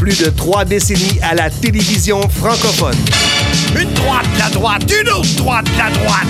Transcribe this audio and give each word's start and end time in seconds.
plus 0.00 0.18
de 0.18 0.30
trois 0.30 0.64
décennies 0.64 1.20
à 1.20 1.34
la 1.34 1.50
télévision 1.50 2.26
francophone. 2.30 2.96
Une 3.78 3.92
droite, 3.92 4.24
la 4.38 4.48
droite, 4.48 4.82
une 4.90 5.10
autre 5.10 5.36
droite, 5.36 5.66
la 5.76 5.90
droite. 5.90 6.26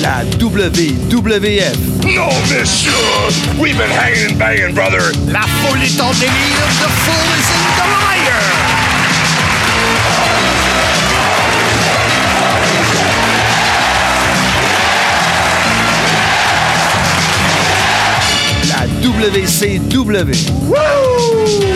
La 0.00 0.24
WWF. 0.40 1.76
No, 2.04 2.28
monsieur! 2.48 2.92
We've 3.60 3.76
been 3.76 3.90
hanging 3.90 4.32
and 4.32 4.38
banging, 4.38 4.72
brother. 4.74 5.12
La 5.28 5.42
foule 5.42 5.82
est 5.82 6.00
en 6.00 6.10
délire, 6.12 6.66
the 6.80 6.88
fool 7.04 7.34
is 7.36 7.50
in 7.52 7.68
the 7.76 7.86
liar. 7.92 8.42
La 18.70 18.86
WCW. 19.02 20.32
Order. 20.70 21.75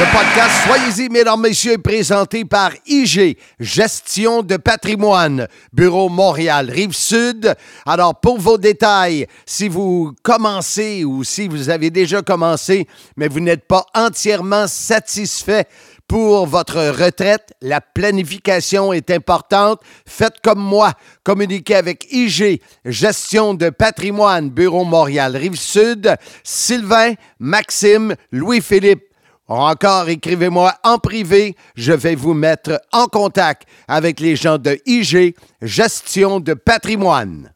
Le 0.00 0.06
podcast 0.16 0.66
Soyez-y, 0.66 1.10
mesdames, 1.10 1.42
messieurs, 1.42 1.72
est 1.72 1.78
présenté 1.78 2.46
par 2.46 2.72
IG, 2.86 3.36
Gestion 3.58 4.42
de 4.42 4.56
patrimoine, 4.56 5.46
Bureau 5.74 6.08
Montréal, 6.08 6.70
Rive-Sud. 6.70 7.54
Alors, 7.84 8.18
pour 8.18 8.38
vos 8.38 8.56
détails, 8.56 9.26
si 9.44 9.68
vous 9.68 10.14
commencez 10.22 11.04
ou 11.04 11.22
si 11.22 11.48
vous 11.48 11.68
avez 11.68 11.90
déjà 11.90 12.22
commencé, 12.22 12.86
mais 13.18 13.28
vous 13.28 13.40
n'êtes 13.40 13.66
pas 13.66 13.84
entièrement 13.94 14.66
satisfait 14.68 15.66
pour 16.08 16.46
votre 16.46 16.78
retraite, 16.88 17.52
la 17.60 17.82
planification 17.82 18.94
est 18.94 19.10
importante. 19.10 19.82
Faites 20.06 20.40
comme 20.42 20.60
moi. 20.60 20.94
Communiquez 21.24 21.74
avec 21.74 22.06
IG, 22.10 22.62
Gestion 22.86 23.52
de 23.52 23.68
patrimoine, 23.68 24.48
Bureau 24.48 24.84
Montréal, 24.84 25.36
Rive-Sud, 25.36 26.16
Sylvain, 26.42 27.12
Maxime, 27.38 28.14
Louis-Philippe. 28.32 29.09
Encore, 29.52 30.08
écrivez-moi 30.08 30.76
en 30.84 30.98
privé. 30.98 31.56
Je 31.74 31.92
vais 31.92 32.14
vous 32.14 32.34
mettre 32.34 32.80
en 32.92 33.06
contact 33.06 33.64
avec 33.88 34.20
les 34.20 34.36
gens 34.36 34.58
de 34.58 34.80
IG, 34.86 35.34
Gestion 35.60 36.38
de 36.38 36.54
patrimoine. 36.54 37.52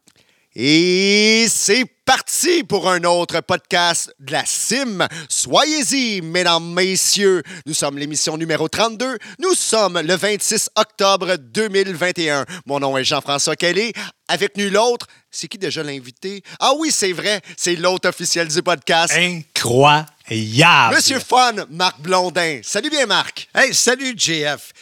Et 0.57 1.45
c'est 1.47 1.85
parti 2.03 2.65
pour 2.65 2.89
un 2.89 3.05
autre 3.05 3.39
podcast 3.39 4.13
de 4.19 4.33
la 4.33 4.43
CIM. 4.45 5.07
Soyez-y, 5.29 6.21
mesdames, 6.21 6.73
messieurs. 6.73 7.43
Nous 7.65 7.73
sommes 7.73 7.97
l'émission 7.97 8.35
numéro 8.35 8.67
32. 8.67 9.17
Nous 9.39 9.53
sommes 9.53 10.01
le 10.01 10.15
26 10.15 10.71
octobre 10.75 11.37
2021. 11.37 12.45
Mon 12.65 12.81
nom 12.81 12.97
est 12.97 13.05
Jean-François 13.05 13.55
Kelly. 13.55 13.93
Avec 14.27 14.57
nul 14.57 14.75
autre, 14.75 15.07
c'est 15.31 15.47
qui 15.47 15.57
déjà 15.57 15.81
l'invité? 15.81 16.43
Ah 16.59 16.73
oui, 16.77 16.91
c'est 16.91 17.13
vrai, 17.13 17.39
c'est 17.55 17.77
l'hôte 17.77 18.05
officiel 18.05 18.49
du 18.49 18.61
podcast. 18.61 19.13
Incroyable. 19.15 20.09
Monsieur 20.29 21.19
Fun, 21.19 21.53
Marc 21.69 21.99
Blondin. 21.99 22.61
Salut 22.63 22.89
bien, 22.89 23.05
Marc. 23.05 23.47
Hey, 23.53 23.75
salut, 23.75 24.15
JF. 24.17 24.73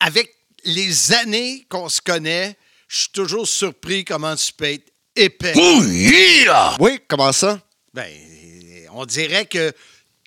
Avec 0.00 0.34
les 0.64 1.12
années 1.12 1.64
qu'on 1.68 1.88
se 1.88 2.00
connaît, 2.00 2.56
je 2.88 3.02
suis 3.02 3.10
toujours 3.10 3.46
surpris 3.46 4.04
comment 4.04 4.34
tu 4.34 4.52
peux 4.52 4.64
être 4.64 4.92
épais. 5.14 5.52
Oui, 6.80 7.00
comment 7.06 7.32
ça? 7.32 7.60
Ben, 7.92 8.10
on 8.92 9.06
dirait 9.06 9.46
que 9.46 9.72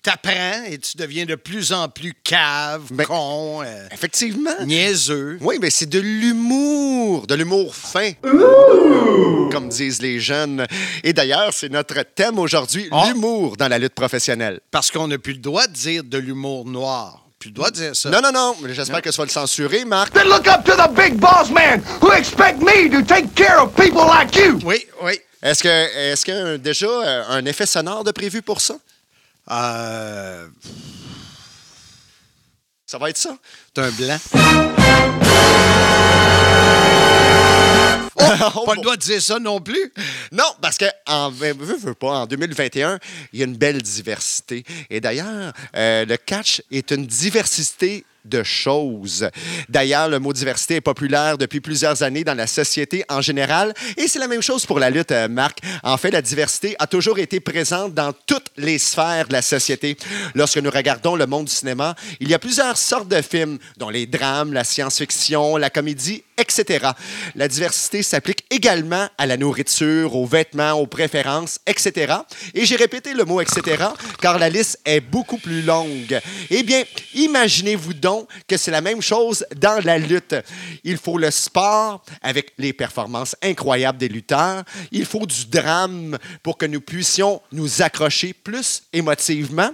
t'apprends 0.02 0.64
et 0.68 0.78
tu 0.78 0.96
deviens 0.96 1.24
de 1.26 1.34
plus 1.34 1.72
en 1.72 1.88
plus 1.88 2.14
cave, 2.24 2.82
Ben, 2.90 3.04
con, 3.06 3.62
euh, 3.64 3.86
Effectivement. 3.92 4.50
niaiseux. 4.64 5.38
Oui, 5.40 5.58
mais 5.60 5.70
c'est 5.70 5.88
de 5.88 5.98
l'humour, 5.98 7.26
de 7.26 7.34
l'humour 7.34 7.74
fin, 7.74 8.12
comme 9.50 9.68
disent 9.68 10.00
les 10.02 10.20
jeunes. 10.20 10.66
Et 11.04 11.12
d'ailleurs, 11.12 11.52
c'est 11.52 11.68
notre 11.70 12.02
thème 12.14 12.38
aujourd'hui, 12.38 12.88
Ah. 12.92 13.06
l'humour 13.08 13.56
dans 13.56 13.68
la 13.68 13.78
lutte 13.78 13.94
professionnelle. 13.94 14.60
Parce 14.70 14.90
qu'on 14.90 15.08
n'a 15.08 15.18
plus 15.18 15.32
le 15.34 15.38
droit 15.40 15.66
de 15.66 15.72
dire 15.72 16.04
de 16.04 16.18
l'humour 16.18 16.64
noir. 16.64 17.24
Plus 17.38 17.50
le 17.50 17.54
droit 17.54 17.70
de 17.70 17.76
dire 17.76 17.94
ça. 17.96 18.10
Non, 18.10 18.20
non, 18.20 18.32
non, 18.32 18.56
mais 18.62 18.74
j'espère 18.74 19.00
que 19.00 19.10
tu 19.10 19.16
vas 19.16 19.24
le 19.24 19.30
censurer, 19.30 19.84
Marc. 19.84 20.12
Then 20.12 20.26
look 20.28 20.48
up 20.48 20.64
to 20.64 20.72
the 20.72 20.90
big 20.92 21.14
boss 21.14 21.50
man 21.50 21.80
who 22.00 22.10
expect 22.12 22.60
me 22.60 22.90
to 22.90 23.02
take 23.02 23.32
care 23.34 23.62
of 23.62 23.72
people 23.74 24.04
like 24.06 24.34
you. 24.36 24.58
Oui, 24.64 24.84
oui. 25.02 25.12
Est-ce 25.40 25.62
que 25.62 25.68
est-ce 25.68 26.24
qu'il 26.24 26.34
y 26.34 26.36
a 26.36 26.58
déjà 26.58 26.86
euh, 26.88 27.22
un 27.28 27.44
effet 27.44 27.64
sonore 27.64 28.02
de 28.02 28.10
prévu 28.10 28.42
pour 28.42 28.60
ça? 28.60 28.74
Euh, 29.50 30.48
Ça 32.86 32.98
va 32.98 33.10
être 33.10 33.16
ça? 33.18 33.36
T'es 33.74 33.80
un 33.82 33.90
blanc. 33.90 34.18
Oh, 38.20 38.64
Pas 38.66 38.74
le 38.74 38.82
droit 38.82 38.96
de 38.96 39.00
dire 39.00 39.22
ça 39.22 39.38
non 39.38 39.60
plus. 39.60 39.92
Non, 40.32 40.44
parce 40.60 40.76
que 40.76 40.86
en, 41.06 41.30
veux, 41.30 41.52
veux 41.52 41.94
pas, 41.94 42.20
en 42.20 42.26
2021, 42.26 42.98
il 43.32 43.38
y 43.38 43.42
a 43.42 43.46
une 43.46 43.56
belle 43.56 43.80
diversité. 43.80 44.64
Et 44.90 45.00
d'ailleurs, 45.00 45.52
euh, 45.76 46.04
le 46.04 46.16
catch 46.16 46.62
est 46.70 46.90
une 46.90 47.06
diversité 47.06 48.04
de 48.24 48.42
choses. 48.42 49.28
D'ailleurs, 49.68 50.08
le 50.08 50.18
mot 50.18 50.32
diversité 50.32 50.76
est 50.76 50.80
populaire 50.80 51.38
depuis 51.38 51.60
plusieurs 51.60 52.02
années 52.02 52.24
dans 52.24 52.34
la 52.34 52.46
société 52.46 53.04
en 53.08 53.20
général. 53.20 53.74
Et 53.96 54.08
c'est 54.08 54.18
la 54.18 54.28
même 54.28 54.42
chose 54.42 54.66
pour 54.66 54.78
la 54.78 54.90
lutte, 54.90 55.12
euh, 55.12 55.28
Marc. 55.28 55.60
En 55.82 55.96
fait, 55.96 56.10
la 56.10 56.22
diversité 56.22 56.76
a 56.78 56.86
toujours 56.86 57.18
été 57.18 57.40
présente 57.40 57.94
dans 57.94 58.12
toutes 58.26 58.50
les 58.56 58.78
sphères 58.78 59.28
de 59.28 59.32
la 59.32 59.42
société. 59.42 59.96
Lorsque 60.34 60.58
nous 60.58 60.70
regardons 60.70 61.16
le 61.16 61.26
monde 61.26 61.46
du 61.46 61.52
cinéma, 61.52 61.94
il 62.20 62.28
y 62.28 62.34
a 62.34 62.38
plusieurs 62.38 62.76
sortes 62.76 63.08
de 63.08 63.22
films, 63.22 63.58
dont 63.76 63.90
les 63.90 64.06
drames, 64.06 64.52
la 64.52 64.64
science-fiction, 64.64 65.56
la 65.56 65.70
comédie, 65.70 66.22
etc. 66.36 66.88
La 67.34 67.48
diversité 67.48 68.02
s'applique 68.02 68.44
également 68.50 69.08
à 69.18 69.26
la 69.26 69.36
nourriture, 69.36 70.14
aux 70.14 70.26
vêtements, 70.26 70.72
aux 70.72 70.86
préférences, 70.86 71.58
etc. 71.66 72.14
Et 72.54 72.64
j'ai 72.64 72.76
répété 72.76 73.14
le 73.14 73.24
mot 73.24 73.40
etc. 73.40 73.84
car 74.20 74.38
la 74.38 74.48
liste 74.48 74.80
est 74.84 75.00
beaucoup 75.00 75.38
plus 75.38 75.62
longue. 75.62 76.20
Eh 76.50 76.62
bien, 76.62 76.82
imaginez-vous 77.14 77.94
donc 77.94 78.07
que 78.46 78.56
c'est 78.56 78.70
la 78.70 78.80
même 78.80 79.02
chose 79.02 79.44
dans 79.56 79.84
la 79.84 79.98
lutte. 79.98 80.34
Il 80.84 80.96
faut 80.96 81.18
le 81.18 81.30
sport 81.30 82.02
avec 82.22 82.52
les 82.58 82.72
performances 82.72 83.36
incroyables 83.42 83.98
des 83.98 84.08
lutteurs. 84.08 84.64
Il 84.92 85.04
faut 85.04 85.26
du 85.26 85.46
drame 85.46 86.18
pour 86.42 86.58
que 86.58 86.66
nous 86.66 86.80
puissions 86.80 87.40
nous 87.52 87.82
accrocher 87.82 88.32
plus 88.32 88.82
émotivement. 88.92 89.70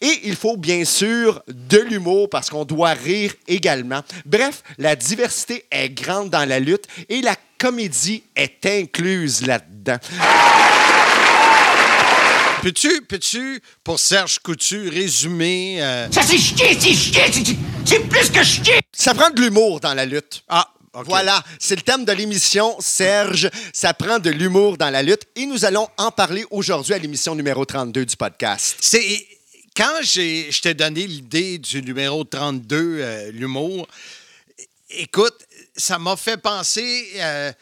Et 0.00 0.20
il 0.24 0.36
faut 0.36 0.56
bien 0.56 0.84
sûr 0.84 1.42
de 1.48 1.78
l'humour 1.78 2.28
parce 2.30 2.50
qu'on 2.50 2.64
doit 2.64 2.92
rire 2.92 3.34
également. 3.48 4.02
Bref, 4.24 4.62
la 4.78 4.96
diversité 4.96 5.64
est 5.70 5.90
grande 5.90 6.30
dans 6.30 6.48
la 6.48 6.60
lutte 6.60 6.86
et 7.08 7.20
la 7.20 7.36
comédie 7.58 8.22
est 8.34 8.64
incluse 8.66 9.46
là-dedans. 9.46 9.98
Peux-tu, 12.62 13.02
peux-tu, 13.02 13.62
pour 13.82 13.98
Serge 13.98 14.38
Coutu, 14.40 14.88
résumer. 14.90 15.82
euh, 15.82 16.10
Ça 16.12 16.22
c'est 16.22 16.36
chier, 16.36 16.76
c'est 16.78 16.92
chier, 16.94 17.22
c'est- 17.86 18.00
plus 18.08 18.30
que 18.30 18.44
chier. 18.44 18.80
Ça 18.92 19.14
prend 19.14 19.30
de 19.30 19.40
l'humour 19.40 19.80
dans 19.80 19.94
la 19.94 20.04
lutte. 20.04 20.42
Ah. 20.48 20.68
Voilà, 20.92 21.42
c'est 21.60 21.76
le 21.76 21.82
thème 21.82 22.04
de 22.04 22.10
l'émission, 22.12 22.76
Serge. 22.80 23.48
Ça 23.72 23.94
prend 23.94 24.18
de 24.18 24.28
l'humour 24.30 24.76
dans 24.76 24.90
la 24.90 25.02
lutte 25.04 25.22
et 25.36 25.46
nous 25.46 25.64
allons 25.64 25.88
en 25.96 26.10
parler 26.10 26.44
aujourd'hui 26.50 26.94
à 26.94 26.98
l'émission 26.98 27.34
numéro 27.36 27.64
32 27.64 28.04
du 28.04 28.16
podcast. 28.16 28.76
C'est 28.80 29.24
quand 29.76 29.98
j'ai, 30.02 30.50
je 30.50 30.60
t'ai 30.60 30.74
donné 30.74 31.06
l'idée 31.06 31.58
du 31.58 31.80
numéro 31.82 32.24
32, 32.24 32.76
euh, 33.00 33.30
l'humour, 33.30 33.86
écoute, 34.90 35.38
ça 35.76 35.98
m'a 36.00 36.16
fait 36.16 36.36
penser 36.36 37.08
euh, 37.16 37.52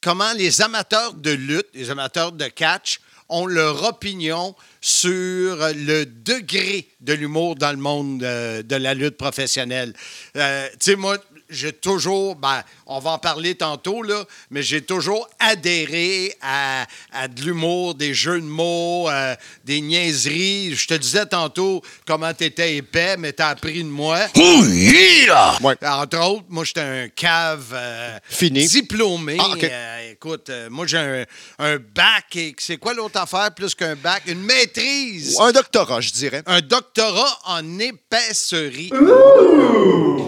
comment 0.00 0.32
les 0.34 0.62
amateurs 0.62 1.14
de 1.14 1.32
lutte, 1.32 1.66
les 1.74 1.90
amateurs 1.90 2.30
de 2.30 2.46
catch, 2.46 3.00
ont 3.32 3.46
leur 3.46 3.82
opinion 3.84 4.54
sur 4.80 5.56
le 5.74 6.04
degré 6.04 6.88
de 7.00 7.12
l'humour 7.12 7.56
dans 7.56 7.72
le 7.72 7.78
monde 7.78 8.22
euh, 8.22 8.62
de 8.62 8.76
la 8.76 8.94
lutte 8.94 9.16
professionnelle. 9.16 9.94
Euh, 10.36 10.68
tu 10.72 10.90
sais, 10.92 10.96
moi, 10.96 11.18
j'ai 11.48 11.72
toujours, 11.72 12.36
ben, 12.36 12.62
on 12.92 12.98
va 13.00 13.10
en 13.12 13.18
parler 13.18 13.54
tantôt, 13.54 14.02
là, 14.02 14.24
mais 14.50 14.62
j'ai 14.62 14.82
toujours 14.82 15.28
adhéré 15.38 16.34
à, 16.42 16.86
à 17.12 17.28
de 17.28 17.42
l'humour, 17.42 17.94
des 17.94 18.14
jeux 18.14 18.40
de 18.40 18.46
mots, 18.46 19.08
euh, 19.08 19.34
des 19.64 19.80
niaiseries. 19.80 20.74
Je 20.74 20.86
te 20.86 20.94
disais 20.94 21.26
tantôt 21.26 21.82
comment 22.06 22.32
tu 22.34 22.44
étais 22.44 22.76
épais, 22.76 23.16
mais 23.16 23.32
tu 23.32 23.42
as 23.42 23.48
appris 23.48 23.82
de 23.82 23.88
moi. 23.88 24.18
Oh 24.36 24.64
yeah! 24.66 25.58
Ouais. 25.62 25.74
Entre 25.82 26.18
autres, 26.18 26.44
moi, 26.48 26.64
j'étais 26.64 26.80
un 26.80 27.08
cave 27.08 27.70
euh, 27.72 28.18
Fini. 28.28 28.66
diplômé. 28.66 29.36
Ah. 29.40 29.54
Euh, 29.62 30.12
écoute, 30.12 30.50
moi, 30.70 30.86
j'ai 30.86 30.98
un, 30.98 31.24
un 31.58 31.76
bac. 31.76 32.36
Et 32.36 32.54
c'est 32.58 32.76
quoi 32.76 32.94
l'autre 32.94 33.18
affaire 33.20 33.50
plus 33.54 33.74
qu'un 33.74 33.96
bac? 33.96 34.22
Une 34.26 34.42
maîtrise. 34.42 35.38
Un 35.40 35.52
doctorat, 35.52 36.00
je 36.00 36.12
dirais. 36.12 36.42
Un 36.46 36.60
doctorat 36.60 37.38
en 37.44 37.78
épaisserie. 37.78 38.90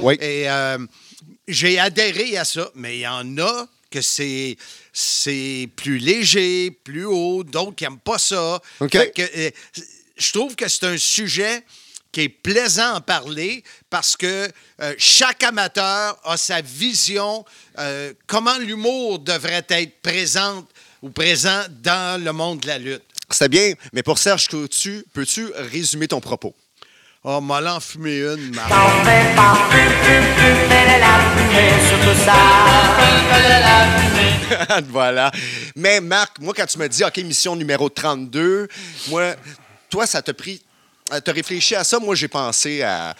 Oui. 0.02 0.16
Et 0.20 0.46
j'ai 1.48 1.78
adhéré 1.78 2.36
à 2.36 2.44
ça, 2.44 2.70
mais 2.74 2.98
il 2.98 3.00
y 3.00 3.06
en 3.06 3.38
a 3.38 3.66
que 3.90 4.00
c'est 4.00 4.56
c'est 4.92 5.68
plus 5.76 5.98
léger, 5.98 6.70
plus 6.70 7.04
haut, 7.04 7.44
d'autres 7.44 7.74
qui 7.74 7.84
n'aiment 7.84 7.98
pas 7.98 8.18
ça. 8.18 8.60
OK. 8.80 8.92
Fait 8.92 9.10
que, 9.10 9.22
euh, 9.22 9.50
je 10.16 10.32
trouve 10.32 10.54
que 10.56 10.68
c'est 10.68 10.84
un 10.84 10.96
sujet 10.96 11.64
qui 12.12 12.22
est 12.22 12.28
plaisant 12.28 12.94
à 12.94 13.00
parler 13.00 13.64
parce 13.90 14.16
que 14.16 14.48
euh, 14.80 14.94
chaque 14.98 15.42
amateur 15.42 16.16
a 16.24 16.36
sa 16.36 16.60
vision, 16.60 17.44
euh, 17.78 18.12
comment 18.26 18.56
l'humour 18.58 19.18
devrait 19.18 19.66
être 19.68 20.00
présent 20.00 20.64
ou 21.02 21.10
présent 21.10 21.62
dans 21.82 22.22
le 22.22 22.32
monde 22.32 22.60
de 22.60 22.68
la 22.68 22.78
lutte. 22.78 23.02
C'était 23.30 23.48
bien, 23.48 23.74
mais 23.92 24.02
pour 24.02 24.18
Serge 24.18 24.46
Coutu, 24.48 25.04
peux-tu 25.12 25.46
résumer 25.56 26.06
ton 26.06 26.20
propos? 26.20 26.54
Oh, 27.26 27.40
m'a 27.40 27.58
l'en 27.58 27.80
fumé 27.80 28.18
une, 28.18 28.54
Marc. 28.54 28.68
T'en 28.68 29.02
fais 29.02 29.34
pas, 29.34 29.56
la 31.00 31.16
fumée 33.96 34.84
voilà. 34.90 35.32
Mais 35.74 36.02
Marc, 36.02 36.38
moi, 36.40 36.52
quand 36.54 36.66
tu 36.66 36.76
me 36.78 36.86
dis, 36.86 37.02
OK, 37.02 37.16
mission 37.18 37.56
numéro 37.56 37.88
32, 37.88 38.68
moi, 39.08 39.36
toi, 39.88 40.06
ça 40.06 40.20
t'a 40.20 40.34
pris. 40.34 40.60
T'as 41.08 41.32
réfléchi 41.32 41.74
à 41.74 41.82
ça? 41.82 41.98
Moi, 41.98 42.14
j'ai 42.14 42.28
pensé 42.28 42.82
à 42.82 43.16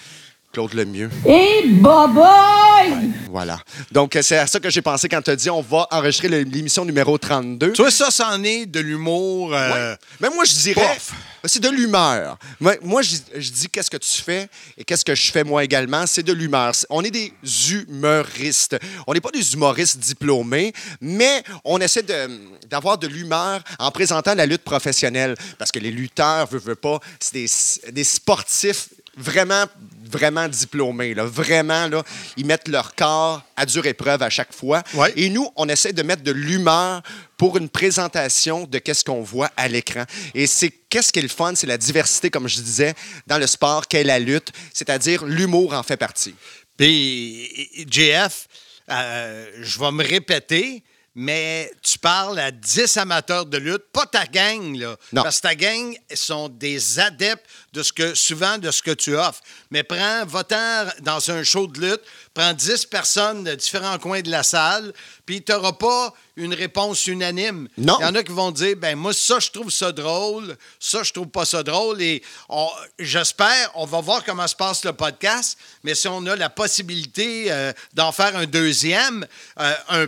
Claude 0.55 0.73
Lemieux. 0.75 1.11
Et 1.27 1.67
boboy! 1.69 3.11
Voilà. 3.29 3.59
Donc, 3.91 4.17
c'est 4.23 4.37
à 4.39 4.47
ça 4.47 4.61
que 4.61 4.71
j'ai 4.71 4.83
pensé 4.83 5.09
quand 5.09 5.21
tu 5.21 5.31
as 5.31 5.37
dit 5.37 5.51
on 5.51 5.61
va 5.62 5.89
enregistrer 5.91 6.29
l'émission 6.29 6.85
numéro 6.85 7.19
32. 7.19 7.73
Toi, 7.73 7.91
ça, 7.91 8.11
c'en 8.12 8.41
est 8.45 8.65
de 8.67 8.79
l'humour. 8.79 9.53
euh, 9.53 9.91
Ouais. 9.93 9.97
Mais 10.21 10.29
moi, 10.31 10.45
je 10.45 10.53
dirais, 10.55 10.97
c'est 11.45 11.59
de 11.61 11.69
l'humeur. 11.69 12.39
Moi, 12.61 12.75
moi, 12.83 13.03
je, 13.03 13.17
je 13.37 13.51
dis 13.51 13.69
qu'est-ce 13.69 13.91
que 13.91 13.97
tu 13.97 14.23
fais 14.23 14.49
et 14.79 14.85
qu'est-ce 14.85 15.05
que 15.05 15.15
je 15.17 15.33
fais 15.33 15.43
moi 15.43 15.65
également, 15.65 16.06
c'est 16.06 16.23
de 16.23 16.33
l'humeur. 16.33 16.73
On 16.89 17.03
est 17.03 17.11
des 17.11 17.33
humoristes. 17.73 18.77
On 19.09 19.12
n'est 19.15 19.21
pas 19.21 19.31
des 19.33 19.55
humoristes 19.55 19.99
diplômés, 19.99 20.73
mais 21.01 21.43
on 21.65 21.79
essaie 21.81 22.03
de- 22.05 22.41
d'avoir 22.71 22.97
de, 22.99 23.09
l'humeur 23.09 23.61
en 23.81 23.91
présentant 23.91 24.35
la 24.37 24.47
lutte 24.47 24.62
professionnelle. 24.62 25.35
Parce 25.59 25.73
que 25.73 25.81
les 25.81 25.91
lutteurs, 25.91 26.47
veut, 26.49 26.61
veut 26.61 26.75
pas, 26.77 27.01
c'est 27.19 27.35
des, 27.35 27.93
des 27.93 28.05
sportifs 28.05 28.89
vraiment, 29.17 29.65
vraiment 30.15 30.49
diplômés. 30.49 31.15
Là. 31.15 31.25
Vraiment, 31.25 31.89
là, 31.89 32.03
ils 32.37 32.47
mettent 32.47 32.69
leur 32.69 32.95
corps 32.95 33.43
à 33.57 33.67
dure 33.67 33.87
épreuve 33.87 34.23
à 34.23 34.31
chaque 34.31 34.53
fois. 34.53 34.83
Ouais. 34.95 35.13
Et 35.17 35.29
nous, 35.29 35.49
on 35.57 35.69
essaie 35.69 35.93
de 35.93 36.03
mettre 36.03 36.23
de 36.23 36.31
l'humeur 36.31 37.03
pour 37.37 37.57
une 37.57 37.69
présentation 37.69 38.65
de 38.65 38.79
qu'est-ce 38.79 39.05
qu'on 39.05 39.23
voit 39.23 39.51
à 39.57 39.69
l'écran. 39.69 40.05
Et 40.35 40.47
c'est 40.47 40.71
qu'est-ce 40.71 41.13
qui 41.13 41.19
est 41.19 41.23
le 41.23 41.29
fun, 41.29 41.55
c'est 41.55 41.67
la 41.67 41.79
diversité, 41.79 42.31
comme 42.31 42.49
je 42.49 42.61
disais, 42.61 42.95
dans 43.27 43.39
le 43.39 43.47
sport, 43.47 43.89
qu'est 43.89 44.05
la 44.05 44.19
lutte, 44.19 44.53
c'est-à-dire 44.73 45.25
l'humour 45.25 45.75
en 45.75 45.83
fait 45.83 45.97
partie. 45.97 46.35
Puis, 46.77 47.87
JF, 47.91 48.47
euh, 48.91 49.47
je 49.61 49.79
vais 49.79 49.91
me 49.91 50.05
répéter, 50.05 50.83
mais 51.15 51.71
tu 51.83 51.99
parles 51.99 52.39
à 52.41 52.51
10 52.51 52.97
amateurs 52.97 53.47
de 53.47 53.57
lutte, 53.57 53.85
pas 53.93 54.05
ta 54.05 54.27
gang, 54.27 54.77
là. 54.77 54.97
Non. 55.13 55.23
Parce 55.23 55.37
que 55.37 55.43
ta 55.43 55.55
gang 55.55 55.97
sont 56.13 56.49
des 56.49 56.99
adeptes 56.99 57.47
de 57.73 57.83
ce 57.85 57.93
que, 57.93 58.15
souvent 58.15 58.59
de 58.59 58.71
ce 58.73 58.83
que 58.83 58.91
tu 58.91 59.17
offres. 59.17 59.41
Mais 59.71 59.85
prends, 59.85 60.27
va-t'en 60.27 60.87
dans 61.03 61.31
un 61.31 61.45
show 61.45 61.69
de 61.69 61.81
lutte, 61.81 62.03
prends 62.33 62.53
10 62.53 62.87
personnes 62.87 63.45
de 63.45 63.55
différents 63.55 63.99
coins 63.99 64.23
de 64.23 64.31
la 64.31 64.43
salle, 64.43 64.93
puis 65.25 65.43
tu 65.43 65.53
n'auras 65.53 65.73
pas 65.73 66.13
une 66.37 66.53
réponse 66.53 67.07
unanime. 67.07 67.69
Non. 67.79 67.97
Il 68.01 68.03
y 68.03 68.07
en 68.07 68.15
a 68.17 68.23
qui 68.25 68.33
vont 68.33 68.51
dire, 68.51 68.77
ben 68.77 68.97
moi, 68.97 69.13
ça, 69.13 69.39
je 69.39 69.51
trouve 69.51 69.71
ça 69.71 69.93
drôle, 69.93 70.57
ça, 70.81 71.05
je 71.05 71.13
trouve 71.13 71.29
pas 71.29 71.45
ça 71.45 71.63
drôle. 71.63 72.03
Et 72.03 72.23
j'espère, 72.99 73.71
on 73.77 73.87
va 73.87 74.01
voir 74.01 74.25
comment 74.25 74.49
se 74.49 74.57
passe 74.57 74.85
le 74.85 74.93
podcast, 74.93 75.57
mais 75.85 75.95
si 75.95 76.09
on 76.09 76.27
a 76.27 76.35
la 76.35 76.51
possibilité 76.51 77.53
euh, 77.53 77.73
d'en 77.93 78.11
faire 78.11 78.37
un 78.37 78.47
deuxième, 78.47 79.27
euh, 79.61 79.75
un 79.91 80.07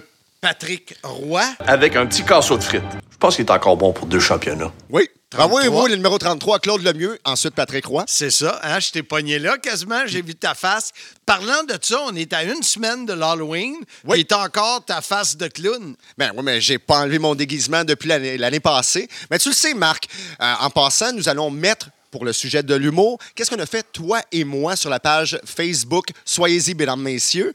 Patrick 0.50 0.94
Roy, 1.02 1.42
Avec 1.66 1.96
un 1.96 2.06
petit 2.06 2.22
casseau 2.24 2.56
de 2.56 2.62
frites. 2.62 2.80
Je 3.10 3.16
pense 3.16 3.34
qu'il 3.34 3.44
est 3.44 3.50
encore 3.50 3.76
bon 3.76 3.92
pour 3.92 4.06
deux 4.06 4.20
championnats. 4.20 4.70
Oui. 4.90 5.08
33. 5.30 5.44
Envoyez-vous 5.44 5.86
le 5.88 5.96
numéro 5.96 6.18
33, 6.18 6.60
Claude 6.60 6.82
Lemieux, 6.84 7.18
ensuite 7.24 7.56
Patrick 7.56 7.84
Roy. 7.86 8.04
c'est 8.06 8.30
ça, 8.30 8.60
hein, 8.62 8.78
je 8.78 8.92
t'ai 8.92 9.02
pogné 9.02 9.40
là 9.40 9.58
quasiment, 9.58 10.06
j'ai 10.06 10.22
vu 10.22 10.36
ta 10.36 10.54
face. 10.54 10.92
Parlant 11.26 11.64
de 11.68 11.76
ça, 11.82 11.98
on 12.06 12.14
est 12.14 12.32
à 12.32 12.44
une 12.44 12.62
semaine 12.62 13.06
de 13.06 13.12
l'Halloween, 13.12 13.74
Oui. 14.04 14.20
et 14.20 14.24
t'as 14.24 14.44
encore 14.44 14.84
ta 14.84 15.00
face 15.00 15.36
de 15.36 15.48
clown. 15.48 15.96
Ben 16.16 16.30
oui, 16.36 16.42
mais 16.44 16.60
j'ai 16.60 16.78
pas 16.78 17.00
enlevé 17.00 17.18
mon 17.18 17.34
déguisement 17.34 17.82
depuis 17.82 18.08
l'année 18.08 18.38
l'année 18.38 18.60
passée. 18.60 19.08
Mais 19.32 19.40
tu 19.40 19.48
le 19.48 19.54
sais, 19.54 19.74
Marc, 19.74 20.06
euh, 20.40 20.54
en 20.60 20.70
passant, 20.70 21.12
nous 21.12 21.28
allons 21.28 21.50
mettre 21.50 21.88
pour 22.16 22.24
le 22.24 22.32
sujet 22.32 22.62
de 22.62 22.74
l'humour, 22.74 23.18
qu'est-ce 23.34 23.50
qu'on 23.50 23.60
a 23.60 23.66
fait, 23.66 23.86
toi 23.92 24.22
et 24.32 24.42
moi, 24.44 24.74
sur 24.74 24.88
la 24.88 24.98
page 24.98 25.38
Facebook? 25.44 26.06
Soyez-y, 26.24 26.74
mesdames, 26.74 27.02
messieurs. 27.02 27.52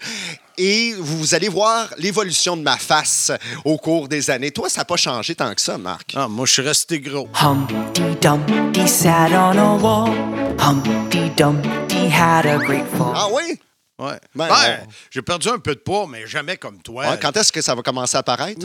Et 0.56 0.94
vous 1.00 1.34
allez 1.34 1.50
voir 1.50 1.92
l'évolution 1.98 2.56
de 2.56 2.62
ma 2.62 2.78
face 2.78 3.32
au 3.66 3.78
cours 3.78 4.08
des 4.08 4.30
années. 4.30 4.52
Toi, 4.52 4.70
ça 4.70 4.82
n'a 4.82 4.86
pas 4.86 4.98
changé 4.98 5.34
tant 5.34 5.52
que 5.56 5.62
ça, 5.62 5.80
Marc. 5.80 6.14
Ah, 6.16 6.28
moi, 6.28 6.46
je 6.46 6.54
suis 6.54 6.62
resté 6.62 7.00
gros. 7.00 7.28
Humpty 7.42 8.04
Dumpty 8.22 8.88
sat 8.88 9.32
on 9.32 9.58
a 9.58 9.78
wall. 9.78 10.14
Humpty 10.60 11.32
Dumpty 11.36 12.08
had 12.08 12.46
a 12.46 12.60
great 12.60 12.86
fall. 12.96 13.14
Ah 13.16 13.30
oui? 13.34 13.58
Ouais. 14.02 14.20
Ben, 14.34 14.48
Ben, 14.48 14.88
J'ai 15.12 15.22
perdu 15.22 15.48
un 15.50 15.60
peu 15.60 15.76
de 15.76 15.80
poids, 15.80 16.08
mais 16.10 16.26
jamais 16.26 16.58
comme 16.58 16.82
toi. 16.82 17.08
Ouais, 17.08 17.20
quand 17.22 17.38
est-ce 17.38 17.52
que 17.52 17.62
ça 17.62 17.76
va 17.76 17.84
commencer 17.84 18.18
à 18.18 18.22
apparaître? 18.22 18.60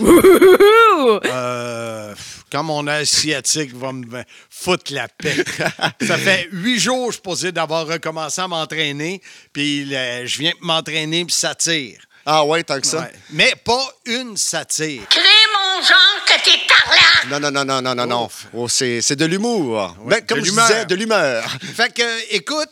Euh, 1.27 2.15
quand 2.51 2.63
mon 2.63 2.87
asiatique 2.87 3.75
va 3.77 3.93
me 3.93 4.25
foutre 4.49 4.95
la 4.95 5.09
paix. 5.09 5.45
ça 6.07 6.17
fait 6.17 6.49
huit 6.53 6.79
jours, 6.79 7.09
je 7.09 7.17
suis 7.17 7.23
posé 7.23 7.53
d'avoir 7.53 7.87
recommencé 7.87 8.41
à 8.41 8.49
m'entraîner, 8.49 9.21
puis 9.53 9.91
je 9.91 10.39
viens 10.39 10.53
m'entraîner, 10.63 11.27
puis 11.27 11.35
ça 11.35 11.55
tire. 11.55 12.01
Ah 12.25 12.45
ouais, 12.45 12.65
tant 12.65 12.81
que 12.81 12.87
ça? 12.87 13.01
Ouais. 13.01 13.13
Mais 13.31 13.53
pas 13.63 13.87
une 14.07 14.37
satire. 14.39 15.03
Crée 15.11 15.21
mon 15.21 15.83
genre 15.83 16.25
que 16.27 16.45
t'es 16.45 16.59
parlant! 16.67 17.29
Non, 17.31 17.39
non, 17.39 17.51
non, 17.53 17.65
non, 17.65 17.83
non, 17.83 17.95
non, 17.95 18.07
non. 18.07 18.29
Oh, 18.55 18.69
c'est 18.69 19.01
c'est 19.03 19.15
de 19.17 19.27
l'humour. 19.27 19.95
Ben, 20.07 20.25
comme 20.27 20.41
de 20.41 20.45
je 20.47 20.51
disais, 20.51 20.87
de 20.87 20.95
l'humeur. 20.97 21.45
Fait 21.75 21.93
que, 21.95 22.35
écoute, 22.35 22.71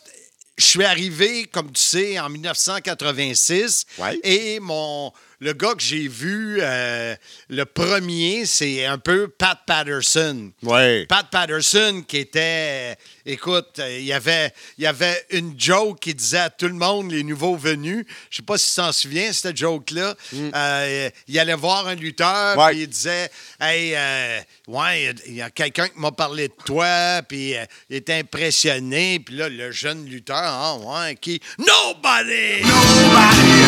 je 0.57 0.65
suis 0.65 0.85
arrivé, 0.85 1.45
comme 1.47 1.73
tu 1.73 1.83
sais, 1.83 2.19
en 2.19 2.29
1986. 2.29 3.87
Ouais. 3.99 4.19
Et 4.23 4.61
mon, 4.61 5.13
le 5.41 5.53
gars 5.53 5.75
que 5.75 5.83
j'ai 5.83 6.09
vu, 6.09 6.59
euh, 6.61 7.15
le 7.49 7.65
premier, 7.65 8.47
c'est 8.47 8.85
un 8.87 8.99
peu 8.99 9.29
Pat 9.29 9.59
Patterson. 9.67 10.53
Ouais. 10.63 11.07
Pat 11.09 11.27
Patterson 11.31 12.03
qui 12.07 12.19
était, 12.19 12.97
écoute, 13.27 13.79
euh, 13.79 13.99
il 13.99 14.05
y 14.05 14.13
avait, 14.13 14.53
il 14.79 14.85
y 14.85 14.87
avait 14.87 15.25
une 15.31 15.55
joke 15.59 16.01
qui 16.01 16.15
disait 16.15 16.39
à 16.39 16.51
tout 16.51 16.67
le 16.69 16.75
monde, 16.75 17.11
les 17.11 17.23
nouveaux 17.25 17.57
venus, 17.57 18.05
je 18.31 18.37
sais 18.37 18.43
pas 18.43 18.57
si 18.59 18.69
tu 18.71 18.77
t'en 18.77 18.93
souviens, 18.93 19.33
cette 19.33 19.57
joke-là, 19.57 20.15
Euh, 20.55 21.11
il 21.29 21.39
allait 21.39 21.55
voir 21.55 21.89
un 21.89 21.95
lutteur, 21.95 22.57
Mm. 22.57 22.69
Puis 22.71 22.81
il 22.83 22.89
disait, 22.89 23.31
hey, 23.61 23.93
euh, 23.97 24.41
ouais, 24.69 25.15
il 25.27 25.35
y 25.35 25.43
a- 25.43 25.51
quelqu'un 25.51 25.89
qui 25.89 25.99
m'a 25.99 26.13
parlé 26.13 26.49
de 26.49 26.55
toi, 26.65 27.23
puis 27.29 27.57
euh, 27.57 27.65
il 27.91 27.97
était 27.97 28.15
impressionné, 28.15 29.19
puis 29.21 29.37
là, 29.37 29.49
le 29.49 29.71
jeune 29.73 30.05
lutteur, 30.07 30.37
ah, 30.39 30.77
ouais, 30.77 31.17
qui, 31.17 31.41
nobody! 31.59 32.63
Nobody 32.63 33.64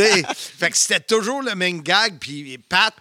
fait 0.59 0.71
que 0.71 0.77
c'était 0.77 1.01
toujours 1.01 1.43
le 1.43 1.55
même 1.55 1.83
gag, 1.83 2.15
puis 2.19 2.59
Pat, 2.59 2.95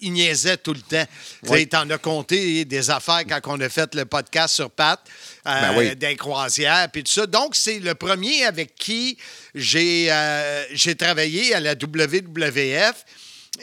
il 0.00 0.12
niaisait 0.12 0.56
tout 0.56 0.72
le 0.74 0.80
temps. 0.80 1.06
Tu 1.42 1.48
sais, 1.48 1.52
Oui. 1.52 1.68
t'en 1.68 1.88
as 1.90 1.98
compté 1.98 2.64
des 2.64 2.90
affaires 2.90 3.22
quand 3.28 3.40
on 3.46 3.60
a 3.60 3.68
fait 3.68 3.94
le 3.94 4.04
podcast 4.04 4.54
sur 4.54 4.70
Pat, 4.70 5.00
euh, 5.46 5.60
Ben 5.60 5.78
oui. 5.78 5.96
des 5.96 6.16
croisières, 6.16 6.88
puis 6.92 7.04
tout 7.04 7.12
ça. 7.12 7.26
Donc, 7.26 7.54
c'est 7.54 7.78
le 7.78 7.94
premier 7.94 8.44
avec 8.44 8.74
qui 8.74 9.16
j'ai 9.54 10.08
euh, 10.10 10.64
j'ai 10.72 10.94
travaillé 10.96 11.54
à 11.54 11.60
la 11.60 11.72
WWF 11.74 13.04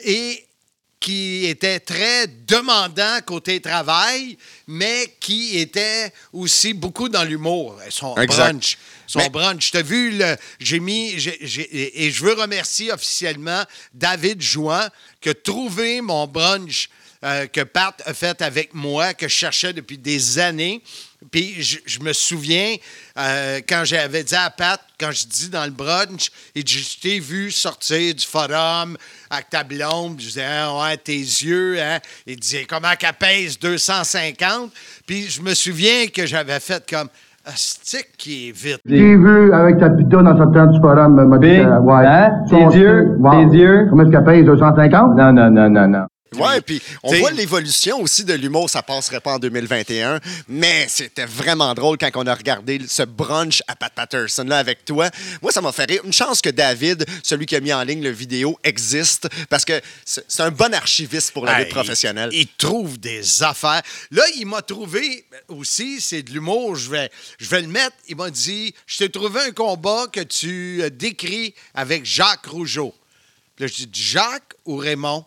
et 0.04 0.44
qui 1.00 1.46
était 1.46 1.80
très 1.80 2.26
demandant 2.26 3.20
côté 3.24 3.58
travail, 3.60 4.36
mais 4.66 5.14
qui 5.18 5.58
était 5.58 6.12
aussi 6.32 6.74
beaucoup 6.74 7.08
dans 7.08 7.24
l'humour. 7.24 7.78
Son 7.88 8.14
Exact. 8.16 8.52
brunch. 8.52 8.78
Son 9.06 9.18
Mais- 9.20 9.30
brunch. 9.30 9.70
T'as 9.70 9.80
vu, 9.82 10.10
le- 10.18 10.36
j'ai 10.60 10.78
mis, 10.78 11.12
et 11.72 12.10
je 12.10 12.22
veux 12.22 12.34
remercier 12.34 12.92
officiellement 12.92 13.64
David 13.94 14.42
Jouan 14.42 14.88
qui 15.22 15.30
a 15.30 15.34
trouvé 15.34 16.02
mon 16.02 16.26
brunch 16.26 16.90
euh, 17.24 17.46
que 17.46 17.62
Pat 17.62 18.00
a 18.06 18.14
fait 18.14 18.40
avec 18.42 18.72
moi, 18.74 19.12
que 19.14 19.26
je 19.28 19.34
cherchais 19.34 19.72
depuis 19.72 19.98
des 19.98 20.38
années. 20.38 20.82
Puis 21.30 21.54
je, 21.62 21.78
je 21.84 22.00
me 22.00 22.12
souviens, 22.12 22.74
euh, 23.18 23.60
quand 23.68 23.82
j'avais 23.84 24.24
dit 24.24 24.34
à 24.34 24.48
Pat, 24.50 24.80
quand 24.98 25.10
je 25.12 25.26
dis 25.26 25.50
dans 25.50 25.64
le 25.64 25.70
brunch, 25.70 26.30
il 26.54 26.64
dit, 26.64 26.78
je 26.78 26.98
t'ai 27.00 27.18
vu 27.20 27.50
sortir 27.50 28.14
du 28.14 28.24
forum 28.26 28.96
avec 29.30 29.50
ta 29.50 29.62
blonde. 29.62 30.16
Puis 30.16 30.24
Je 30.26 30.28
disais, 30.30 30.46
Ah, 30.48 30.78
ouais, 30.82 30.96
tes 30.96 31.18
yeux, 31.18 31.76
hein? 31.80 31.98
Il 32.26 32.36
disait, 32.40 32.64
comment 32.68 32.94
qu'elle 32.98 33.12
pèse 33.14 33.58
250? 33.58 34.70
Puis 35.06 35.28
je 35.30 35.42
me 35.42 35.54
souviens 35.54 36.06
que 36.14 36.26
j'avais 36.26 36.58
fait 36.60 36.82
comme, 36.88 37.08
un 37.46 37.52
stick 37.54 38.08
qui 38.18 38.48
est 38.48 38.52
vite? 38.52 38.80
J'ai 38.84 39.16
vu 39.16 39.52
avec 39.52 39.78
ta 39.78 39.90
pitonne 39.90 40.26
en 40.28 40.36
sortant 40.36 40.66
du 40.66 40.80
forum, 40.80 41.14
m'a 41.14 41.38
dit, 41.38 41.48
Big, 41.48 41.60
euh, 41.60 41.80
ouais. 41.80 42.06
hein? 42.06 42.30
Tes 42.48 42.56
yeux, 42.78 43.16
stick, 43.18 43.30
tes 43.50 43.56
yeux? 43.56 43.86
Comment 43.88 44.02
est-ce 44.04 44.10
qu'elle 44.10 44.24
pèse, 44.24 44.44
250? 44.44 45.16
Non, 45.16 45.32
non, 45.32 45.50
non, 45.50 45.70
non, 45.70 45.88
non. 45.88 46.06
Ouais, 46.36 46.60
puis 46.60 46.80
on 47.02 47.12
voit 47.14 47.32
l'évolution 47.32 48.00
aussi 48.00 48.24
de 48.24 48.34
l'humour, 48.34 48.70
ça 48.70 48.82
passerait 48.82 49.20
pas 49.20 49.34
en 49.34 49.38
2021, 49.38 50.20
mais 50.48 50.86
c'était 50.88 51.26
vraiment 51.26 51.74
drôle 51.74 51.98
quand 51.98 52.10
on 52.14 52.26
a 52.26 52.34
regardé 52.34 52.80
ce 52.86 53.02
brunch 53.02 53.62
à 53.66 53.74
Pat 53.74 53.92
Patterson 53.92 54.44
là 54.44 54.58
avec 54.58 54.84
toi. 54.84 55.10
Moi, 55.42 55.50
ça 55.50 55.60
m'a 55.60 55.72
fait 55.72 55.90
rire. 55.90 56.02
Une 56.04 56.12
chance 56.12 56.40
que 56.40 56.50
David, 56.50 57.04
celui 57.22 57.46
qui 57.46 57.56
a 57.56 57.60
mis 57.60 57.72
en 57.72 57.82
ligne 57.82 58.02
le 58.02 58.10
vidéo, 58.10 58.58
existe 58.62 59.28
parce 59.48 59.64
que 59.64 59.80
c'est 60.04 60.40
un 60.40 60.50
bon 60.50 60.72
archiviste 60.74 61.32
pour 61.32 61.44
la 61.44 61.58
Hey, 61.58 61.64
lutte 61.64 61.74
professionnelle. 61.74 62.30
Il, 62.32 62.40
il 62.40 62.48
trouve 62.48 62.98
des 62.98 63.42
affaires. 63.42 63.82
Là, 64.10 64.22
il 64.36 64.46
m'a 64.46 64.62
trouvé 64.62 65.24
aussi, 65.48 66.00
c'est 66.00 66.22
de 66.22 66.30
l'humour, 66.30 66.76
je 66.76 66.90
vais, 66.90 67.10
je 67.38 67.48
vais 67.48 67.60
le 67.60 67.68
mettre. 67.68 67.96
Il 68.08 68.16
m'a 68.16 68.30
dit 68.30 68.74
Je 68.86 68.98
t'ai 68.98 69.08
trouvé 69.08 69.40
un 69.40 69.50
combat 69.52 70.06
que 70.12 70.20
tu 70.20 70.80
euh, 70.82 70.90
décris 70.90 71.54
avec 71.74 72.04
Jacques 72.04 72.46
Rougeau. 72.46 72.94
Là, 73.58 73.66
je 73.66 73.84
dis 73.84 73.90
Jacques 73.92 74.54
ou 74.64 74.76
Raymond 74.76 75.24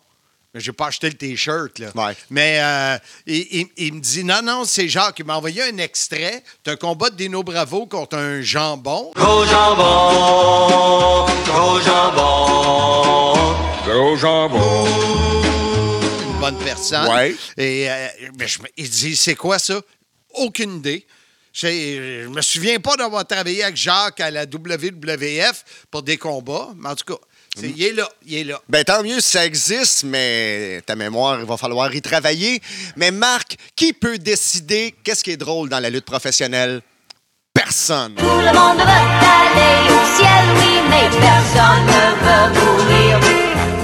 J'ai 0.56 0.72
pas 0.72 0.86
acheté 0.86 1.08
le 1.08 1.14
T-shirt, 1.14 1.78
là. 1.80 1.88
Ouais. 1.96 2.14
Mais 2.30 2.58
euh, 2.60 2.96
il, 3.26 3.46
il- 3.50 3.68
il 3.76 3.94
me 3.94 4.00
dit 4.00 4.22
non, 4.22 4.40
non, 4.42 4.64
c'est 4.64 4.88
Jacques. 4.88 5.18
Il 5.18 5.24
m'a 5.24 5.36
envoyé 5.36 5.62
un 5.62 5.78
extrait 5.78 6.44
d'un 6.64 6.76
combat 6.76 7.10
de 7.10 7.16
Dino 7.16 7.42
Bravo 7.42 7.86
contre 7.86 8.16
un 8.16 8.40
jambon. 8.40 9.10
Gros 9.16 9.44
jambon, 9.44 11.26
gros 11.44 11.80
jambon. 11.80 13.34
Gros 13.84 14.16
jambon. 14.16 14.86
une 16.32 16.40
bonne 16.40 16.58
personne. 16.58 17.08
Ouais. 17.08 17.34
Et 17.56 17.90
euh, 17.90 18.06
je 18.46 18.58
me- 18.60 18.68
il 18.76 18.88
dit 18.88 19.16
C'est 19.16 19.34
quoi 19.34 19.58
ça? 19.58 19.80
Aucune 20.34 20.76
idée. 20.78 21.06
Je 21.52 22.26
me 22.26 22.42
souviens 22.42 22.80
pas 22.80 22.96
d'avoir 22.96 23.24
travaillé 23.26 23.62
avec 23.62 23.76
Jacques 23.76 24.20
à 24.20 24.30
la 24.30 24.44
WWF 24.44 25.64
pour 25.90 26.02
des 26.02 26.16
combats, 26.16 26.70
mais 26.76 26.88
en 26.88 26.96
tout 26.96 27.04
cas, 27.14 27.20
il 27.62 27.82
est 27.82 27.92
là. 27.92 28.08
Il 28.26 28.34
est 28.34 28.44
là. 28.44 28.60
Ben, 28.68 28.84
tant 28.84 29.02
mieux 29.02 29.20
si 29.20 29.30
ça 29.30 29.46
existe, 29.46 30.04
mais 30.04 30.80
ta 30.86 30.96
mémoire, 30.96 31.38
il 31.40 31.46
va 31.46 31.56
falloir 31.56 31.94
y 31.94 32.00
travailler. 32.02 32.60
Mais 32.96 33.10
Marc, 33.10 33.56
qui 33.76 33.92
peut 33.92 34.18
décider 34.18 34.94
qu'est-ce 35.04 35.22
qui 35.22 35.30
est 35.30 35.36
drôle 35.36 35.68
dans 35.68 35.80
la 35.80 35.90
lutte 35.90 36.04
professionnelle? 36.04 36.82
Personne. 37.52 38.14
Tout 38.16 38.24
le 38.24 38.52
monde 38.52 38.78
veut 38.78 38.82
aller 38.82 39.88
au 39.88 40.16
ciel, 40.16 40.44
oui, 40.56 40.80
mais 40.90 41.08
personne 41.08 41.86
ne 41.86 42.04
veut 42.24 42.48
mourir. 42.60 43.20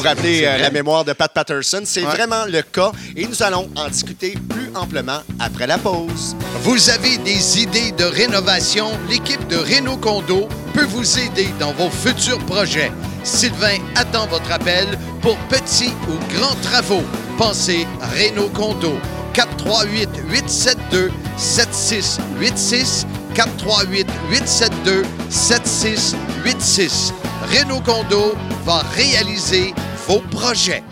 Pour, 0.00 0.08
rappeler 0.08 0.46
euh, 0.46 0.56
la 0.56 0.70
mémoire 0.70 1.04
de 1.04 1.12
Pat 1.12 1.30
Patterson, 1.30 1.82
c'est 1.84 2.00
vraiment 2.00 2.46
le 2.46 2.62
cas 2.62 2.90
et 3.14 3.26
nous 3.26 3.42
allons 3.42 3.68
en 3.76 3.86
discuter 3.88 4.34
plus 4.48 4.70
amplement 4.74 5.18
après 5.38 5.66
la 5.66 5.76
pause. 5.76 6.34
Vous 6.62 6.88
avez 6.88 7.18
des 7.18 7.60
idées 7.60 7.92
de 7.92 8.04
rénovation? 8.04 8.86
L'équipe 9.10 9.46
de 9.48 9.58
Renault 9.58 9.98
Condo 9.98 10.48
peut 10.72 10.86
vous 10.86 11.18
aider 11.18 11.50
dans 11.58 11.72
vos 11.72 11.90
futurs 11.90 12.38
projets. 12.46 12.90
Sylvain 13.24 13.76
attend 13.94 14.26
votre 14.28 14.50
appel 14.50 14.86
pour 15.20 15.36
petits 15.50 15.92
ou 16.08 16.14
grands 16.34 16.56
travaux. 16.62 17.04
Pensez 17.36 17.86
Renault 18.00 18.48
Condo. 18.54 18.94
438 19.34 20.08
872 20.30 21.10
7686 21.36 23.06
438 23.34 24.06
872 24.30 25.04
7686 25.28 27.12
Renault 27.52 27.80
Condo 27.80 28.34
va 28.64 28.82
réaliser 28.94 29.74
vos 30.10 30.18
projets. 30.22 30.82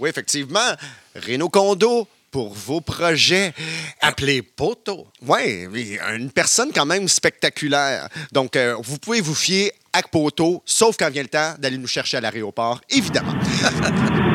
Oui, 0.00 0.08
effectivement, 0.10 0.74
Renault 1.14 1.48
Condo 1.48 2.08
pour 2.32 2.52
vos 2.52 2.80
projets. 2.80 3.54
Appelez 4.00 4.42
Poto. 4.42 5.06
Oui, 5.22 5.68
une 6.12 6.32
personne 6.32 6.72
quand 6.74 6.84
même 6.84 7.06
spectaculaire. 7.06 8.08
Donc, 8.32 8.56
euh, 8.56 8.74
vous 8.82 8.98
pouvez 8.98 9.20
vous 9.20 9.36
fier 9.36 9.70
à 9.92 10.02
Poto, 10.02 10.60
sauf 10.66 10.96
quand 10.96 11.08
vient 11.08 11.22
le 11.22 11.28
temps 11.28 11.54
d'aller 11.56 11.78
nous 11.78 11.86
chercher 11.86 12.16
à 12.16 12.20
l'aéroport, 12.20 12.80
évidemment. 12.90 13.34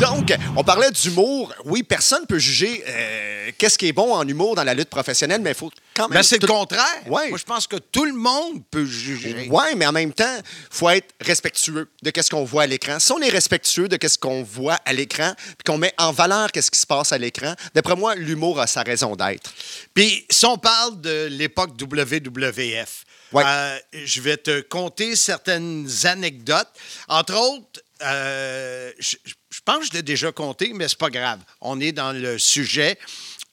Donc, 0.00 0.29
on 0.56 0.64
parlait 0.64 0.90
d'humour. 0.90 1.52
Oui, 1.64 1.82
personne 1.82 2.22
ne 2.22 2.26
peut 2.26 2.38
juger 2.38 2.82
euh, 2.86 3.50
qu'est-ce 3.58 3.78
qui 3.78 3.86
est 3.88 3.92
bon 3.92 4.12
en 4.14 4.26
humour 4.26 4.54
dans 4.54 4.64
la 4.64 4.74
lutte 4.74 4.88
professionnelle, 4.90 5.40
mais 5.40 5.50
il 5.50 5.56
faut 5.56 5.70
quand 5.94 6.08
même... 6.08 6.16
Ben, 6.18 6.22
c'est 6.22 6.40
le 6.40 6.46
contraire. 6.46 6.84
Ouais. 7.06 7.28
Moi, 7.28 7.38
je 7.38 7.44
pense 7.44 7.66
que 7.66 7.76
tout 7.76 8.04
le 8.04 8.12
monde 8.12 8.62
peut 8.70 8.84
juger. 8.84 9.48
Oui, 9.50 9.64
mais 9.76 9.86
en 9.86 9.92
même 9.92 10.12
temps, 10.12 10.36
il 10.38 10.76
faut 10.76 10.88
être 10.90 11.14
respectueux 11.20 11.88
de 12.02 12.12
ce 12.22 12.30
qu'on 12.30 12.44
voit 12.44 12.64
à 12.64 12.66
l'écran. 12.66 12.98
Si 12.98 13.12
on 13.12 13.20
est 13.20 13.28
respectueux 13.28 13.88
de 13.88 13.98
ce 14.08 14.18
qu'on 14.18 14.42
voit 14.42 14.78
à 14.84 14.92
l'écran, 14.92 15.34
puis 15.36 15.64
qu'on 15.66 15.78
met 15.78 15.94
en 15.98 16.12
valeur 16.12 16.48
ce 16.54 16.70
qui 16.70 16.78
se 16.78 16.86
passe 16.86 17.12
à 17.12 17.18
l'écran, 17.18 17.54
d'après 17.74 17.96
moi, 17.96 18.14
l'humour 18.14 18.60
a 18.60 18.66
sa 18.66 18.82
raison 18.82 19.16
d'être. 19.16 19.52
Puis, 19.94 20.26
si 20.30 20.46
on 20.46 20.58
parle 20.58 21.00
de 21.00 21.26
l'époque 21.30 21.70
WWF, 21.80 23.04
Ouais. 23.32 23.44
euh, 23.46 23.78
je 23.92 24.20
vais 24.20 24.36
te 24.36 24.60
conter 24.62 25.14
certaines 25.14 25.88
anecdotes. 26.04 26.68
Entre 27.08 27.34
autres, 27.36 27.80
euh, 28.02 28.90
je, 28.98 29.16
je 29.60 29.72
pense 29.72 29.80
que 29.80 29.86
je 29.88 29.92
l'ai 29.98 30.02
déjà 30.02 30.32
compté, 30.32 30.72
mais 30.74 30.88
c'est 30.88 30.98
pas 30.98 31.10
grave. 31.10 31.40
On 31.60 31.80
est 31.80 31.92
dans 31.92 32.12
le 32.12 32.38
sujet. 32.38 32.98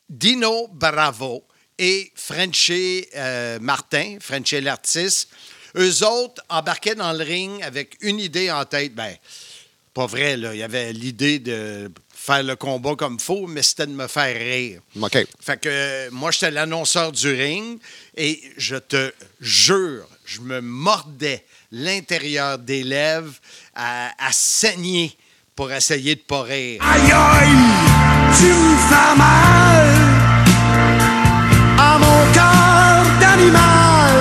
Dino 0.09 0.69
Bravo 0.71 1.43
et 1.77 2.13
Frenchy 2.15 3.05
euh, 3.13 3.59
Martin, 3.59 4.17
Frenchy 4.21 4.61
l'artiste, 4.61 5.29
eux 5.75 6.05
autres 6.05 6.41
embarquaient 6.47 6.95
dans 6.95 7.11
le 7.11 7.25
ring 7.25 7.61
avec 7.61 7.97
une 7.99 8.21
idée 8.21 8.49
en 8.49 8.63
tête. 8.63 8.95
Ben, 8.95 9.13
pas 9.93 10.05
vrai, 10.05 10.37
là. 10.37 10.55
Il 10.55 10.59
y 10.59 10.63
avait 10.63 10.93
l'idée 10.93 11.39
de 11.39 11.91
faire 12.09 12.41
le 12.41 12.55
combat 12.55 12.95
comme 12.95 13.19
faux, 13.19 13.45
mais 13.45 13.61
c'était 13.61 13.87
de 13.87 13.91
me 13.91 14.07
faire 14.07 14.39
rire. 14.39 14.81
OK. 15.01 15.27
Fait 15.41 15.59
que 15.59 15.67
euh, 15.67 16.09
moi, 16.11 16.31
j'étais 16.31 16.51
l'annonceur 16.51 17.11
du 17.11 17.33
ring 17.33 17.81
et 18.15 18.41
je 18.55 18.77
te 18.77 19.11
jure, 19.41 20.07
je 20.23 20.39
me 20.39 20.61
mordais 20.61 21.43
l'intérieur 21.73 22.59
des 22.59 22.83
lèvres 22.83 23.35
à, 23.75 24.13
à 24.25 24.31
saigner 24.31 25.17
pour 25.57 25.71
essayer 25.71 26.13
de 26.15 26.21
pas 26.21 26.43
rire. 26.43 26.79
Aïe 26.83 27.11
aïe, 27.11 27.49
tu 28.37 28.45
me 28.45 28.77
fais 28.87 29.15
mal 29.17 29.87
à 31.79 31.97
mon 31.97 32.31
cœur 32.31 33.19
d'animal, 33.19 34.13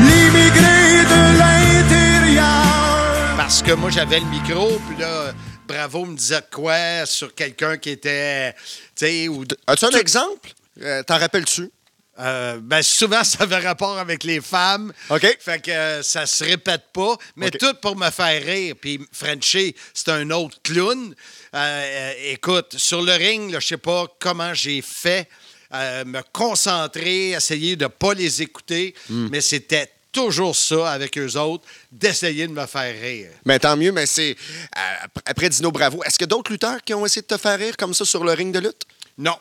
l'immigré 0.00 1.04
de 1.14 1.38
l'intérieur. 1.38 3.36
Parce 3.36 3.62
que 3.62 3.72
moi, 3.74 3.90
j'avais 3.90 4.18
le 4.18 4.26
micro, 4.26 4.80
puis 4.88 4.98
là, 4.98 5.32
Bravo 5.68 6.04
me 6.04 6.16
disait 6.16 6.40
de 6.40 6.46
quoi 6.52 7.06
sur 7.06 7.32
quelqu'un 7.32 7.76
qui 7.76 7.90
était, 7.90 8.52
tu 8.54 9.06
sais, 9.06 9.28
ou... 9.28 9.44
As-tu 9.68 9.84
un 9.84 9.90
exemple? 9.90 10.50
Euh, 10.82 11.04
T'en 11.04 11.16
rappelles-tu? 11.18 11.70
Euh, 12.18 12.58
ben, 12.62 12.82
souvent, 12.82 13.24
ça 13.24 13.42
avait 13.42 13.58
rapport 13.58 13.98
avec 13.98 14.24
les 14.24 14.40
femmes. 14.40 14.92
OK. 15.10 15.36
Fait 15.40 15.60
que 15.62 15.70
euh, 15.70 16.02
ça 16.02 16.26
se 16.26 16.44
répète 16.44 16.84
pas, 16.92 17.16
mais 17.36 17.50
tout 17.50 17.74
pour 17.82 17.96
me 17.96 18.10
faire 18.10 18.42
rire. 18.44 18.74
Puis 18.80 19.00
Frenchy, 19.12 19.74
c'est 19.92 20.08
un 20.10 20.30
autre 20.30 20.58
clown. 20.62 21.14
Euh, 21.54 22.12
écoute, 22.26 22.74
sur 22.76 23.02
le 23.02 23.12
ring, 23.12 23.54
je 23.58 23.66
sais 23.66 23.76
pas 23.76 24.06
comment 24.18 24.54
j'ai 24.54 24.82
fait 24.82 25.28
me 25.72 26.20
concentrer, 26.32 27.30
essayer 27.30 27.74
de 27.74 27.88
pas 27.88 28.14
les 28.14 28.42
écouter, 28.42 28.94
Hmm. 29.08 29.26
mais 29.32 29.40
c'était 29.40 29.90
toujours 30.12 30.54
ça 30.54 30.92
avec 30.92 31.18
eux 31.18 31.36
autres, 31.36 31.64
d'essayer 31.90 32.46
de 32.46 32.52
me 32.52 32.64
faire 32.66 32.94
rire. 33.02 33.30
Mais 33.44 33.58
tant 33.58 33.76
mieux, 33.76 33.90
mais 33.90 34.06
c'est. 34.06 34.36
après 35.24 35.48
Dino 35.48 35.72
Bravo, 35.72 36.04
est-ce 36.04 36.16
qu'il 36.16 36.22
y 36.28 36.30
a 36.30 36.34
d'autres 36.36 36.52
lutteurs 36.52 36.80
qui 36.84 36.94
ont 36.94 37.04
essayé 37.04 37.22
de 37.22 37.26
te 37.26 37.36
faire 37.36 37.58
rire 37.58 37.76
comme 37.76 37.92
ça 37.92 38.04
sur 38.04 38.22
le 38.22 38.30
ring 38.34 38.54
de 38.54 38.60
lutte? 38.60 38.82
Non, 39.18 39.36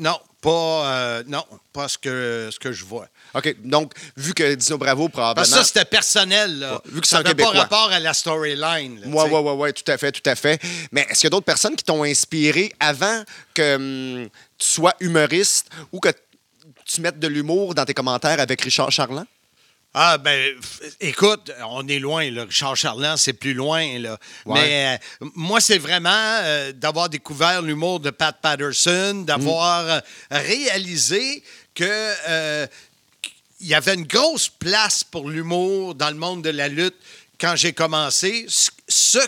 non, 0.00 0.18
pas, 0.40 0.92
euh, 0.92 1.22
non, 1.26 1.44
pas 1.72 1.86
ce 1.88 1.98
que, 1.98 2.48
ce 2.50 2.58
que 2.58 2.72
je 2.72 2.84
vois. 2.84 3.06
OK. 3.34 3.54
Donc, 3.62 3.92
vu 4.16 4.32
que 4.32 4.54
Dino 4.54 4.78
Bravo, 4.78 5.08
probablement. 5.08 5.34
Parce 5.34 5.50
que 5.50 5.56
ça, 5.56 5.64
c'était 5.64 5.84
personnel. 5.84 6.58
Là. 6.58 6.72
Ouais, 6.74 6.80
vu 6.86 7.00
que 7.00 7.06
c'est 7.06 7.16
ça 7.16 7.20
un 7.20 7.22
n'avait 7.22 7.34
pas 7.34 7.50
Québécois. 7.50 7.60
rapport 7.62 7.92
à 7.92 8.00
la 8.00 8.14
storyline. 8.14 9.00
Oui, 9.04 9.24
oui, 9.30 9.40
oui, 9.42 9.52
ouais, 9.52 9.72
tout 9.74 9.90
à 9.90 9.98
fait, 9.98 10.10
tout 10.10 10.28
à 10.28 10.34
fait. 10.34 10.60
Mais 10.90 11.02
est-ce 11.02 11.20
qu'il 11.20 11.24
y 11.24 11.26
a 11.26 11.30
d'autres 11.30 11.44
personnes 11.44 11.76
qui 11.76 11.84
t'ont 11.84 12.02
inspiré 12.02 12.72
avant 12.80 13.22
que 13.54 13.76
hum, 14.22 14.28
tu 14.58 14.66
sois 14.66 14.94
humoriste 15.00 15.68
ou 15.92 16.00
que 16.00 16.08
tu 16.86 17.00
mettes 17.02 17.18
de 17.18 17.28
l'humour 17.28 17.74
dans 17.74 17.84
tes 17.84 17.94
commentaires 17.94 18.40
avec 18.40 18.62
Richard 18.62 18.90
Charland? 18.90 19.26
Ah, 19.92 20.18
ben, 20.18 20.54
écoute, 21.00 21.50
on 21.68 21.86
est 21.88 21.98
loin, 21.98 22.30
là. 22.30 22.44
Richard 22.44 22.76
Charland, 22.76 23.16
c'est 23.16 23.32
plus 23.32 23.54
loin, 23.54 23.98
là. 23.98 24.18
Ouais. 24.46 24.60
Mais 24.60 24.98
euh, 25.20 25.26
moi, 25.34 25.60
c'est 25.60 25.78
vraiment 25.78 26.10
euh, 26.14 26.70
d'avoir 26.72 27.08
découvert 27.08 27.60
l'humour 27.60 27.98
de 27.98 28.10
Pat 28.10 28.36
Patterson, 28.40 29.24
d'avoir 29.26 29.88
euh, 29.88 30.00
réalisé 30.30 31.42
que. 31.74 32.66
il 33.62 33.66
y 33.66 33.74
avait 33.74 33.94
une 33.94 34.06
grosse 34.06 34.48
place 34.48 35.02
pour 35.02 35.28
l'humour 35.28 35.94
dans 35.94 36.08
le 36.08 36.16
monde 36.16 36.42
de 36.42 36.50
la 36.50 36.68
lutte 36.68 36.96
quand 37.40 37.56
j'ai 37.56 37.72
commencé, 37.72 38.44
ce- 38.48 38.70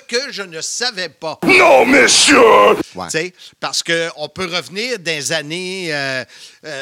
que 0.09 0.31
je 0.33 0.43
ne 0.43 0.61
savais 0.61 1.09
pas. 1.09 1.39
No, 1.45 1.85
monsieur! 1.85 2.39
Ouais. 2.95 3.33
Parce 3.61 3.83
qu'on 3.83 4.29
peut 4.29 4.47
revenir 4.55 4.99
des 4.99 5.33
années 5.33 5.89
euh, 5.93 6.25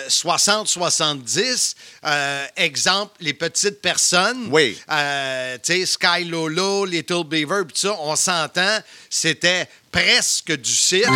60-70. 0.08 1.75
euh, 2.04 2.46
exemple, 2.56 3.12
les 3.20 3.34
petites 3.34 3.80
personnes. 3.80 4.49
Oui. 4.50 4.78
Euh, 4.90 5.56
tu 5.62 5.72
sais, 5.75 5.87
Sky 5.87 6.25
Lolo, 6.25 6.84
Little 6.84 7.25
Beaver, 7.25 7.62
tout 7.68 7.76
ça, 7.76 7.96
on 8.00 8.16
s'entend, 8.16 8.78
c'était 9.08 9.68
presque 9.92 10.52
du 10.56 10.75
cirque. 10.75 11.10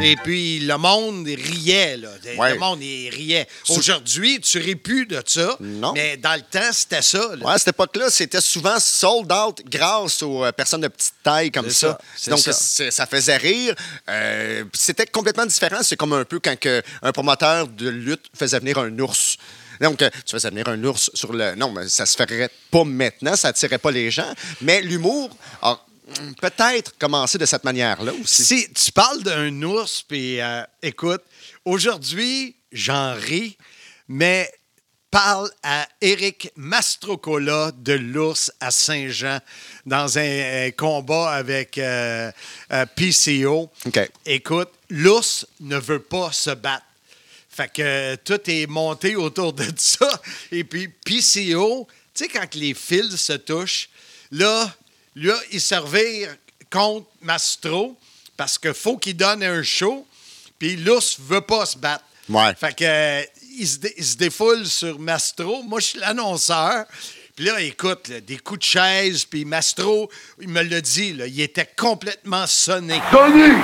Et 0.00 0.16
puis, 0.16 0.60
le 0.60 0.76
monde 0.76 1.26
riait, 1.26 1.96
là. 1.96 2.08
Ouais. 2.36 2.54
Le 2.54 2.58
monde, 2.58 2.82
il 2.82 3.10
riait. 3.10 3.48
Aujourd'hui, 3.68 4.40
tu 4.40 4.58
ris 4.58 4.76
plus 4.76 5.06
de 5.06 5.20
ça. 5.26 5.56
Non. 5.60 5.92
Mais 5.92 6.16
dans 6.16 6.34
le 6.34 6.42
temps, 6.42 6.72
c'était 6.72 7.02
ça. 7.02 7.18
là. 7.36 7.44
Ouais, 7.44 7.52
à 7.52 7.58
cette 7.58 7.68
époque-là, 7.68 8.08
c'était 8.10 8.40
souvent 8.40 8.78
sold 8.78 9.30
out 9.32 9.60
grâce 9.66 10.22
aux 10.22 10.44
euh, 10.44 10.52
personnes 10.52 10.82
de 10.82 10.88
petite 10.88 11.14
taille 11.22 11.50
comme 11.50 11.70
ça. 11.70 11.98
ça, 12.16 12.30
Donc, 12.30 12.40
ça. 12.40 13.06
faisait 13.06 13.36
rire. 13.36 13.74
Euh, 14.08 14.64
c'était 14.72 15.06
complètement 15.06 15.46
différent. 15.46 15.82
C'est 15.82 15.96
comme 15.96 16.12
un 16.12 16.24
peu 16.24 16.38
quand 16.38 16.54
un 17.02 17.12
promoteur 17.12 17.66
de 17.66 17.88
lutte 17.88 18.26
faisait 18.38 18.60
venir 18.60 18.78
un 18.78 18.96
ours. 19.00 19.36
Donc, 19.80 20.02
euh, 20.02 20.10
tu 20.26 20.32
faisais 20.32 20.50
venir 20.50 20.68
un 20.68 20.82
ours 20.84 21.10
sur 21.14 21.32
le. 21.32 21.54
Non, 21.54 21.70
mais 21.70 21.88
ça 21.88 22.06
se 22.06 22.16
ferait 22.16 22.50
pas 22.70 22.84
maintenant, 22.84 23.36
ça 23.36 23.48
attirait 23.48 23.78
pas 23.78 23.90
les 23.90 24.10
gens. 24.10 24.32
Mais 24.60 24.80
l'humour 24.80 25.30
a 25.62 25.72
hum, 25.72 25.78
peut-être 26.40 26.96
commencé 26.98 27.38
de 27.38 27.46
cette 27.46 27.64
manière-là 27.64 28.12
aussi. 28.22 28.44
Si 28.44 28.72
tu 28.72 28.92
parles 28.92 29.22
d'un 29.22 29.62
ours, 29.62 30.02
puis 30.02 30.40
euh, 30.40 30.62
écoute, 30.82 31.22
aujourd'hui, 31.64 32.56
j'en 32.72 33.14
ris, 33.14 33.56
mais 34.08 34.50
parle 35.10 35.50
à 35.62 35.88
Eric 36.00 36.50
Mastrocola 36.56 37.72
de 37.76 37.94
l'ours 37.94 38.52
à 38.60 38.70
Saint-Jean 38.70 39.38
dans 39.86 40.18
un, 40.18 40.66
un 40.66 40.70
combat 40.70 41.30
avec 41.30 41.78
euh, 41.78 42.30
euh, 42.72 42.86
PCO. 42.94 43.70
Écoute, 44.26 44.70
l'ours 44.90 45.46
ne 45.60 45.78
veut 45.78 46.02
pas 46.02 46.32
se 46.32 46.50
battre. 46.50 46.84
Fait 47.48 47.72
que 47.72 47.82
euh, 47.82 48.16
tout 48.22 48.40
est 48.48 48.66
monté 48.66 49.16
autour 49.16 49.52
de 49.52 49.64
ça. 49.76 50.20
Et 50.52 50.64
puis, 50.64 50.88
PCO, 50.88 51.88
tu 52.14 52.24
sais, 52.24 52.28
quand 52.28 52.54
les 52.54 52.74
fils 52.74 53.16
se 53.16 53.32
touchent, 53.32 53.88
là, 54.30 54.72
là, 55.16 55.34
il 55.52 55.60
servir 55.60 56.34
contre 56.70 57.06
Mastro 57.22 57.96
parce 58.36 58.58
qu'il 58.58 58.74
faut 58.74 58.96
qu'il 58.98 59.16
donne 59.16 59.42
un 59.42 59.62
show, 59.62 60.06
puis 60.58 60.76
l'ours 60.76 61.16
veut 61.20 61.40
pas 61.40 61.66
se 61.66 61.76
battre. 61.76 62.04
Ouais. 62.28 62.54
Fait 62.54 62.74
que, 62.74 62.84
euh, 62.84 63.22
il, 63.58 63.66
se 63.66 63.78
dé- 63.78 63.94
il 63.96 64.04
se 64.04 64.16
défoule 64.16 64.66
sur 64.66 64.98
Mastro. 64.98 65.62
Moi, 65.62 65.80
je 65.80 65.86
suis 65.86 65.98
l'annonceur. 65.98 66.86
Puis 67.34 67.46
là, 67.46 67.60
écoute, 67.60 68.08
là, 68.08 68.20
des 68.20 68.38
coups 68.38 68.58
de 68.60 68.64
chaise, 68.64 69.24
puis 69.24 69.44
Mastro, 69.44 70.10
il 70.40 70.48
me 70.48 70.60
l'a 70.62 70.80
dit, 70.80 71.12
là, 71.12 71.26
il 71.26 71.40
était 71.40 71.68
complètement 71.76 72.46
sonné! 72.48 73.00
Sonny! 73.12 73.54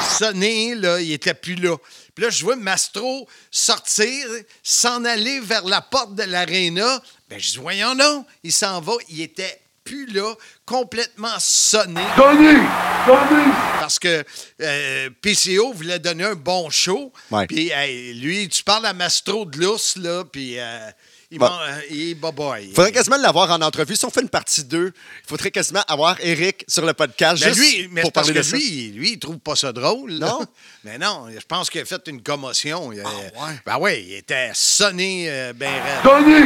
sonné, 0.00 0.74
là, 0.74 1.00
il 1.00 1.12
était 1.12 1.34
plus 1.34 1.56
là. 1.56 1.76
Puis 2.14 2.24
là, 2.24 2.30
je 2.30 2.42
vois 2.42 2.56
Mastro 2.56 3.28
sortir, 3.50 4.26
s'en 4.62 5.04
aller 5.04 5.40
vers 5.40 5.64
la 5.66 5.80
porte 5.82 6.14
de 6.14 6.22
l'aréna. 6.22 7.02
Ben, 7.28 7.38
je 7.38 7.52
dis, 7.52 7.58
voyons 7.58 7.94
non, 7.94 8.24
il 8.42 8.52
s'en 8.52 8.80
va. 8.80 8.94
Il 9.10 9.20
était 9.20 9.60
plus 9.90 10.06
là, 10.06 10.34
complètement 10.64 11.38
sonné, 11.38 12.00
Sonny! 12.16 12.58
Sonny! 13.06 13.52
parce 13.80 13.98
que 13.98 14.24
euh, 14.62 15.10
PCO 15.20 15.72
voulait 15.72 15.98
donner 15.98 16.22
un 16.22 16.36
bon 16.36 16.70
show. 16.70 17.12
Puis 17.48 17.70
hey, 17.70 18.14
lui, 18.14 18.48
tu 18.48 18.62
parles 18.62 18.86
à 18.86 18.92
Mastro 18.92 19.46
de 19.46 19.58
l'ours, 19.58 19.96
là, 19.96 20.22
puis 20.24 20.60
euh, 20.60 20.90
il, 21.30 21.38
Bon. 21.38 21.46
euh, 21.46 21.80
il. 21.90 22.16
Il 22.62 22.74
faudrait 22.74 22.92
quasiment 22.92 23.16
l'avoir 23.18 23.50
en 23.50 23.60
entrevue. 23.62 23.94
Si 23.96 24.04
on 24.04 24.10
fait 24.10 24.22
une 24.22 24.28
partie 24.28 24.64
2, 24.64 24.86
il 24.86 25.28
faudrait 25.28 25.50
quasiment 25.50 25.82
avoir 25.86 26.16
Eric 26.20 26.64
sur 26.68 26.84
le 26.84 26.92
podcast 26.92 27.42
Ben, 27.42 27.54
juste 27.54 27.60
lui, 27.60 27.88
mais 27.92 28.02
pour 28.02 28.12
parler 28.12 28.32
que 28.32 28.38
de 28.38 28.42
ça. 28.42 28.56
lui, 28.56 28.88
lui, 28.92 29.12
il 29.12 29.18
trouve 29.18 29.38
pas 29.38 29.56
ça 29.56 29.72
drôle. 29.72 30.12
là. 30.12 30.26
Non? 30.26 30.40
Mais 30.84 30.96
non, 30.96 31.26
je 31.30 31.44
pense 31.46 31.68
qu'il 31.68 31.82
a 31.82 31.84
fait 31.84 32.00
une 32.08 32.22
commotion. 32.22 32.90
Il 32.92 33.02
Ah, 33.04 33.08
ouais? 33.46 33.52
Ben 33.66 33.76
oui, 33.80 34.04
il 34.08 34.14
était 34.14 34.50
sonné 34.54 35.26
euh, 35.28 35.52
ben 35.54 35.68
raide. 35.70 36.02
Sonny! 36.02 36.42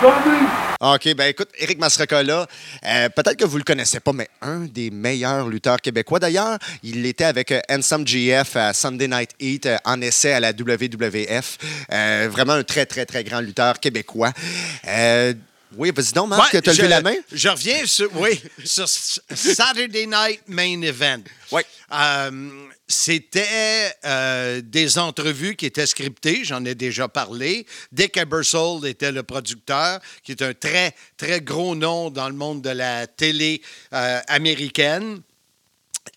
Sonny! 0.00 0.46
OK, 0.80 1.14
ben 1.16 1.24
écoute, 1.28 1.48
Éric 1.58 1.78
Masracola, 1.78 2.46
euh, 2.86 3.08
peut-être 3.08 3.36
que 3.36 3.44
vous 3.44 3.56
le 3.56 3.64
connaissez 3.64 3.98
pas, 3.98 4.12
mais 4.12 4.28
un 4.42 4.60
des 4.60 4.90
meilleurs 4.90 5.48
lutteurs 5.48 5.78
québécois. 5.80 6.20
D'ailleurs, 6.20 6.56
il 6.84 7.04
était 7.06 7.24
avec 7.24 7.50
euh, 7.50 7.60
Handsome 7.68 8.06
GF 8.06 8.54
à 8.54 8.72
Sunday 8.72 9.08
Night 9.08 9.30
Heat 9.40 9.66
euh, 9.66 9.76
en 9.84 10.00
essai 10.02 10.32
à 10.34 10.38
la 10.40 10.50
WWF. 10.52 11.58
Euh, 11.92 12.28
vraiment 12.30 12.52
un 12.52 12.62
très, 12.62 12.86
très, 12.86 13.06
très 13.06 13.24
grand 13.24 13.40
lutteur 13.40 13.80
québécois. 13.80 14.27
Euh, 14.86 15.34
oui, 15.76 15.90
vas-y 15.94 16.12
donc, 16.12 16.28
Marc, 16.30 16.52
Ouais, 16.54 16.60
je- 16.64 16.70
levé 16.70 16.88
la 16.88 17.02
main? 17.02 17.14
Je 17.30 17.48
reviens 17.48 17.84
sur, 17.86 18.08
oui, 18.16 18.40
sur 18.64 18.88
Saturday 18.88 20.06
Night 20.06 20.40
Main 20.46 20.80
Event. 20.82 21.22
Oui. 21.52 21.62
Euh, 21.92 22.50
C'était 22.90 23.92
euh, 24.06 24.62
des 24.64 24.98
entrevues 24.98 25.54
qui 25.56 25.66
étaient 25.66 25.86
scriptées, 25.86 26.42
j'en 26.42 26.64
ai 26.64 26.74
déjà 26.74 27.06
parlé. 27.06 27.66
Dick 27.92 28.16
Ebersold 28.16 28.86
était 28.86 29.12
le 29.12 29.22
producteur, 29.22 30.00
qui 30.24 30.32
est 30.32 30.40
un 30.40 30.54
très, 30.54 30.94
très 31.18 31.42
gros 31.42 31.74
nom 31.74 32.08
dans 32.10 32.30
le 32.30 32.34
monde 32.34 32.62
de 32.62 32.70
la 32.70 33.06
télé 33.06 33.60
euh, 33.92 34.20
américaine. 34.26 35.20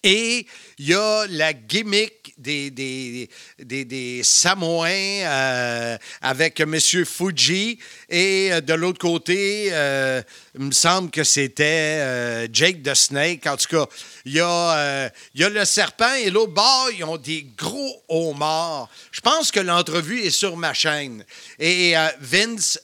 Et 0.04 0.46
il 0.78 0.90
y 0.90 0.94
a 0.94 1.26
la 1.30 1.54
gimmick 1.54 2.34
des, 2.38 2.72
des, 2.72 3.30
des, 3.60 3.86
des 3.86 4.24
Samoans 4.24 4.86
euh, 4.88 5.98
avec 6.22 6.60
M. 6.60 6.80
Fuji. 6.80 7.80
Et 8.10 8.50
euh, 8.52 8.62
de 8.62 8.74
l'autre 8.74 9.00
côté, 9.00 9.70
euh, 9.72 10.22
il 10.56 10.66
me 10.66 10.72
semble 10.72 11.12
que 11.12 11.24
c'était 11.24 12.48
Jake 12.52 12.84
the 12.84 12.94
Snake. 12.94 13.46
En 13.48 13.58
tout 13.58 13.68
cas, 13.68 13.86
il 14.26 14.34
y, 14.34 14.40
a, 14.40 15.12
y 15.36 15.44
a 15.44 15.50
le 15.50 15.66
serpent 15.66 16.14
et 16.16 16.30
l'autre 16.30 16.54
bord, 16.54 16.90
ils 16.96 17.04
ont 17.04 17.18
des 17.18 17.48
gros 17.58 18.04
homards. 18.10 18.90
Je 19.12 19.22
pense 19.22 19.52
que 19.52 19.60
l'entrevue 19.60 20.22
est 20.22 20.32
sur 20.32 20.58
ma 20.58 20.74
chaîne. 20.74 21.24
Et 21.60 21.94
Vince, 22.20 22.80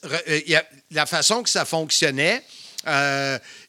la 0.90 1.06
façon 1.06 1.42
que 1.42 1.50
ça 1.50 1.64
fonctionnait, 1.64 2.42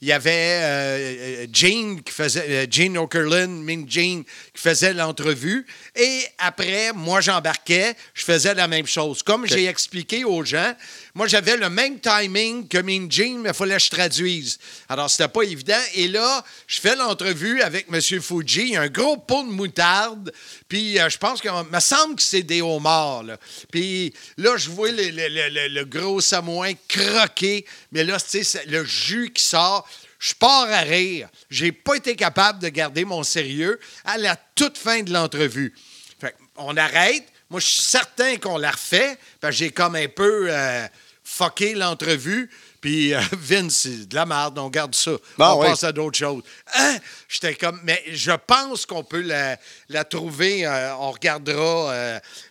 il 0.02 0.08
y 0.08 0.14
avait 0.14 0.32
euh, 0.32 1.44
euh, 1.44 1.48
Gene 1.52 2.02
qui 2.02 2.14
faisait 2.14 2.46
euh, 2.48 2.66
Gene 2.72 2.98
Okerlund, 2.98 3.62
Min 3.64 3.86
Gene 3.86 4.24
qui 4.24 4.62
faisait 4.62 4.94
l'entrevue 4.94 5.66
et 5.94 6.24
après 6.38 6.94
moi 6.94 7.20
j'embarquais, 7.20 7.94
je 8.14 8.24
faisais 8.24 8.54
la 8.54 8.70
même 8.70 8.88
chose. 8.88 9.24
Comme 9.24 9.46
j'ai 9.46 9.66
expliqué 9.66 10.24
aux 10.24 10.46
gens, 10.46 10.74
moi 11.16 11.28
j'avais 11.28 11.58
le 11.58 11.70
même 11.70 12.00
timing 12.00 12.68
que 12.70 12.78
Min 12.78 13.10
Gene, 13.10 13.40
mais 13.42 13.50
il 13.50 13.54
fallait 13.56 13.76
que 13.76 13.84
je 13.84 13.90
traduise. 13.90 14.58
Alors 14.88 15.10
c'était 15.10 15.28
pas 15.28 15.42
évident 15.42 15.82
et 15.94 16.08
là, 16.08 16.46
je 16.68 16.80
fais 16.80 16.96
l'entrevue 16.96 17.62
avec 17.62 17.88
M. 17.92 18.00
Fuji, 18.22 18.62
il 18.62 18.70
y 18.70 18.76
a 18.78 18.82
un 18.84 18.88
gros 18.88 19.18
pot 19.18 19.44
de 19.44 19.52
moutarde, 19.52 20.32
puis 20.70 20.98
euh, 20.98 21.10
je 21.10 21.18
pense 21.18 21.42
que 21.42 21.50
me 21.50 21.80
semble 21.82 22.16
que 22.16 22.24
c'est 22.24 22.44
des 22.44 22.62
homards 22.62 23.24
là. 23.24 23.38
Puis 23.70 24.14
là 24.38 24.56
je 24.56 24.70
vois 24.70 24.92
le, 24.92 25.10
le- 25.10 25.28
le- 25.28 25.50
le- 25.50 25.68
le 25.68 25.84
gros 25.86 26.22
samoin 26.22 26.72
croquer, 26.88 27.66
mais 27.92 28.06
là 28.06 28.18
tu 28.18 28.30
sais 28.30 28.44
c'est 28.46 28.66
le 28.68 28.86
jus 28.86 29.32
qui 29.34 29.44
sort. 29.44 29.86
Je 30.20 30.34
pars 30.36 30.70
à 30.70 30.82
rire. 30.82 31.30
J'ai 31.50 31.72
pas 31.72 31.96
été 31.96 32.16
capable 32.16 32.60
de 32.60 32.68
garder 32.70 33.06
mon 33.06 33.24
sérieux 33.24 33.80
à 34.06 34.18
la 34.18 34.36
toute 34.56 34.78
fin 34.78 35.02
de 35.02 35.12
l'entrevue. 35.14 35.74
Fait 36.20 36.36
on 36.58 36.76
arrête. 36.78 37.26
Moi, 37.50 37.60
je 37.62 37.66
suis 37.68 37.82
certain 37.84 38.36
qu'on 38.38 38.58
la 38.58 38.72
refait. 38.72 39.18
Parce 39.40 39.54
que 39.56 39.58
j'ai 39.60 39.72
comme 39.72 39.96
un 39.96 40.08
peu 40.10 40.48
euh, 40.50 40.86
fucké 41.24 41.74
l'entrevue. 41.74 42.50
Puis 42.82 43.14
euh, 43.14 43.20
Vince, 43.32 43.76
c'est 43.76 44.08
de 44.08 44.16
la 44.16 44.26
merde, 44.26 44.58
on 44.60 44.70
garde 44.70 44.94
ça. 44.96 45.12
Ah, 45.40 45.56
on 45.56 45.62
oui. 45.62 45.68
passe 45.68 45.84
à 45.84 45.92
d'autres 45.92 46.18
choses. 46.18 46.44
Hein? 46.76 46.98
J'étais 47.28 47.56
comme, 47.56 47.80
mais 47.84 48.04
je 48.12 48.32
pense 48.32 48.86
qu'on 48.86 49.04
peut 49.04 49.22
la, 49.22 49.58
la 49.90 50.04
trouver. 50.04 50.66
euh, 50.66 50.96
on 50.98 51.12
regardera 51.12 51.92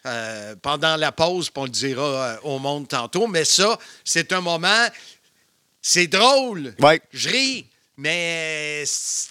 euh, 0.07 0.55
pendant 0.63 0.97
la 0.97 1.13
pause, 1.13 1.51
puis 1.51 1.61
on 1.61 1.65
le 1.65 1.71
dira 1.71 2.39
au 2.43 2.59
monde 2.59 2.89
tantôt. 2.89 3.27
Mais 3.27 3.45
ça, 3.45 3.79
c'est 4.05 4.33
un 4.33 4.41
moment. 4.41 4.87
C'est 5.91 6.07
drôle. 6.07 6.75
Ouais. 6.81 7.01
Je 7.15 7.31
ris. 7.31 7.67
Mais 7.97 8.85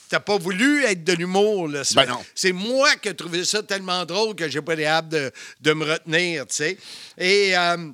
t'as 0.10 0.20
pas 0.20 0.40
voulu 0.40 0.84
être 0.86 1.04
de 1.04 1.14
l'humour, 1.14 1.68
là. 1.68 1.84
Ben 1.94 2.08
non. 2.08 2.26
C'est 2.34 2.52
moi 2.52 2.96
qui 2.96 3.10
ai 3.10 3.14
trouvé 3.14 3.46
ça 3.46 3.62
tellement 3.62 4.04
drôle 4.06 4.36
que 4.36 4.50
j'ai 4.50 4.62
pas 4.62 4.76
capable 4.76 5.10
de, 5.10 5.32
de 5.62 5.74
me 5.74 5.86
retenir, 5.86 6.48
tu 6.48 6.56
sais. 6.56 6.78
Et, 7.18 7.56
euh, 7.56 7.92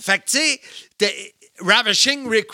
fait 0.00 0.18
que, 0.20 0.24
tu 0.24 0.38
sais, 0.38 1.34
Ravishing 1.60 2.26
Rick 2.28 2.48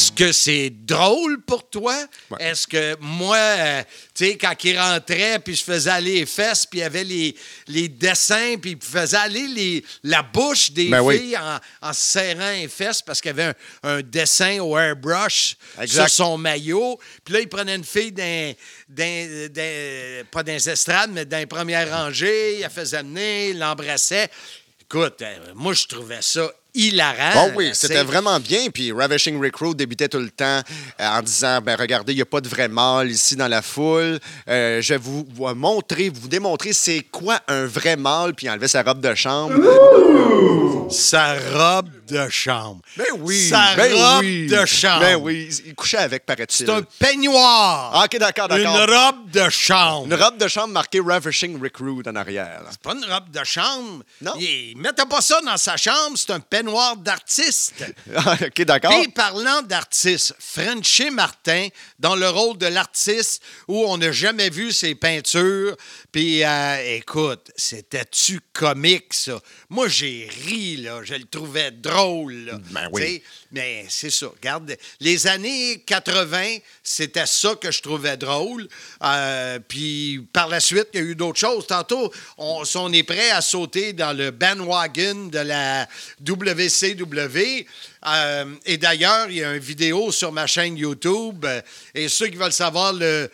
Rude. 0.00 0.14
que 0.14 0.32
c'est 0.32 0.70
drôle 0.70 1.40
pour 1.42 1.68
toi? 1.68 1.96
Est-ce 2.38 2.66
que 2.66 2.96
moi, 3.00 3.36
euh, 3.36 3.82
tu 4.14 4.26
sais, 4.26 4.36
quand 4.38 4.54
il 4.64 4.78
rentrait, 4.78 5.38
puis 5.38 5.54
je 5.54 5.62
faisais 5.64 5.90
aller 5.90 6.20
les 6.20 6.26
fesses, 6.26 6.66
puis 6.66 6.80
il 6.80 6.82
y 6.82 6.84
avait 6.84 7.04
les, 7.04 7.34
les 7.68 7.88
dessins, 7.88 8.56
puis 8.60 8.72
il 8.72 8.84
faisait 8.84 9.16
aller 9.16 9.46
les, 9.48 9.84
la 10.04 10.22
bouche 10.22 10.70
des 10.72 10.88
Ben 10.88 11.00
oui. 11.00 11.18
filles 11.18 11.38
en, 11.38 11.58
en 11.80 11.92
se 11.92 12.00
serrant 12.00 12.50
les 12.52 12.68
fesses 12.68 13.02
parce 13.02 13.20
qu'il 13.20 13.30
y 13.30 13.40
avait 13.40 13.54
un, 13.82 13.96
un 13.98 14.00
dessin 14.02 14.58
au 14.60 14.76
airbrush 14.78 15.56
Exact. 15.80 16.08
sur 16.08 16.24
son 16.26 16.38
maillot. 16.38 16.98
Puis 17.24 17.34
là, 17.34 17.40
il 17.40 17.48
prenait 17.48 17.74
une 17.76 17.84
fille 17.84 18.12
d'un, 18.12 18.52
d'un- 18.88 19.48
d'un- 19.48 20.24
pas 20.30 20.42
dans 20.42 20.52
les 20.52 20.68
estrades, 20.70 21.10
mais 21.12 21.24
dans 21.24 21.38
les 21.38 21.46
premières 21.46 21.90
rangées. 21.90 22.56
Il 22.56 22.60
la 22.60 22.70
faisait 22.70 22.98
amener, 22.98 23.50
il 23.50 23.58
l'embrassait. 23.58 24.28
Écoute, 24.80 25.22
euh, 25.22 25.38
moi, 25.54 25.72
je 25.72 25.86
trouvais 25.86 26.20
ça 26.20 26.50
hilarant. 26.74 27.46
Oh 27.46 27.50
oui, 27.56 27.70
c'était 27.74 28.02
vraiment 28.02 28.38
bien. 28.40 28.70
Puis 28.70 28.92
Ravishing 28.92 29.42
Recruit 29.42 29.74
débutait 29.74 30.08
tout 30.08 30.18
le 30.18 30.30
temps 30.30 30.60
euh, 31.00 31.08
en 31.08 31.22
disant 31.22 31.60
ben 31.60 31.76
regardez, 31.78 32.12
il 32.12 32.16
n'y 32.16 32.22
a 32.22 32.26
pas 32.26 32.40
de 32.40 32.48
vrai 32.48 32.68
mâle 32.68 33.10
ici 33.10 33.36
dans 33.36 33.48
la 33.48 33.62
foule. 33.62 34.18
Euh, 34.48 34.80
je 34.80 34.94
vais 34.94 34.98
vous, 34.98 35.26
vous 35.34 35.54
montrer, 35.54 36.08
vous 36.08 36.28
démontrer 36.28 36.72
c'est 36.72 37.02
quoi 37.10 37.40
un 37.48 37.66
vrai 37.66 37.96
mâle. 37.96 38.34
Puis 38.34 38.46
il 38.46 38.50
enlevait 38.50 38.68
sa 38.68 38.82
robe 38.82 39.00
de 39.00 39.14
chambre. 39.14 39.54
Sa 40.90 41.34
robe 41.34 41.90
de 42.08 42.28
chambre. 42.28 42.80
Ben 42.96 43.06
oui. 43.18 43.48
Sa 43.48 43.74
ben 43.76 43.92
robe 43.92 44.20
oui. 44.20 44.46
de 44.46 44.64
chambre. 44.64 45.00
Ben 45.00 45.16
oui. 45.16 45.48
Il 45.66 45.74
couchait 45.74 45.98
avec, 45.98 46.24
paraît-il. 46.26 46.66
C'est 46.66 46.70
un 46.70 46.82
peignoir. 46.82 47.92
Ah, 47.94 48.04
OK, 48.04 48.18
d'accord, 48.18 48.48
d'accord. 48.48 48.76
Une 48.76 48.94
robe 48.94 49.30
de 49.30 49.48
chambre. 49.50 50.06
Une 50.06 50.14
robe 50.14 50.38
de 50.38 50.48
chambre 50.48 50.72
marquée 50.72 51.00
Ravishing 51.04 51.60
Recruit 51.62 52.02
en 52.06 52.16
arrière. 52.16 52.62
C'est 52.70 52.80
pas 52.80 52.94
une 52.94 53.04
robe 53.04 53.30
de 53.30 53.44
chambre. 53.44 54.02
Non. 54.20 54.32
Il 54.38 54.74
mettait 54.76 55.06
pas 55.06 55.20
ça 55.20 55.40
dans 55.44 55.56
sa 55.56 55.76
chambre, 55.76 56.16
c'est 56.16 56.30
un 56.30 56.40
peignoir 56.40 56.61
d'artiste. 56.96 57.84
Ah, 58.14 58.36
OK, 58.40 58.62
d'accord. 58.62 58.90
Puis, 58.90 59.10
parlant 59.10 59.62
d'artiste, 59.62 60.34
Frenchy 60.38 61.10
Martin, 61.10 61.68
dans 61.98 62.14
le 62.14 62.28
rôle 62.28 62.58
de 62.58 62.66
l'artiste 62.66 63.42
où 63.68 63.84
on 63.86 63.96
n'a 63.98 64.12
jamais 64.12 64.50
vu 64.50 64.72
ses 64.72 64.94
peintures. 64.94 65.76
Puis, 66.10 66.44
euh, 66.44 66.96
écoute, 66.96 67.50
c'était-tu 67.56 68.40
comique, 68.52 69.14
ça? 69.14 69.40
Moi, 69.70 69.88
j'ai 69.88 70.28
ri, 70.46 70.76
là. 70.76 71.00
Je 71.02 71.14
le 71.14 71.24
trouvais 71.24 71.70
drôle, 71.70 72.34
là. 72.34 72.58
Ben 72.70 72.88
oui. 72.92 73.22
Mais 73.50 73.86
c'est 73.88 74.10
ça. 74.10 74.26
Regarde, 74.28 74.76
les 75.00 75.26
années 75.26 75.82
80, 75.86 76.58
c'était 76.82 77.26
ça 77.26 77.54
que 77.54 77.70
je 77.70 77.82
trouvais 77.82 78.16
drôle. 78.16 78.68
Euh, 79.02 79.58
puis, 79.66 80.26
par 80.32 80.48
la 80.48 80.60
suite, 80.60 80.88
il 80.94 81.00
y 81.00 81.02
a 81.02 81.06
eu 81.06 81.14
d'autres 81.14 81.38
choses. 81.38 81.66
Tantôt, 81.66 82.12
on, 82.38 82.62
on 82.74 82.92
est 82.92 83.02
prêt 83.02 83.30
à 83.30 83.40
sauter 83.40 83.92
dans 83.92 84.16
le 84.16 84.30
bandwagon 84.30 85.26
de 85.26 85.38
la 85.38 85.86
WCW. 86.54 87.66
Euh, 88.06 88.54
et 88.66 88.76
d'ailleurs, 88.76 89.30
il 89.30 89.36
y 89.36 89.44
a 89.44 89.54
une 89.54 89.62
vidéo 89.62 90.10
sur 90.12 90.32
ma 90.32 90.46
chaîne 90.46 90.76
YouTube. 90.76 91.44
euh, 91.44 91.60
Et 91.94 92.08
ceux 92.08 92.28
qui 92.28 92.36
veulent 92.36 92.52
savoir 92.52 92.94
euh, 93.00 93.28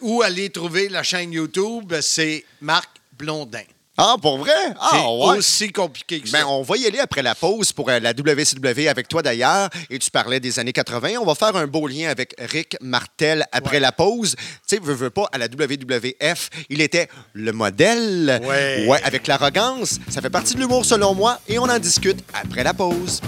où 0.00 0.22
aller 0.22 0.50
trouver 0.50 0.88
la 0.88 1.02
chaîne 1.02 1.32
YouTube, 1.32 1.94
c'est 2.00 2.44
Marc 2.60 2.90
Blondin. 3.18 3.64
Ah, 4.00 4.14
pour 4.22 4.38
vrai? 4.38 4.52
Ah, 4.80 4.90
c'est 4.92 4.98
ouais. 4.98 5.38
aussi 5.38 5.72
compliqué 5.72 6.20
que 6.20 6.30
Ben, 6.30 6.40
ça. 6.42 6.46
on 6.48 6.62
va 6.62 6.76
y 6.76 6.86
aller 6.86 7.00
après 7.00 7.20
la 7.20 7.34
pause 7.34 7.72
pour 7.72 7.88
euh, 7.90 7.98
la 7.98 8.12
WCW 8.12 8.86
avec 8.88 9.08
toi 9.08 9.22
d'ailleurs. 9.22 9.68
Et 9.90 9.98
tu 9.98 10.08
parlais 10.10 10.38
des 10.38 10.58
années 10.60 10.72
80. 10.72 11.14
On 11.20 11.24
va 11.26 11.34
faire 11.34 11.56
un 11.56 11.66
beau 11.66 11.88
lien 11.88 12.08
avec 12.08 12.32
Rick 12.38 12.76
Martel 12.80 13.44
après 13.50 13.80
la 13.80 13.90
pause. 13.90 14.36
Tu 14.68 14.76
sais, 14.76 14.80
veux, 14.80 14.94
veux 14.94 15.10
pas, 15.10 15.28
à 15.32 15.38
la 15.38 15.46
WWF, 15.46 16.48
il 16.70 16.80
était 16.80 17.08
le 17.32 17.50
modèle. 17.52 18.40
Ouais. 18.44 19.00
avec 19.02 19.26
l'arrogance. 19.26 19.98
Ça 20.08 20.20
fait 20.20 20.30
partie 20.30 20.54
de 20.54 20.60
l'humour 20.60 20.84
selon 20.84 21.14
moi 21.14 21.40
et 21.48 21.58
on 21.58 21.64
en 21.64 21.78
discute 21.80 22.18
après 22.40 22.62
la 22.62 22.74
pause. 22.74 23.20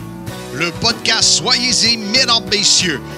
Le 0.52 0.72
podcast 0.72 1.22
Soyez-y, 1.22 1.96
mesdames, 1.96 2.42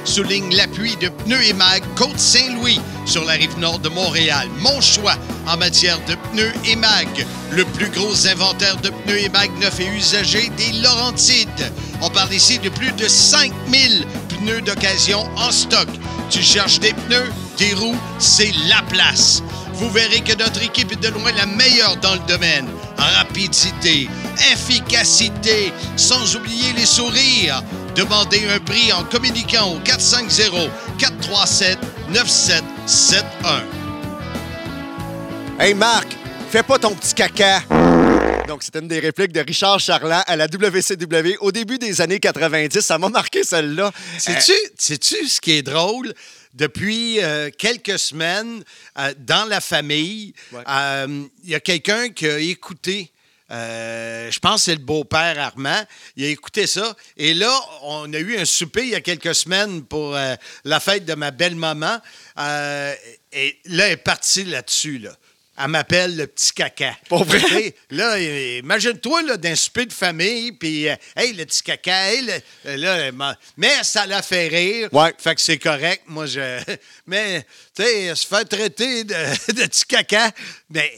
souligne 0.05 0.55
l'appui 0.55 0.97
de 0.97 1.09
Pneus 1.09 1.43
et 1.49 1.53
Mag 1.55 1.83
Côte-Saint-Louis 1.97 2.79
sur 3.07 3.25
la 3.25 3.33
rive 3.33 3.59
nord 3.59 3.79
de 3.79 3.89
Montréal. 3.89 4.49
Mon 4.59 4.81
choix 4.81 5.15
en 5.47 5.57
matière 5.57 5.99
de 6.07 6.15
pneus 6.15 6.53
et 6.67 6.77
mag. 6.77 7.09
Le 7.51 7.65
plus 7.65 7.89
gros 7.89 8.27
inventaire 8.27 8.77
de 8.79 8.91
pneus 8.91 9.23
et 9.23 9.29
mag 9.31 9.51
neufs 9.61 9.81
et 9.81 9.87
usagés 9.87 10.51
des 10.59 10.73
Laurentides. 10.83 11.73
On 12.03 12.11
parle 12.11 12.35
ici 12.35 12.59
de 12.59 12.69
plus 12.69 12.93
de 12.93 13.09
5000 13.09 14.07
pneus 14.29 14.61
d'occasion 14.61 15.27
en 15.37 15.51
stock. 15.51 15.89
Tu 16.29 16.43
cherches 16.43 16.81
des 16.81 16.93
pneus, 16.93 17.33
des 17.57 17.73
roues, 17.75 17.99
c'est 18.19 18.53
la 18.69 18.83
place. 18.91 19.43
Vous 19.75 19.91
verrez 19.91 20.21
que 20.21 20.37
notre 20.37 20.63
équipe 20.63 20.93
est 20.93 21.03
de 21.03 21.09
loin 21.09 21.33
la 21.33 21.47
meilleure 21.47 21.97
dans 21.97 22.15
le 22.15 22.21
domaine. 22.29 22.69
Rapidité, 22.97 24.09
efficacité, 24.53 25.73
sans 25.97 26.37
oublier 26.37 26.73
les 26.77 26.87
Demandez 27.95 28.47
un 28.49 28.59
prix 28.59 28.93
en 28.93 29.05
communiquant 29.05 29.75
au 29.75 29.79
450-437-9771. 29.81 31.77
Hey 35.61 35.75
Marc, 35.75 36.09
fais 36.51 36.63
pas 36.65 36.79
ton 36.79 36.95
petit 36.95 37.15
caca. 37.15 37.61
Donc, 38.49 38.65
c'était 38.65 38.81
une 38.81 38.89
des 38.89 38.99
répliques 38.99 39.33
de 39.33 39.41
Richard 39.41 39.79
Charland 39.79 40.25
à 40.27 40.37
la 40.37 40.47
WCW 40.47 41.37
au 41.41 41.53
début 41.53 41.79
des 41.79 42.01
années 42.01 42.19
90. 42.19 42.81
Ça 42.81 42.99
m'a 42.99 43.09
marqué 43.09 43.45
celle-là. 43.45 43.93
Sais-tu 44.19 44.53
sais-tu 44.77 45.29
ce 45.29 45.41
qui 45.41 45.53
est 45.53 45.63
drôle? 45.63 46.13
Depuis 46.55 47.21
euh, 47.21 47.51
quelques 47.57 47.99
semaines, 47.99 48.65
euh, 48.99 49.15
dans 49.19 49.49
la 49.49 49.61
famille, 49.61 50.35
euh, 50.55 51.25
il 51.45 51.51
y 51.51 51.55
a 51.55 51.61
quelqu'un 51.61 52.09
qui 52.09 52.27
a 52.27 52.39
écouté. 52.41 53.12
Euh, 53.53 54.31
je 54.31 54.39
pense 54.39 54.61
que 54.61 54.65
c'est 54.67 54.75
le 54.75 54.81
beau-père 54.81 55.39
Armand. 55.39 55.85
Il 56.17 56.25
a 56.25 56.29
écouté 56.29 56.67
ça. 56.67 56.97
Et 57.17 57.35
là, 57.35 57.55
on 57.83 58.13
a 58.13 58.19
eu 58.19 58.39
un 58.39 58.45
souper 58.45 58.83
il 58.83 58.89
y 58.91 58.95
a 58.95 59.01
quelques 59.01 59.35
semaines 59.35 59.83
pour 59.85 60.17
euh, 60.17 60.35
la 60.65 60.81
fête 60.81 61.05
de 61.05 61.15
ma 61.15 61.31
belle-maman. 61.31 61.99
Euh, 62.39 62.95
et 63.33 63.59
là, 63.67 63.87
elle 63.87 63.93
est 63.93 63.97
partie 63.97 64.45
là-dessus. 64.45 64.99
Là. 64.99 65.11
Elle 65.59 65.69
m'appelle 65.69 66.17
le 66.17 66.27
petit 66.27 66.51
caca. 66.53 66.97
Pour 67.11 67.25
vrai? 67.25 67.75
Là, 67.91 68.19
imagine-toi 68.19 69.37
d'un 69.37 69.55
souper 69.55 69.85
de 69.85 69.93
famille, 69.93 70.53
puis 70.53 70.89
euh, 70.89 70.97
hey, 71.15 71.35
le 71.35 71.45
petit 71.45 71.63
caca, 71.63 72.11
hey, 72.11 72.27
le- 72.65 72.77
là, 72.77 73.11
mais 73.59 73.85
ça 73.85 74.07
l'a 74.07 74.23
fait 74.23 74.49
rire. 74.49 74.89
Ouais. 74.93 75.13
Fait 75.19 75.35
que 75.35 75.41
c'est 75.43 75.59
correct. 75.59 76.05
Moi, 76.07 76.25
je. 76.25 76.41
Mais, 77.07 77.45
tu 77.77 77.83
sais, 77.83 78.15
se 78.15 78.27
faire 78.27 78.49
traiter 78.49 79.05
de, 79.05 79.15
de 79.53 79.67
petit 79.67 79.85
caca, 79.85 80.31
ben. 80.71 80.89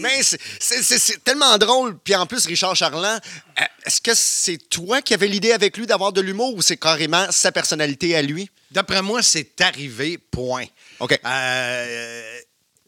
Mais 0.00 0.22
c'est- 0.22 1.24
tellement 1.24 1.56
drôle. 1.58 1.98
Puis 1.98 2.14
en 2.14 2.26
plus, 2.26 2.46
Richard 2.46 2.76
Charland, 2.76 3.20
euh, 3.60 3.64
est-ce 3.84 4.00
que 4.00 4.12
c'est 4.14 4.58
toi 4.68 5.02
qui 5.02 5.14
avais 5.14 5.28
l'idée 5.28 5.52
avec 5.52 5.76
lui 5.76 5.86
d'avoir 5.86 6.12
de 6.12 6.20
l'humour 6.20 6.54
ou 6.54 6.62
c'est 6.62 6.76
carrément 6.76 7.26
sa 7.30 7.52
personnalité 7.52 8.16
à 8.16 8.22
lui? 8.22 8.50
D'après 8.70 9.02
moi, 9.02 9.22
c'est 9.22 9.60
arrivé, 9.60 10.18
point. 10.18 10.64
OK. 11.00 11.18
Euh, 11.24 12.38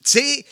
tu 0.04 0.10
sais, 0.12 0.44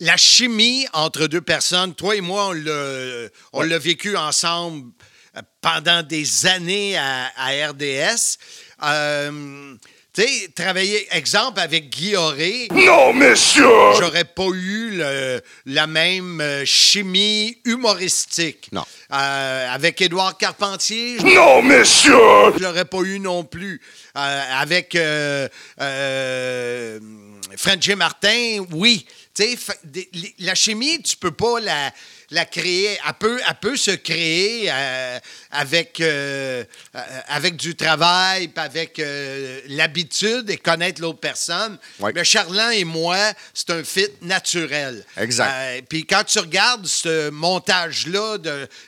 la 0.00 0.16
chimie 0.16 0.86
entre 0.92 1.26
deux 1.26 1.40
personnes, 1.40 1.94
toi 1.94 2.16
et 2.16 2.20
moi, 2.20 2.48
on 2.48 2.52
l'a, 2.52 3.28
on 3.52 3.62
l'a 3.62 3.78
vécu 3.78 4.16
ensemble 4.16 4.90
euh, 5.36 5.42
pendant 5.60 6.02
des 6.02 6.46
années 6.46 6.96
à, 6.96 7.30
à 7.36 7.68
RDS. 7.70 8.38
Euh, 8.82 9.74
tu 10.14 10.22
sais, 10.22 10.48
travailler, 10.54 11.06
exemple, 11.10 11.58
avec 11.60 11.88
Guy 11.88 12.16
Auré, 12.16 12.68
Non, 12.70 13.14
monsieur! 13.14 13.64
j'aurais 13.98 14.24
pas 14.24 14.48
eu 14.52 14.90
le- 14.98 15.40
la 15.66 15.86
même 15.86 16.40
euh, 16.42 16.64
chimie 16.66 17.56
humoristique. 17.64 18.68
Non. 18.72 18.84
Euh, 19.12 19.66
avec 19.74 20.00
Édouard 20.02 20.36
Carpentier, 20.36 21.16
Non, 21.34 21.62
monsieur! 21.62 22.12
je 22.56 22.62
l'aurais 22.62 22.84
pas 22.84 22.98
eu 23.00 23.18
non 23.20 23.42
plus. 23.44 23.80
Euh, 24.14 24.42
avec 24.60 24.94
euh, 24.94 25.48
euh, 25.80 27.00
Frenchy 27.56 27.94
Martin, 27.94 28.58
oui. 28.72 29.06
La 30.40 30.54
chimie, 30.54 31.00
tu 31.02 31.16
peux 31.16 31.30
pas 31.30 31.58
la, 31.60 31.90
la 32.32 32.44
créer. 32.44 32.98
Elle 33.06 33.14
peut, 33.18 33.40
elle 33.46 33.54
peut 33.60 33.76
se 33.76 33.92
créer 33.92 34.70
euh, 34.70 35.18
avec, 35.50 36.00
euh, 36.00 36.64
avec 37.28 37.56
du 37.56 37.74
travail, 37.74 38.50
avec 38.56 38.98
euh, 38.98 39.60
l'habitude 39.68 40.50
et 40.50 40.58
connaître 40.58 41.00
l'autre 41.00 41.20
personne. 41.20 41.78
Mais 42.14 42.24
Charlin 42.24 42.70
et 42.70 42.84
moi, 42.84 43.16
c'est 43.54 43.70
un 43.70 43.84
fit 43.84 44.08
naturel. 44.20 45.04
Exact. 45.16 45.84
Puis 45.88 46.04
quand 46.04 46.24
tu 46.24 46.38
regardes 46.38 46.86
ce 46.86 47.30
montage-là, 47.30 48.36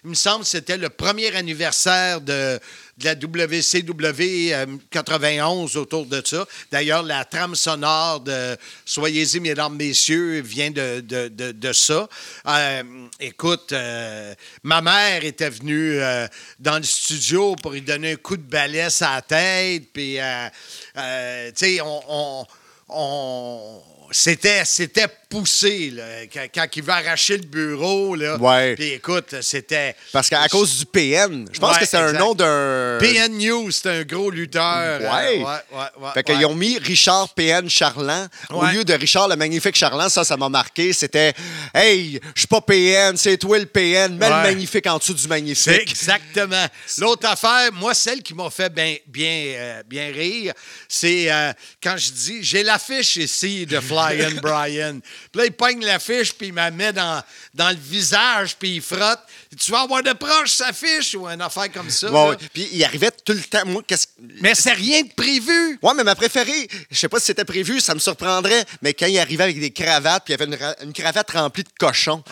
il 0.05 0.11
me 0.11 0.15
semble 0.15 0.45
que 0.45 0.51
c'était 0.51 0.77
le 0.77 0.91
premier 0.91 1.35
anniversaire 1.35 2.21
de, 2.21 2.61
de 2.99 3.05
la 3.05 3.15
WCW 3.15 4.53
euh, 4.55 4.67
91 4.91 5.77
autour 5.77 6.07
de 6.07 6.23
ça. 6.25 6.47
D'ailleurs, 6.71 7.03
la 7.03 7.25
trame 7.25 7.55
sonore 7.55 8.21
de 8.21 8.57
Soyez-y, 8.85 9.41
mesdames, 9.41 9.75
messieurs, 9.77 10.41
vient 10.41 10.71
de, 10.71 11.01
de, 11.01 11.29
de- 11.29 11.73
ça. 11.73 12.09
Euh, 12.47 12.83
écoute, 13.19 13.73
euh, 13.73 14.35
ma 14.63 14.81
mère 14.81 15.25
était 15.25 15.51
venue 15.51 15.99
euh, 16.01 16.27
dans 16.61 16.77
le 16.77 16.85
studio 16.85 17.57
pour 17.57 17.73
lui 17.73 17.83
donner 17.83 18.13
un 18.13 18.17
coup 18.17 18.37
de 18.37 18.43
balai 18.43 18.83
à 18.83 19.15
la 19.17 19.23
tête. 19.23 19.93
Puis, 19.93 20.21
euh, 20.21 20.49
euh, 20.97 21.49
tu 21.49 21.65
sais, 21.67 21.81
on- 21.81 22.03
on- 22.09 22.47
on 22.89 23.83
c'était 24.13 24.65
c'était 24.65 25.09
poussé, 25.35 25.91
là, 25.91 26.05
quand, 26.33 26.47
quand 26.55 26.67
il 26.77 26.83
veut 26.83 26.93
arracher 26.93 27.37
le 27.37 27.45
bureau. 27.45 28.15
Là. 28.15 28.37
Ouais. 28.37 28.75
Puis 28.77 28.91
écoute, 28.93 29.35
c'était. 29.43 29.97
Parce 30.13 30.29
qu'à 30.31 30.47
cause 30.49 30.79
du 30.79 30.87
PN, 30.87 31.47
je 31.53 31.59
pense 31.59 31.75
Ouais, 31.75 31.81
que 31.81 31.87
c'est 31.87 31.97
un 31.97 32.13
nom 32.13 32.35
d'un. 32.35 32.99
PN 33.01 33.37
News, 33.37 33.71
c'est 33.73 33.89
un 33.91 34.03
gros 34.05 34.31
lutteur. 34.31 35.01
Ouais. 35.01 35.43
Ouais, 35.43 36.13
Fait 36.15 36.23
qu'ils 36.23 36.45
ont 36.47 36.55
mis 36.55 36.79
Richard 36.79 37.31
PN 37.35 37.69
Charland 37.69 38.29
au 38.51 38.65
lieu 38.67 38.85
de 38.85 38.93
Richard 38.95 39.29
le 39.29 39.37
magnifique 39.37 39.75
Charland. 39.77 40.09
Ça, 40.09 40.23
ça 40.25 40.37
m'a 40.37 40.49
marqué. 40.49 40.93
C'était 40.93 41.33
Hey, 41.75 42.21
je 42.35 42.41
suis 42.41 42.47
pas 42.49 42.61
PN, 42.61 43.17
c'est 43.17 43.37
toi 43.37 43.59
le 43.59 43.67
PN. 43.67 44.17
Mets 44.17 44.29
le 44.29 44.43
magnifique 44.43 44.87
en 44.87 44.99
dessous 44.99 45.15
du 45.15 45.27
magnifique. 45.27 45.91
exactement. 45.91 46.67
L'autre 46.99 47.27
affaire, 47.29 47.73
moi, 47.73 47.93
celle 47.95 48.23
qui 48.23 48.35
m'a 48.35 48.51
fait 48.51 48.73
bien 48.73 48.97
bien, 49.07 49.45
euh, 49.57 49.83
bien 49.87 50.13
rire, 50.13 50.53
c'est 50.89 51.31
euh, 51.33 51.53
quand 51.83 51.97
je 51.97 52.13
dis 52.13 52.43
j'ai 52.43 52.63
l'affiche 52.63 53.17
ici 53.17 53.67
de 53.67 53.81
Flying 53.81 54.41
Brian. 54.43 54.99
Puis 55.33 55.41
là, 55.41 55.47
il 55.47 55.53
pogne 55.53 55.85
l'affiche, 55.85 56.33
puis 56.33 56.49
il 56.49 56.53
me 56.53 56.71
met 56.71 56.93
dans, 56.93 57.23
dans 57.55 57.71
le 57.71 57.77
visage, 57.77 58.57
puis 58.59 58.77
il 58.77 58.83
frotte. 58.83 59.21
Tu 59.59 59.71
vas 59.71 59.83
avoir 59.83 60.03
de 60.03 60.13
proche 60.13 60.53
sa 60.53 60.73
fiche 60.73 61.15
ou 61.15 61.27
une 61.29 61.41
affaire 61.43 61.71
comme 61.73 61.91
ça. 61.91 62.09
Là. 62.11 62.29
ouais. 62.31 62.37
Puis 62.53 62.69
il 62.73 62.85
arrivait 62.85 63.11
tout 63.25 63.33
le 63.33 63.41
temps. 63.43 63.65
Moi, 63.67 63.83
qu'est-ce 63.87 64.07
Mais 64.41 64.55
c'est 64.55 64.73
rien 64.73 65.03
de 65.03 65.13
prévu. 65.15 65.79
Ouais, 65.83 65.93
mais 65.97 66.05
ma 66.05 66.15
préférée, 66.15 66.69
je 66.91 66.97
sais 66.99 67.09
pas 67.09 67.19
si 67.21 67.27
c'était 67.27 67.45
prévu, 67.45 67.81
ça 67.81 67.95
me 67.95 68.01
surprendrait, 68.01 68.65
mais 68.83 68.95
quand 68.95 69.07
il 69.07 69.19
arrivait 69.19 69.45
avec 69.45 69.61
des 69.61 69.71
cravates, 69.71 70.25
puis 70.25 70.35
il 70.35 70.41
y 70.41 70.43
avait 70.43 70.53
une, 70.57 70.61
ra- 70.63 70.77
une 70.83 70.93
cravate 70.93 71.31
remplie 71.31 71.63
de 71.65 71.69
cochons. 71.79 72.23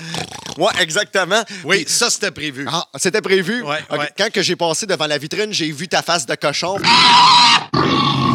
Ouais, 0.59 0.73
exactement. 0.81 1.43
Oui, 1.65 1.85
Puis- 1.85 1.95
ça, 1.95 2.11
c'était 2.11 2.31
prévu. 2.31 2.67
Ah, 2.71 2.87
c'était 2.97 3.23
prévu? 3.23 3.63
Ouais, 3.63 3.79
ouais. 3.91 4.11
Quand 4.19 4.31
que 4.31 4.43
j'ai 4.43 4.57
passé 4.57 4.87
devant 4.87 5.07
la 5.07 5.19
vitrine, 5.19 5.53
j'ai 5.53 5.71
vu 5.71 5.89
ta 5.89 6.03
face 6.03 6.27
de 6.27 6.35
cochon. 6.35 6.77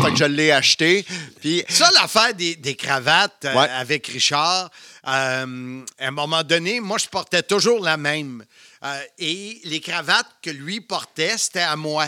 Fait 0.03 0.12
que 0.12 0.17
je 0.17 0.25
l'ai 0.25 0.51
acheté. 0.51 1.05
Puis 1.41 1.63
Ça, 1.69 1.89
l'affaire 1.95 2.33
des, 2.33 2.55
des 2.55 2.75
cravates 2.75 3.45
euh, 3.45 3.53
Ouais. 3.55 3.69
avec 3.69 4.07
Richard, 4.07 4.69
euh, 5.07 5.81
à 5.99 6.07
un 6.07 6.12
moment 6.12 6.43
donné, 6.43 6.79
moi, 6.79 6.97
je 6.97 7.07
portais 7.07 7.43
toujours 7.43 7.83
la 7.83 7.97
même. 7.97 8.43
Euh, 8.83 8.99
et 9.17 9.60
les 9.63 9.79
cravates 9.79 10.27
que 10.41 10.49
lui 10.51 10.81
portait, 10.81 11.36
c'était 11.38 11.62
à 11.62 11.75
moi. 11.75 12.07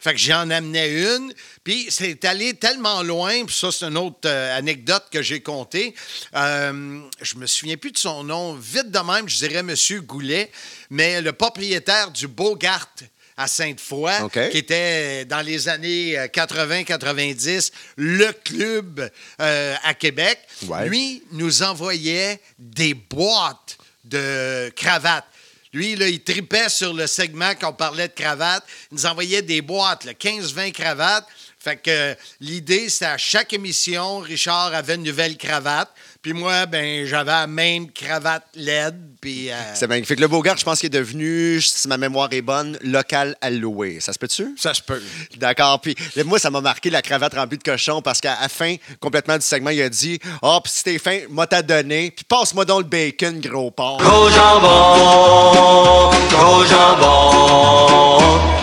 Fait 0.00 0.14
que 0.14 0.16
j'en 0.18 0.48
amenais 0.48 1.02
une, 1.04 1.34
puis 1.62 1.88
c'est 1.90 2.24
allé 2.24 2.54
tellement 2.54 3.02
loin, 3.02 3.44
puis 3.44 3.54
ça, 3.54 3.70
c'est 3.70 3.84
une 3.84 3.98
autre 3.98 4.26
anecdote 4.26 5.04
que 5.10 5.20
j'ai 5.20 5.40
contée. 5.42 5.94
Euh, 6.34 7.00
je 7.20 7.34
me 7.36 7.46
souviens 7.46 7.76
plus 7.76 7.92
de 7.92 7.98
son 7.98 8.24
nom. 8.24 8.54
Vite 8.54 8.90
de 8.90 8.98
même, 9.00 9.28
je 9.28 9.36
dirais 9.36 9.62
Monsieur 9.62 10.00
Goulet, 10.00 10.50
mais 10.88 11.20
le 11.20 11.34
propriétaire 11.34 12.10
du 12.10 12.26
Bogart 12.26 12.88
à 13.36 13.46
Sainte-Foy, 13.46 14.10
qui 14.50 14.58
était 14.58 15.24
dans 15.26 15.42
les 15.42 15.68
années 15.68 16.18
euh, 16.18 16.26
80-90 16.26 17.70
le 17.96 18.32
club 18.32 19.10
euh, 19.40 19.74
à 19.84 19.94
Québec, 19.94 20.38
Ouais. 20.68 20.88
lui 20.88 21.22
nous 21.32 21.62
envoyait 21.62 22.40
des 22.58 22.94
boîtes 22.94 23.76
de 24.04 24.70
cravates. 24.76 25.26
Lui, 25.72 25.96
là, 25.96 26.08
il 26.08 26.22
tripait 26.22 26.68
sur 26.70 26.94
le 26.94 27.06
segment 27.06 27.54
qu'on 27.54 27.72
parlait 27.72 28.08
de 28.08 28.12
cravates. 28.14 28.64
Il 28.90 28.94
nous 28.96 29.06
envoyait 29.06 29.42
des 29.42 29.60
boîtes, 29.60 30.04
là, 30.04 30.12
15-20 30.14 30.72
cravates. 30.72 31.26
Fait 31.58 31.76
que 31.76 31.90
euh, 31.90 32.14
l'idée, 32.40 32.88
c'est 32.88 33.04
à 33.04 33.18
chaque 33.18 33.52
émission, 33.52 34.20
Richard 34.20 34.72
avait 34.72 34.94
une 34.94 35.02
nouvelle 35.02 35.36
cravate. 35.36 35.92
Puis 36.26 36.32
moi, 36.32 36.66
ben, 36.66 37.06
j'avais 37.06 37.30
la 37.30 37.46
même 37.46 37.88
cravate 37.92 38.42
LED. 38.56 38.96
Puis. 39.20 39.48
euh, 39.48 39.54
c'est 39.74 39.86
magnifique. 39.86 40.18
Le 40.18 40.26
Bogart, 40.26 40.56
je 40.56 40.64
pense 40.64 40.80
qu'il 40.80 40.88
est 40.88 40.98
devenu, 40.98 41.60
si 41.60 41.86
ma 41.86 41.98
mémoire 41.98 42.26
est 42.32 42.42
bonne, 42.42 42.76
local 42.82 43.36
à 43.40 43.48
louer. 43.48 43.98
Ça 44.00 44.12
se 44.12 44.18
peut-tu? 44.18 44.56
ça 44.56 44.74
se 44.74 44.82
peut. 44.82 45.00
D'accord. 45.36 45.80
Puis 45.80 45.94
moi, 46.24 46.40
ça 46.40 46.50
m'a 46.50 46.60
marqué 46.60 46.90
la 46.90 47.00
cravate 47.00 47.34
remplie 47.34 47.58
de 47.58 47.62
cochons 47.62 48.02
parce 48.02 48.20
qu'à 48.20 48.36
la 48.42 48.48
fin, 48.48 48.74
complètement 48.98 49.36
du 49.36 49.46
segment, 49.46 49.70
il 49.70 49.80
a 49.82 49.88
dit 49.88 50.18
Ah, 50.42 50.58
puis 50.60 50.72
si 50.74 50.82
t'es 50.82 50.98
fin, 50.98 51.20
m'a 51.30 51.46
t'a 51.46 51.62
donné. 51.62 52.10
Puis 52.10 52.24
passe-moi 52.24 52.64
donc 52.64 52.78
le 52.78 52.88
bacon, 52.88 53.40
gros 53.40 53.70
porc. 53.70 53.98
Gros 53.98 54.28
jambon, 54.28 56.10
gros 56.28 56.64
jambon. 56.64 58.18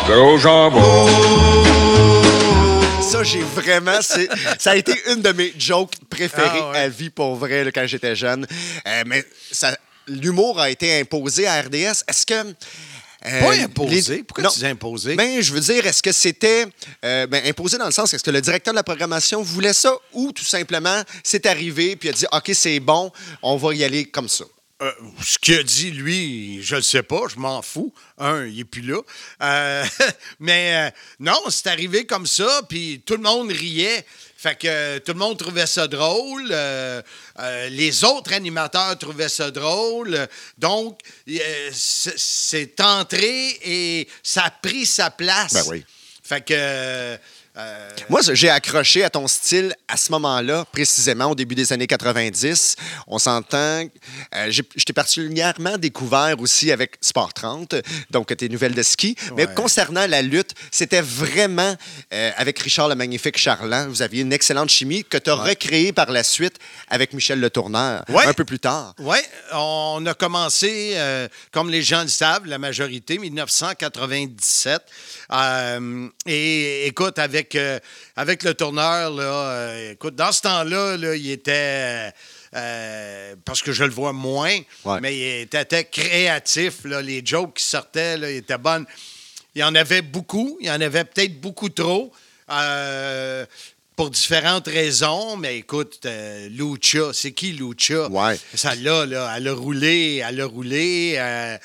Gros 0.06 0.38
jambon. 0.38 2.23
Ça, 3.12 3.24
j'ai 3.24 3.42
vraiment. 3.42 4.02
Ça 4.02 4.72
a 4.72 4.76
été 4.76 4.94
une 5.12 5.22
de 5.22 5.32
mes 5.34 5.54
jokes 5.58 5.94
préférées 6.10 6.60
Ah 6.62 6.72
ouais. 6.72 6.78
à 6.80 6.90
vie 6.90 7.10
pour 7.10 7.36
vrai 7.36 7.64
là, 7.64 7.72
quand 7.72 7.86
j'étais 7.86 8.16
jeune. 8.16 8.48
Euh, 8.88 9.04
mais 9.06 9.24
l'humour 10.08 10.60
a 10.60 10.70
été 10.70 11.00
imposé 11.00 11.46
à 11.46 11.62
RDS. 11.62 12.04
Est-ce 12.08 12.26
que. 12.26 12.34
euh, 12.34 13.40
Pas 13.42 13.54
imposé. 13.64 14.18
les- 14.18 14.24
Pourquoi 14.24 14.46
Non. 14.46 14.50
tu 14.50 14.60
dis 14.60 14.66
imposé? 14.66 15.16
Ben, 15.16 15.42
je 15.42 15.54
veux 15.54 15.60
dire, 15.60 15.86
est-ce 15.86 16.02
que 16.02 16.12
c'était 16.12 16.66
euh, 17.06 17.28
ben, 17.28 17.46
imposé 17.46 17.78
dans 17.78 17.86
le 17.86 17.92
sens, 17.92 18.14
est-ce 18.14 18.24
que 18.24 18.32
le 18.32 18.42
directeur 18.42 18.74
de 18.74 18.78
la 18.78 18.84
programmation 18.84 19.44
voulait 19.44 19.74
ça 19.74 19.94
ou 20.14 20.32
tout 20.32 20.46
simplement 20.46 21.02
c'est 21.24 21.46
arrivé 21.46 21.96
puis 21.96 22.10
il 22.10 22.12
a 22.14 22.16
dit 22.16 22.26
OK, 22.32 22.52
c'est 22.54 22.80
bon, 22.80 23.12
on 23.44 23.58
va 23.58 23.76
y 23.76 23.84
aller 23.84 24.06
comme 24.06 24.28
ça? 24.30 24.46
Euh, 24.84 24.92
ce 25.24 25.38
qu'il 25.40 25.56
a 25.56 25.64
dit, 25.64 25.92
lui, 25.92 26.62
je 26.62 26.76
le 26.76 26.82
sais 26.82 27.04
pas, 27.04 27.22
je 27.34 27.38
m'en 27.40 27.62
fous. 27.62 27.94
Un, 28.18 28.46
il 28.46 28.60
est 28.60 28.66
plus 28.66 28.82
là. 28.82 29.00
Euh, 29.42 29.86
mais 30.40 30.88
euh, 30.90 30.92
non, 31.20 31.40
c'est 31.50 31.68
arrivé 31.68 32.06
comme 32.06 32.28
ça, 32.28 32.62
puis 32.68 33.02
tout 33.06 33.14
le 33.16 33.22
monde 33.22 33.50
riait. 33.52 34.06
Fait 34.38 34.56
que 34.60 34.98
tout 35.00 35.14
le 35.14 35.20
monde 35.20 35.38
trouvait 35.40 35.66
ça 35.68 35.88
drôle. 35.88 36.54
les 37.70 38.04
autres 38.04 38.34
animateurs 38.34 38.98
trouvaient 39.00 39.30
ça 39.30 39.52
drôle. 39.52 40.28
Donc, 40.58 41.00
c'est- 41.72 42.18
c'est 42.18 42.82
entré 42.82 43.58
et 43.64 44.08
ça 44.22 44.44
a 44.46 44.52
pris 44.52 44.86
sa 44.86 45.10
place. 45.12 45.54
Ben 45.54 45.64
oui. 45.68 45.86
Fait 46.24 46.44
que. 46.44 47.18
Euh, 47.58 47.90
Moi, 48.10 48.22
j'ai 48.34 48.50
accroché 48.50 49.04
à 49.04 49.10
ton 49.10 49.28
style 49.28 49.76
à 49.88 49.96
ce 49.98 50.12
moment-là, 50.12 50.66
précisément 50.72 51.26
au 51.32 51.36
début 51.36 51.56
des 51.56 51.72
années 51.74 51.88
90. 51.88 52.76
On 53.08 53.20
s'entend. 53.20 53.58
euh, 54.36 54.52
je 54.52 54.62
t'ai 54.84 54.94
particulièrement 54.94 55.78
découvert 55.78 56.36
aussi 56.40 56.72
avec 56.72 56.96
Sport 57.02 57.34
30, 57.34 57.76
donc 58.10 58.36
tes 58.36 58.50
nouvelles 58.50 58.74
de 58.74 58.82
ski. 58.84 59.16
Mais 59.38 59.48
concernant 59.54 60.08
la 60.08 60.22
lutte, 60.22 60.54
c'était 60.72 61.02
vraiment 61.02 61.76
euh, 62.14 62.32
avec 62.38 62.58
Richard 62.60 62.88
le 62.90 62.96
Magnifique 62.96 63.38
Charland. 63.38 63.88
Vous 63.90 64.02
aviez 64.02 64.22
une 64.22 64.34
excellente 64.34 64.70
chimie 64.70 65.04
que 65.04 65.18
tu 65.18 65.30
as 65.30 65.36
recréée 65.36 65.94
par 65.94 66.10
la 66.12 66.24
suite 66.24 66.58
avec 66.90 67.14
Michel 67.14 67.40
Le 67.40 67.50
Tourneur 67.50 68.04
Ouais. 68.10 68.26
un 68.26 68.34
peu 68.34 68.46
plus 68.46 68.60
tard. 68.60 68.96
Oui, 69.00 69.18
on 69.54 70.04
a 70.08 70.14
commencé, 70.14 70.94
euh, 70.96 71.28
comme 71.52 71.70
les 71.70 71.82
gens 71.82 72.02
le 72.04 72.08
savent, 72.08 72.46
la 72.46 72.58
majorité, 72.58 73.18
1997. 73.18 74.82
Euh, 75.32 76.08
et 76.26 76.88
écoute, 76.88 77.20
avec, 77.20 77.43
euh, 77.56 77.80
avec 78.16 78.44
le 78.44 78.54
tourneur, 78.54 79.12
là, 79.12 79.24
euh, 79.24 79.92
écoute, 79.92 80.16
dans 80.16 80.32
ce 80.32 80.42
temps-là, 80.42 80.98
là, 80.98 81.16
il 81.16 81.30
était. 81.32 82.12
euh, 82.56 83.36
parce 83.46 83.62
que 83.62 83.72
je 83.72 83.84
le 83.84 83.90
vois 83.92 84.14
moins, 84.14 84.58
Ouais. 84.86 85.00
mais 85.02 85.16
il 85.18 85.42
était, 85.42 85.86
créatif. 85.86 86.84
Là, 86.86 87.02
les 87.02 87.26
jokes 87.26 87.56
qui 87.56 87.66
sortaient, 87.66 88.18
là, 88.18 88.30
étaient 88.30 88.58
bonnes. 88.58 88.86
Il 89.56 89.62
y 89.62 89.64
en 89.64 89.74
avait 89.76 90.02
beaucoup. 90.02 90.58
Il 90.62 90.68
y 90.68 90.72
en 90.72 90.82
avait 90.82 91.04
peut-être 91.04 91.40
beaucoup 91.42 91.70
trop. 91.70 92.12
euh, 92.50 93.46
pour 94.04 94.10
différentes 94.10 94.68
raisons, 94.68 95.38
mais 95.38 95.60
écoute, 95.60 96.02
euh, 96.06 96.50
Lucha, 96.50 97.14
c'est 97.14 97.32
qui 97.32 97.54
Lucha? 97.54 98.10
Ouais. 98.10 98.38
Ça 98.54 98.76
là, 98.76 99.06
là, 99.06 99.34
elle 99.38 99.48
a 99.48 99.54
roulé, 99.54 100.22
elle 100.28 100.42
a 100.42 100.46
roulé. 100.46 101.14
euh, 101.18 101.58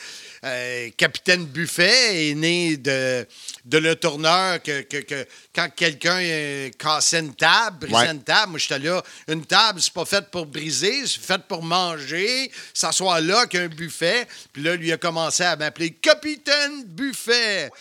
euh, 0.44 0.88
Capitaine 0.96 1.46
Buffet 1.46 2.28
est 2.30 2.34
né 2.36 2.76
de, 2.76 3.26
de 3.64 3.78
le 3.78 3.96
tourneur 3.96 4.62
que, 4.62 4.82
que- 4.82 4.98
que 4.98 5.26
quand 5.52 5.68
quelqu'un 5.74 6.20
euh, 6.20 6.70
cassait 6.78 7.18
une 7.18 7.34
table, 7.34 7.88
brisait 7.88 7.96
Ouais. 8.06 8.10
une 8.12 8.22
table, 8.22 8.50
moi 8.52 8.60
j'étais 8.60 8.78
là, 8.78 9.02
une 9.26 9.44
table, 9.44 9.80
c'est 9.82 9.92
pas 9.92 10.04
fait 10.04 10.30
pour 10.30 10.46
briser, 10.46 11.08
c'est 11.08 11.20
fait 11.20 11.42
pour 11.48 11.64
manger, 11.64 12.52
s'asseoir 12.72 13.20
là 13.20 13.46
qu'un 13.46 13.66
buffet. 13.66 14.28
Puis 14.52 14.62
là, 14.62 14.76
lui 14.76 14.92
a 14.92 14.96
commencé 14.96 15.42
à 15.42 15.56
m'appeler 15.56 15.90
Capitaine 15.90 16.84
Buffet. 16.86 17.72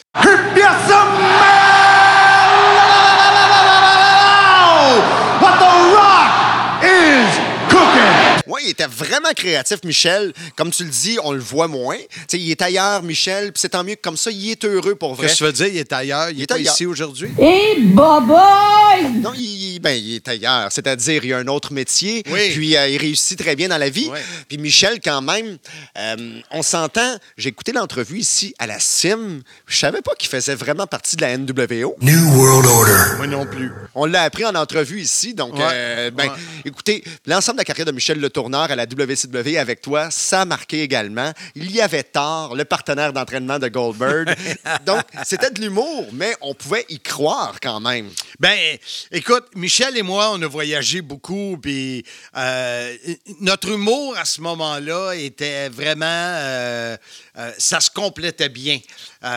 What 4.88 5.60
the 5.60 5.73
rock 5.97 6.82
is 6.82 7.28
cooking. 7.69 8.16
Oui, 8.47 8.62
il 8.65 8.69
était 8.71 8.88
vraiment 8.88 9.31
créatif, 9.36 9.79
Michel. 9.83 10.33
Comme 10.55 10.71
tu 10.71 10.83
le 10.83 10.89
dis, 10.89 11.17
on 11.23 11.31
le 11.31 11.39
voit 11.39 11.67
moins. 11.67 11.97
Tu 11.97 12.07
sais, 12.29 12.39
il 12.39 12.51
est 12.51 12.62
ailleurs, 12.62 13.03
Michel, 13.03 13.51
puis 13.51 13.60
c'est 13.62 13.69
tant 13.69 13.83
mieux 13.83 13.95
que 13.95 14.01
comme 14.01 14.17
ça, 14.17 14.31
il 14.31 14.51
est 14.51 14.63
heureux 14.65 14.95
pour 14.95 15.15
vrai. 15.15 15.27
Qu'est-ce 15.27 15.33
que 15.36 15.38
tu 15.39 15.43
veux 15.45 15.51
dire? 15.53 15.67
Il 15.67 15.77
est 15.77 15.93
ailleurs, 15.93 16.29
il, 16.29 16.38
Il 16.38 16.39
est 16.41 16.43
est 16.43 16.47
pas 16.47 16.55
ailleurs. 16.55 16.73
ici 16.73 16.86
aujourd'hui? 16.86 17.29
Et 17.39 17.75
boboy! 17.81 19.12
Non, 19.21 19.33
il, 19.36 19.79
ben, 19.79 19.91
il 19.91 20.15
est 20.15 20.27
ailleurs. 20.27 20.71
C'est-à-dire, 20.71 21.23
il 21.23 21.33
a 21.33 21.38
un 21.38 21.47
autre 21.47 21.73
métier. 21.73 22.23
Oui. 22.29 22.51
Puis, 22.53 22.75
euh, 22.77 22.88
il 22.88 22.97
réussit 22.97 23.38
très 23.38 23.55
bien 23.55 23.67
dans 23.69 23.77
la 23.77 23.89
vie. 23.89 24.07
Ouais. 24.10 24.21
Puis, 24.47 24.57
Michel, 24.57 24.99
quand 25.03 25.21
même, 25.21 25.57
euh, 25.97 26.39
on 26.51 26.62
s'entend. 26.62 27.17
J'ai 27.38 27.49
écouté 27.49 27.71
l'entrevue 27.71 28.19
ici 28.19 28.53
à 28.60 28.67
la 28.67 28.79
CIM. 28.79 29.41
Je 29.67 29.77
savais 29.77 30.01
pas 30.01 30.13
qu'il 30.17 30.29
faisait 30.29 30.55
vraiment 30.55 30.88
partie 30.88 31.15
de 31.15 31.21
la 31.21 31.38
NWO. 31.38 31.95
New 32.01 32.36
World 32.38 32.65
Order. 32.65 33.17
Moi 33.17 33.27
non 33.27 33.45
plus. 33.45 33.71
On 33.95 34.05
l'a 34.05 34.23
appris 34.23 34.45
en 34.45 34.55
entrevue 34.55 35.01
ici. 35.01 35.33
Donc, 35.33 35.55
Ouais. 35.55 35.62
euh, 35.71 36.12
ben, 36.12 36.25
Ouais. 36.27 36.36
écoutez, 36.65 37.03
l'ensemble 37.25 37.57
de 37.57 37.62
la 37.62 37.65
carrière 37.65 37.86
de 37.86 37.91
Michel 37.91 38.19
Le 38.19 38.29
Tourneur 38.38 38.69
à 38.69 38.76
la 38.76 38.84
WCW 38.86 39.58
avec 39.58 39.82
toi. 39.82 40.12
Ça 40.12 40.41
a 40.41 40.45
marqué 40.45 40.84
également. 40.84 41.32
Il 41.56 41.71
y 41.71 41.82
avait 41.82 42.04
Thor, 42.04 42.56
le 42.56 42.65
partenaire 42.65 43.12
d'entraînement 43.12 43.58
de 43.58 43.67
Goldberg. 43.67 44.30
Donc, 44.86 45.02
c'était 45.26 45.50
de 45.50 45.60
l'humour, 45.60 46.06
mais 46.13 46.36
on 46.41 46.54
pouvait 46.54 46.86
y 46.88 47.00
croire 47.00 47.56
quand 47.60 47.80
même. 47.80 48.12
Ben, 48.39 48.78
écoute, 49.12 49.45
Michel 49.56 49.97
et 49.97 50.04
moi, 50.04 50.30
on 50.34 50.41
a 50.43 50.45
voyagé 50.45 51.02
beaucoup, 51.02 51.58
puis 51.60 52.06
euh, 52.36 52.95
notre 53.41 53.69
humour 53.71 54.15
à 54.15 54.26
ce 54.26 54.39
moment-là 54.41 55.13
était 55.13 55.69
vraiment. 55.69 56.06
euh, 56.06 56.95
euh, 57.39 57.52
ça 57.58 57.80
se 57.80 57.89
complétait 57.89 58.50
bien. 58.50 58.78
Tu 58.80 59.28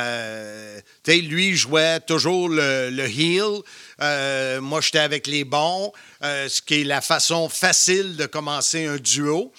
sais, 1.05 1.17
lui 1.23 1.57
jouait 1.57 2.01
toujours 2.01 2.51
le, 2.51 2.91
le 2.91 3.05
heel. 3.05 3.63
Euh, 4.03 4.61
moi, 4.61 4.81
j'étais 4.81 4.99
avec 4.99 5.27
les 5.27 5.45
bons, 5.45 5.93
euh, 6.23 6.49
ce 6.49 6.63
qui 6.63 6.81
est 6.81 6.85
la 6.85 7.01
façon 7.01 7.49
facile 7.49 8.17
de 8.17 8.27
commencer 8.27 8.87
un 8.87 8.97
duo. 8.97 9.53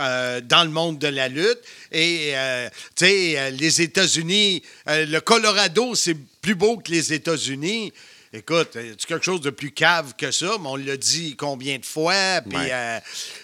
euh, 0.00 0.40
dans 0.40 0.62
le 0.62 0.70
monde 0.70 1.00
de 1.00 1.08
la 1.08 1.26
lutte. 1.28 1.58
Et, 1.90 2.30
euh, 2.34 2.68
tu 2.94 3.04
sais, 3.06 3.50
les 3.50 3.82
États-Unis, 3.82 4.62
euh, 4.86 5.04
le 5.06 5.20
Colorado, 5.20 5.96
c'est 5.96 6.14
plus 6.40 6.54
beau 6.54 6.76
que 6.76 6.92
les 6.92 7.12
États-Unis. 7.12 7.92
Écoute, 8.32 8.68
c'est 8.74 9.06
quelque 9.06 9.24
chose 9.24 9.40
de 9.40 9.50
plus 9.50 9.72
cave 9.72 10.14
que 10.16 10.30
ça, 10.30 10.52
mais 10.60 10.68
on 10.68 10.76
l'a 10.76 10.96
dit 10.96 11.34
combien 11.34 11.78
de 11.78 11.84
fois. 11.84 12.40
Puis, 12.48 12.56
Ouais. 12.56 13.00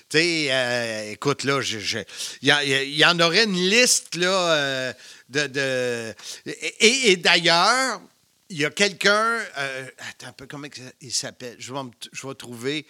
tu 0.08 0.18
sais, 0.18 1.10
écoute, 1.10 1.42
là, 1.42 1.60
il 2.42 2.54
y, 2.96 3.04
en 3.04 3.18
aurait 3.18 3.44
une 3.44 3.56
liste, 3.70 4.14
là, 4.14 4.92
de. 5.30 5.46
de- 5.48 6.14
et 6.46 7.10
et 7.10 7.16
d'ailleurs, 7.16 8.00
il 8.54 8.60
y 8.60 8.64
a 8.64 8.70
quelqu'un. 8.70 9.40
euh, 9.58 9.86
attends 10.10 10.28
un 10.28 10.32
peu, 10.32 10.46
comment 10.46 10.68
il 11.00 11.12
s'appelle? 11.12 11.56
Je 11.58 11.72
vais, 11.72 11.80
je 12.12 12.26
vais 12.26 12.34
trouver. 12.34 12.86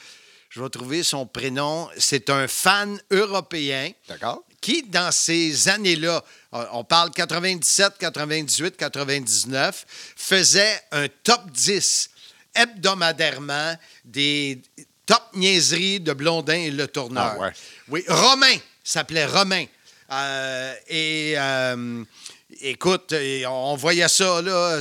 Je 0.51 0.63
vais 0.63 0.69
trouver 0.69 1.03
son 1.03 1.27
prénom. 1.27 1.89
C'est 1.99 2.31
un 2.31 2.47
fan 2.47 3.01
européen 3.11 3.91
D'accord? 4.07 4.45
qui, 4.61 4.83
dans 4.85 5.11
ces 5.11 5.69
années-là, 5.69 6.23
on 6.53 6.85
parle 6.85 7.11
97, 7.11 7.95
98, 7.99 8.77
99, 8.77 9.85
faisait 10.15 10.81
un 10.93 11.09
top 11.25 11.51
10 11.51 12.11
hebdomadairement 12.55 13.75
des 14.05 14.61
top 15.07 15.23
niaiseries 15.35 15.99
de 15.99 16.13
Blondin 16.13 16.55
et 16.55 16.71
Le 16.71 16.87
Tourneur. 16.87 17.35
Ah 17.37 17.39
ouais. 17.41 17.53
Oui, 17.89 18.05
Romain, 18.07 18.57
s'appelait 18.85 19.27
Romain. 19.27 19.65
Euh, 20.13 20.75
et 20.87 21.35
euh, 21.37 22.05
écoute, 22.61 23.13
on 23.49 23.75
voyait 23.75 24.09
ça 24.09 24.41
là, 24.41 24.81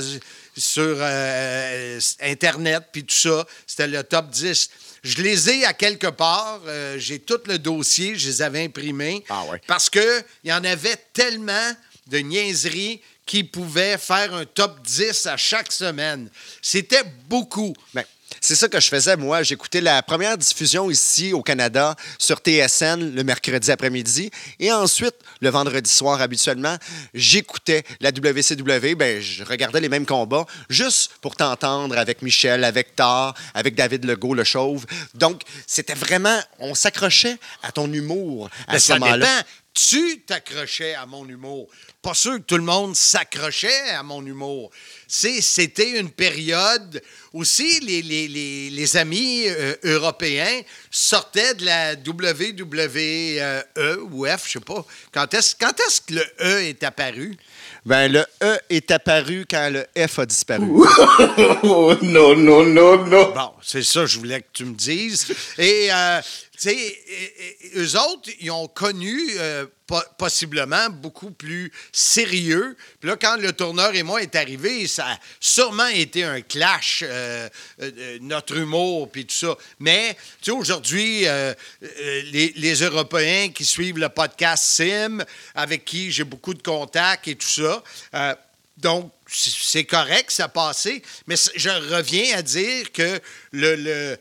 sur 0.56 0.96
euh, 1.00 2.00
Internet, 2.20 2.84
puis 2.92 3.04
tout 3.04 3.14
ça. 3.14 3.46
C'était 3.66 3.86
le 3.86 4.02
top 4.04 4.30
10. 4.30 4.70
Je 5.02 5.22
les 5.22 5.50
ai 5.50 5.64
à 5.64 5.72
quelque 5.74 6.06
part. 6.06 6.60
euh, 6.66 6.98
J'ai 6.98 7.18
tout 7.18 7.40
le 7.46 7.58
dossier, 7.58 8.16
je 8.16 8.28
les 8.28 8.42
avais 8.42 8.64
imprimés. 8.64 9.24
Ah 9.28 9.44
ouais. 9.44 9.60
Parce 9.66 9.90
qu'il 9.90 10.24
y 10.44 10.52
en 10.52 10.64
avait 10.64 10.96
tellement 11.12 11.72
de 12.06 12.18
niaiseries 12.18 13.00
qui 13.26 13.42
pouvaient 13.44 13.96
faire 13.98 14.34
un 14.34 14.44
top 14.44 14.80
10 14.82 15.26
à 15.26 15.36
chaque 15.36 15.72
semaine. 15.72 16.28
C'était 16.60 17.04
beaucoup. 17.28 17.74
Ben, 17.94 18.04
c'est 18.44 18.56
ça 18.56 18.68
que 18.68 18.78
je 18.78 18.88
faisais, 18.88 19.16
moi. 19.16 19.42
J'écoutais 19.42 19.80
la 19.80 20.02
première 20.02 20.36
diffusion 20.36 20.90
ici 20.90 21.32
au 21.32 21.40
Canada 21.40 21.96
sur 22.18 22.40
TSN 22.40 23.14
le 23.14 23.24
mercredi 23.24 23.70
après-midi. 23.70 24.30
Et 24.60 24.70
ensuite, 24.70 25.14
le 25.40 25.48
vendredi 25.48 25.90
soir, 25.90 26.20
habituellement, 26.20 26.76
j'écoutais 27.14 27.84
la 28.00 28.10
WCW. 28.10 28.96
Ben, 28.96 29.18
je 29.22 29.44
regardais 29.44 29.80
les 29.80 29.88
mêmes 29.88 30.04
combats 30.04 30.44
juste 30.68 31.12
pour 31.22 31.36
t'entendre 31.36 31.96
avec 31.96 32.20
Michel, 32.20 32.64
avec 32.64 32.94
Thor, 32.94 33.32
avec 33.54 33.76
David 33.76 34.04
Legault, 34.04 34.34
le 34.34 34.44
chauve. 34.44 34.84
Donc, 35.14 35.40
c'était 35.66 35.94
vraiment... 35.94 36.38
On 36.58 36.74
s'accrochait 36.74 37.38
à 37.62 37.72
ton 37.72 37.90
humour 37.90 38.50
à 38.68 38.72
Ben, 38.72 38.78
ce 38.78 38.88
ça 38.88 38.98
moment-là. 38.98 39.42
Tu 39.74 40.20
t'accrochais 40.20 40.94
à 40.94 41.04
mon 41.04 41.28
humour. 41.28 41.66
Pas 42.00 42.14
sûr 42.14 42.34
que 42.34 42.42
tout 42.42 42.56
le 42.58 42.62
monde 42.62 42.94
s'accrochait 42.94 43.90
à 43.90 44.04
mon 44.04 44.24
humour. 44.24 44.70
C'est- 45.08 45.40
C'était 45.40 45.98
une 45.98 46.10
période 46.10 47.02
aussi, 47.32 47.80
les, 47.80 48.00
les- 48.02 48.28
les- 48.28 48.70
les 48.70 48.96
amis 48.96 49.46
euh, 49.48 49.74
européens 49.82 50.60
sortaient 50.92 51.54
de 51.54 51.64
la 51.64 51.96
WWE 51.96 54.06
ou 54.12 54.26
F, 54.26 54.44
je 54.46 54.52
sais 54.52 54.60
pas. 54.60 54.86
Quand 55.12 55.34
est-ce 55.34 55.56
quand 55.58 55.72
est-ce 55.80 56.00
que 56.02 56.14
le 56.14 56.24
E 56.40 56.62
est 56.68 56.84
apparu? 56.84 57.36
Ben, 57.84 58.10
le 58.12 58.24
E 58.42 58.58
est 58.70 58.90
apparu 58.92 59.44
quand 59.50 59.70
le 59.72 59.84
F 60.06 60.20
a 60.20 60.26
disparu. 60.26 60.68
Oh, 61.66 61.94
no, 62.02 62.34
no, 62.36 62.64
no, 62.64 63.04
no. 63.06 63.32
Bon, 63.32 63.50
c'est 63.62 63.82
ça 63.82 64.02
que 64.02 64.06
je 64.06 64.18
voulais 64.18 64.40
que 64.42 64.48
tu 64.52 64.64
me 64.64 64.74
dises. 64.74 65.26
Et, 65.58 65.88
euh, 65.92 66.20
sais, 66.58 66.98
eux 67.76 67.96
autres, 67.98 68.30
ils 68.40 68.50
ont 68.50 68.68
connu 68.68 69.18
euh, 69.38 69.66
po- 69.86 70.02
possiblement 70.18 70.88
beaucoup 70.90 71.30
plus 71.30 71.72
sérieux. 71.92 72.76
Puis 73.00 73.08
là, 73.08 73.16
quand 73.16 73.36
le 73.36 73.52
tourneur 73.52 73.94
et 73.94 74.02
moi 74.02 74.22
est 74.22 74.34
arrivé, 74.36 74.86
ça 74.86 75.06
a 75.06 75.18
sûrement 75.40 75.86
été 75.88 76.24
un 76.24 76.40
clash, 76.40 77.02
euh, 77.02 77.48
euh, 77.80 78.18
notre 78.20 78.56
humour, 78.56 79.10
puis 79.10 79.26
tout 79.26 79.34
ça. 79.34 79.56
Mais, 79.78 80.16
tu 80.40 80.46
sais, 80.46 80.50
aujourd'hui, 80.52 81.26
les, 81.80 82.52
les 82.56 82.74
Européens 82.82 83.50
qui 83.50 83.64
suivent 83.64 83.98
le 83.98 84.08
podcast 84.08 84.64
Sim, 84.64 85.24
avec 85.54 85.84
qui 85.84 86.12
j'ai 86.12 86.24
beaucoup 86.24 86.54
de 86.54 86.62
contacts 86.62 87.28
et 87.28 87.34
tout 87.36 87.46
ça, 87.46 87.82
donc, 88.76 89.12
c'est 89.28 89.84
correct, 89.84 90.30
ça 90.30 90.44
a 90.44 90.48
passé, 90.48 91.02
mais 91.26 91.36
je 91.54 91.70
reviens 91.94 92.36
à 92.36 92.42
dire 92.42 92.90
que 92.92 93.20
le, 93.52 93.76
le, 93.76 94.18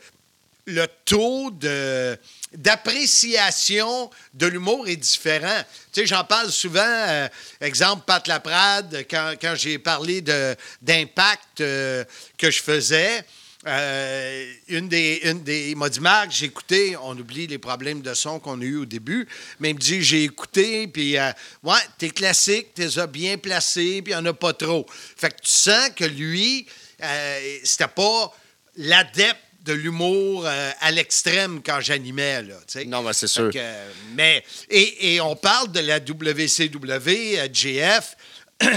le 0.65 0.86
taux 1.06 1.52
de 1.52 2.17
d'appréciation 2.54 4.12
de 4.36 4.45
l'humour 4.45 4.88
est 4.88 4.95
différent. 4.95 5.63
Tu 5.91 6.02
sais, 6.02 6.06
j'en 6.06 6.23
parle 6.23 6.52
souvent, 6.52 6.82
euh, 6.86 7.28
exemple, 7.60 8.04
Pat 8.06 8.28
Laprade, 8.28 9.06
quand, 9.10 9.34
quand 9.41 9.56
j'ai 9.56 9.80
parlé 9.80 10.21
d'impact 10.21 11.62
euh, 11.62 12.04
que 12.38 12.52
je 12.52 12.62
faisais, 12.62 13.26
euh, 13.65 14.54
une 14.67 14.89
des, 14.89 15.21
une 15.23 15.41
des, 15.41 15.71
il 15.71 15.78
m'a 15.78 15.89
dit, 15.89 16.02
Marc, 16.02 16.32
j'ai 16.32 16.47
écouté, 16.47 16.97
on 17.02 17.17
oublie 17.17 17.47
les 17.47 17.58
problèmes 17.58 18.02
de 18.02 18.13
son 18.13 18.39
qu'on 18.39 18.60
a 18.60 18.63
eu 18.63 18.78
au 18.78 18.86
début, 18.86 19.28
mais 19.60 19.69
il 19.69 19.76
me 19.76 19.80
dit, 19.80 20.04
j'ai 20.04 20.23
écouté, 20.23 20.88
puis, 20.88 21.17
euh, 21.17 21.32
ouais, 21.63 21.80
tes 21.97 22.10
classiques, 22.10 22.73
t'es 22.73 22.88
bien 23.08 23.38
placés, 23.38 24.02
puis 24.02 24.13
il 24.13 24.15
n'y 24.17 24.21
en 24.21 24.26
a 24.26 24.34
pas 24.34 24.54
trop. 24.54 24.86
Fait 25.15 25.30
que 25.30 25.41
tu 25.41 25.49
sens 25.49 25.89
que 25.95 26.04
lui, 26.04 26.67
euh, 27.02 27.58
c'était 27.63 27.88
pas 27.88 28.36
l'adepte 28.76 29.39
de 29.63 29.73
l'humour 29.73 30.45
euh, 30.45 30.71
à 30.82 30.91
l'extrême 30.91 31.62
quand 31.65 31.80
j'animais, 31.82 32.43
là. 32.43 32.56
Non, 32.86 33.02
ben, 33.04 33.13
c'est 33.13 33.28
sûr. 33.28 33.49
que, 33.52 33.58
euh, 33.58 33.89
mais, 34.13 34.43
et, 34.69 35.15
et 35.15 35.21
on 35.21 35.36
parle 35.36 35.71
de 35.71 35.80
la 35.80 35.99
WCW, 35.99 37.39
euh, 37.39 37.47
GF, 37.52 38.15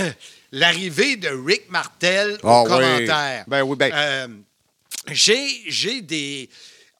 l'arrivée 0.53 1.16
de 1.16 1.29
Rick 1.29 1.68
Martel 1.70 2.38
Ah 2.42 2.61
au 2.61 2.64
oui. 2.64 2.68
commentaire. 2.70 3.44
Ben 3.46 3.62
oui, 3.62 3.77
ben- 3.77 3.90
Euh, 3.94 4.29
j'ai, 5.11 5.62
j'ai 5.66 6.01
des... 6.03 6.49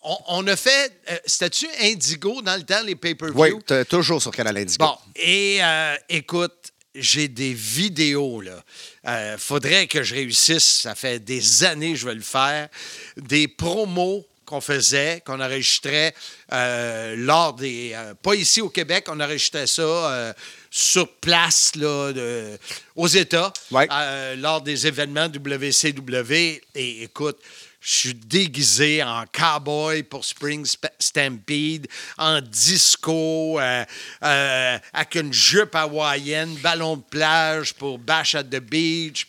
On, 0.03 0.17
on 0.29 0.47
a 0.47 0.57
fait... 0.57 0.93
euh, 1.11 1.17
C'était-tu 1.25 1.67
Indigo 1.81 2.43
dans 2.43 2.57
le 2.57 2.63
temps, 2.63 2.83
les 2.85 2.95
pay-per-view? 2.97 3.35
Oui, 3.41 3.85
toujours 3.89 4.21
sur 4.23 4.31
Canal 4.31 4.57
Indigo. 4.59 4.85
Bon, 4.85 4.97
et 5.17 5.59
euh, 5.63 5.97
écoute, 6.09 6.73
j'ai 6.99 7.29
des 7.29 7.53
vidéos, 7.55 8.41
là. 8.41 8.63
Euh, 9.07 9.37
faudrait 9.39 9.87
que 9.87 10.03
je 10.03 10.15
réussisse. 10.15 10.81
Ça 10.83 10.95
fait 10.95 11.19
des 11.19 11.65
années 11.65 11.93
que 11.93 11.99
je 11.99 12.07
vais 12.07 12.15
le 12.15 12.21
faire. 12.23 12.69
Des 13.17 13.49
promos 13.49 14.27
qu'on 14.45 14.61
faisait, 14.61 15.23
qu'on 15.27 15.41
enregistrait 15.41 16.15
euh, 16.53 17.17
lors 17.19 17.53
des... 17.55 17.93
euh, 17.95 18.15
pas 18.15 18.35
ici 18.37 18.61
au 18.61 18.69
Québec, 18.69 19.07
on 19.09 19.19
enregistrait 19.19 19.67
ça 19.67 19.83
euh, 19.83 20.33
sur 20.71 21.09
place, 21.15 21.73
là, 21.75 22.13
de- 22.13 22.57
aux 22.95 23.09
États, 23.09 23.53
Ouais. 23.73 23.89
euh, 23.91 24.37
lors 24.37 24.61
des 24.63 24.87
événements 24.87 25.27
WCW. 25.29 26.61
Et 26.77 27.03
écoute, 27.03 27.39
je 27.87 27.93
suis 27.93 28.15
déguisé 28.15 29.01
en 29.01 29.25
cowboy 29.33 30.03
pour 30.03 30.25
Spring 30.25 30.65
Sp- 30.65 30.91
Stampede, 30.99 31.87
en 32.19 32.41
disco, 32.41 33.61
euh, 33.61 33.85
euh, 34.25 34.79
avec 34.93 35.15
une 35.15 35.33
jupe 35.33 35.73
hawaïenne, 35.77 36.57
ballon 36.57 36.97
de 36.97 37.03
plage 37.03 37.75
pour 37.75 38.01
Bash 38.01 38.35
at 38.35 38.43
the 38.43 38.59
Beach. 38.59 39.29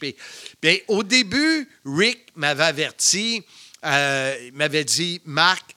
Au 0.87 1.03
début, 1.03 1.69
Rick 1.85 2.29
m'avait 2.35 2.63
averti, 2.63 3.43
euh, 3.85 4.49
m'avait 4.53 4.85
dit, 4.85 5.21
Marc, 5.23 5.75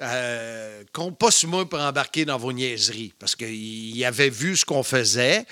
euh, 0.00 0.82
compte 0.94 1.18
pas 1.18 1.30
sur 1.30 1.50
moi 1.50 1.68
pour 1.68 1.78
embarquer 1.78 2.24
dans 2.24 2.38
vos 2.38 2.54
niaiseries, 2.54 3.12
parce 3.18 3.36
qu'il 3.36 4.02
avait 4.02 4.30
vu 4.30 4.56
ce 4.56 4.64
qu'on 4.64 4.82
faisait. 4.82 5.44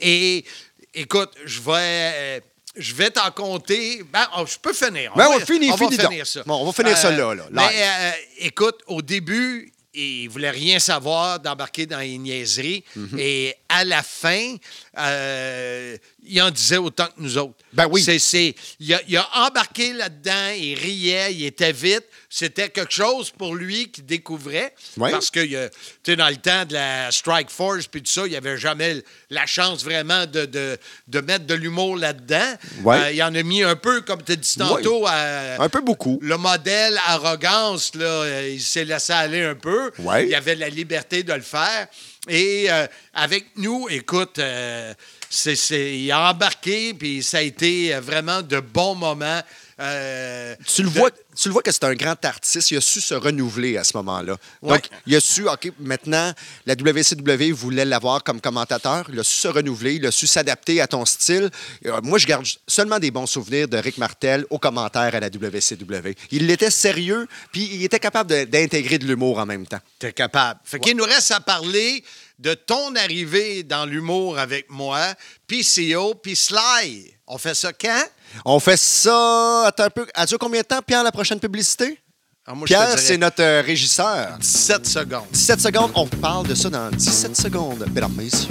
Et 0.00 0.44
écoute, 0.92 1.32
je 1.46 1.60
vais, 1.62 2.42
je 2.76 2.94
vais 2.94 3.10
t'en 3.10 3.30
compter. 3.30 4.02
Ben, 4.12 4.26
oh, 4.38 4.44
je 4.46 4.56
peux 4.58 4.72
finir. 4.72 5.12
Ben, 5.14 5.28
va- 5.28 5.36
on 5.36 5.40
finit, 5.40 5.70
on 5.70 5.76
va 5.76 5.86
finit 5.86 5.98
finir 5.98 6.18
donc. 6.18 6.26
ça. 6.26 6.42
Bon, 6.46 6.54
on 6.62 6.64
va 6.66 6.72
finir 6.72 6.96
ça 6.96 7.10
là, 7.10 7.34
là, 7.34 7.44
Mais 7.50 7.62
live. 7.68 7.80
euh, 7.82 8.10
écoute, 8.38 8.80
au 8.86 9.02
début, 9.02 9.72
il 9.94 10.28
voulait 10.28 10.50
rien 10.50 10.78
savoir 10.78 11.38
d'embarquer 11.40 11.86
dans 11.86 11.98
les 11.98 12.16
niaiseries. 12.18 12.82
Mhm. 12.96 13.18
Et 13.18 13.54
à 13.68 13.84
la 13.84 14.02
fin, 14.02 14.56
euh, 14.98 15.96
il 16.24 16.40
en 16.40 16.50
disait 16.50 16.76
autant 16.76 17.06
que 17.06 17.12
nous 17.18 17.36
autres. 17.38 17.54
Ben 17.72 17.86
oui. 17.90 18.02
C'est, 18.18 18.54
il, 18.80 18.94
a, 18.94 19.00
il 19.08 19.16
a 19.16 19.28
embarqué 19.46 19.92
là-dedans, 19.92 20.50
il 20.56 20.74
riait, 20.78 21.34
il 21.34 21.44
était 21.44 21.72
vite. 21.72 22.04
C'était 22.30 22.68
quelque 22.70 22.92
chose 22.92 23.30
pour 23.30 23.54
lui 23.54 23.90
qu'il 23.90 24.06
découvrait. 24.06 24.74
Parce 25.10 25.30
que, 25.30 25.70
tu 26.02 26.16
dans 26.16 26.28
le 26.28 26.36
temps 26.36 26.64
de 26.64 26.74
la 26.74 27.10
Strike 27.10 27.50
Force 27.50 27.86
puis 27.86 28.02
tout 28.02 28.10
ça, 28.10 28.26
il 28.26 28.30
n'y 28.30 28.36
avait 28.36 28.56
jamais 28.56 29.02
la 29.30 29.44
chance 29.46 29.82
vraiment 29.84 30.26
de, 30.26 30.44
de, 30.46 30.78
de 31.08 31.20
mettre 31.20 31.46
de 31.46 31.54
l'humour 31.54 31.96
là-dedans. 31.96 32.54
Euh, 32.86 33.10
il 33.12 33.22
en 33.22 33.34
a 33.34 33.42
mis 33.42 33.62
un 33.62 33.76
peu, 33.76 34.00
comme 34.02 34.22
tu 34.22 34.32
as 34.32 34.36
dit 34.36 34.54
tantôt, 34.56 35.06
à- 35.06 35.62
Un 35.62 35.68
peu 35.68 35.80
beaucoup. 35.80 36.18
le 36.22 36.36
modèle 36.38 36.98
arrogance, 37.06 37.94
là, 37.94 38.04
euh, 38.04 38.50
il 38.52 38.62
s'est 38.62 38.84
laissé 38.84 39.12
aller 39.12 39.42
un 39.42 39.54
peu. 39.54 39.81
Ouais. 39.98 40.26
Il 40.28 40.34
avait 40.34 40.54
la 40.54 40.68
liberté 40.68 41.22
de 41.22 41.32
le 41.32 41.40
faire. 41.42 41.86
Et 42.28 42.66
euh, 42.70 42.86
avec 43.14 43.46
nous, 43.56 43.88
écoute, 43.90 44.38
euh, 44.38 44.94
c'est, 45.28 45.56
c'est- 45.56 45.98
il 45.98 46.10
a 46.12 46.30
embarqué, 46.30 46.94
puis 46.94 47.22
ça 47.22 47.38
a 47.38 47.42
été 47.42 47.94
euh, 47.94 48.00
vraiment 48.00 48.42
de 48.42 48.60
bons 48.60 48.94
moments. 48.94 49.40
Euh, 49.82 50.54
Tu 50.66 50.82
le, 50.82 50.88
de- 50.90 50.98
vois, 50.98 51.10
tu 51.10 51.48
le 51.48 51.52
vois 51.52 51.62
que 51.62 51.72
c'est 51.72 51.84
un 51.84 51.94
grand 51.94 52.22
artiste. 52.24 52.70
Il 52.70 52.76
a 52.76 52.80
su 52.80 53.00
se 53.00 53.14
renouveler 53.14 53.76
à 53.76 53.84
ce 53.84 53.96
moment-là. 53.96 54.36
Ouais. 54.62 54.74
Donc, 54.74 54.88
il 55.06 55.16
a 55.16 55.20
su, 55.20 55.48
OK, 55.48 55.72
maintenant, 55.80 56.32
la 56.66 56.74
WCW 56.74 57.52
voulait 57.52 57.84
l'avoir 57.84 58.22
comme 58.22 58.40
commentateur. 58.40 59.06
Il 59.12 59.18
a 59.18 59.24
su 59.24 59.38
se 59.38 59.48
renouveler. 59.48 59.94
Il 59.94 60.06
a 60.06 60.12
su 60.12 60.26
s'adapter 60.26 60.80
à 60.80 60.86
ton 60.86 61.04
style. 61.04 61.50
Euh, 61.86 62.00
moi, 62.02 62.18
je 62.18 62.26
garde 62.26 62.46
seulement 62.68 62.98
des 63.00 63.10
bons 63.10 63.26
souvenirs 63.26 63.66
de 63.66 63.76
Rick 63.76 63.98
Martel 63.98 64.46
aux 64.50 64.58
commentaires 64.58 65.14
à 65.14 65.20
la 65.20 65.26
WCW. 65.28 66.14
Il 66.30 66.50
était 66.50 66.70
sérieux, 66.70 67.26
puis 67.50 67.68
il 67.72 67.82
était 67.84 67.98
capable 67.98 68.46
d'intégrer 68.46 68.98
de 68.98 69.06
l'humour 69.06 69.38
en 69.38 69.46
même 69.46 69.66
temps. 69.66 69.80
T'es 69.98 70.12
capable. 70.12 70.60
Fait 70.64 70.78
qu'il 70.78 70.96
nous 70.96 71.04
reste 71.04 71.32
à 71.32 71.40
parler 71.40 72.04
de 72.38 72.54
ton 72.54 72.94
arrivée 72.96 73.62
dans 73.62 73.84
l'humour 73.86 74.38
avec 74.38 74.68
moi, 74.70 75.14
puis 75.46 75.64
CO, 75.64 76.14
puis 76.14 76.34
Sly. 76.36 77.14
On 77.26 77.38
fait 77.38 77.54
ça 77.54 77.72
quand? 77.72 78.04
On 78.44 78.60
fait 78.60 78.76
ça. 78.76 79.64
Attends 79.66 79.84
un 79.84 79.90
peu. 79.90 80.06
À 80.14 80.26
dure 80.26 80.38
combien 80.38 80.60
de 80.60 80.66
temps, 80.66 80.80
Pierre, 80.86 81.02
la 81.02 81.12
prochaine 81.12 81.40
publicité? 81.40 81.98
Ah, 82.46 82.54
moi, 82.54 82.66
Pierre, 82.66 82.98
c'est 82.98 83.18
notre 83.18 83.42
euh, 83.42 83.62
régisseur. 83.64 84.36
17 84.40 84.86
secondes. 84.86 85.26
17 85.32 85.60
secondes, 85.60 85.90
on 85.94 86.06
parle 86.08 86.48
de 86.48 86.56
ça 86.56 86.68
dans 86.68 86.90
17 86.90 87.36
secondes, 87.36 87.86
mesdames, 87.94 88.12
messieurs. 88.16 88.48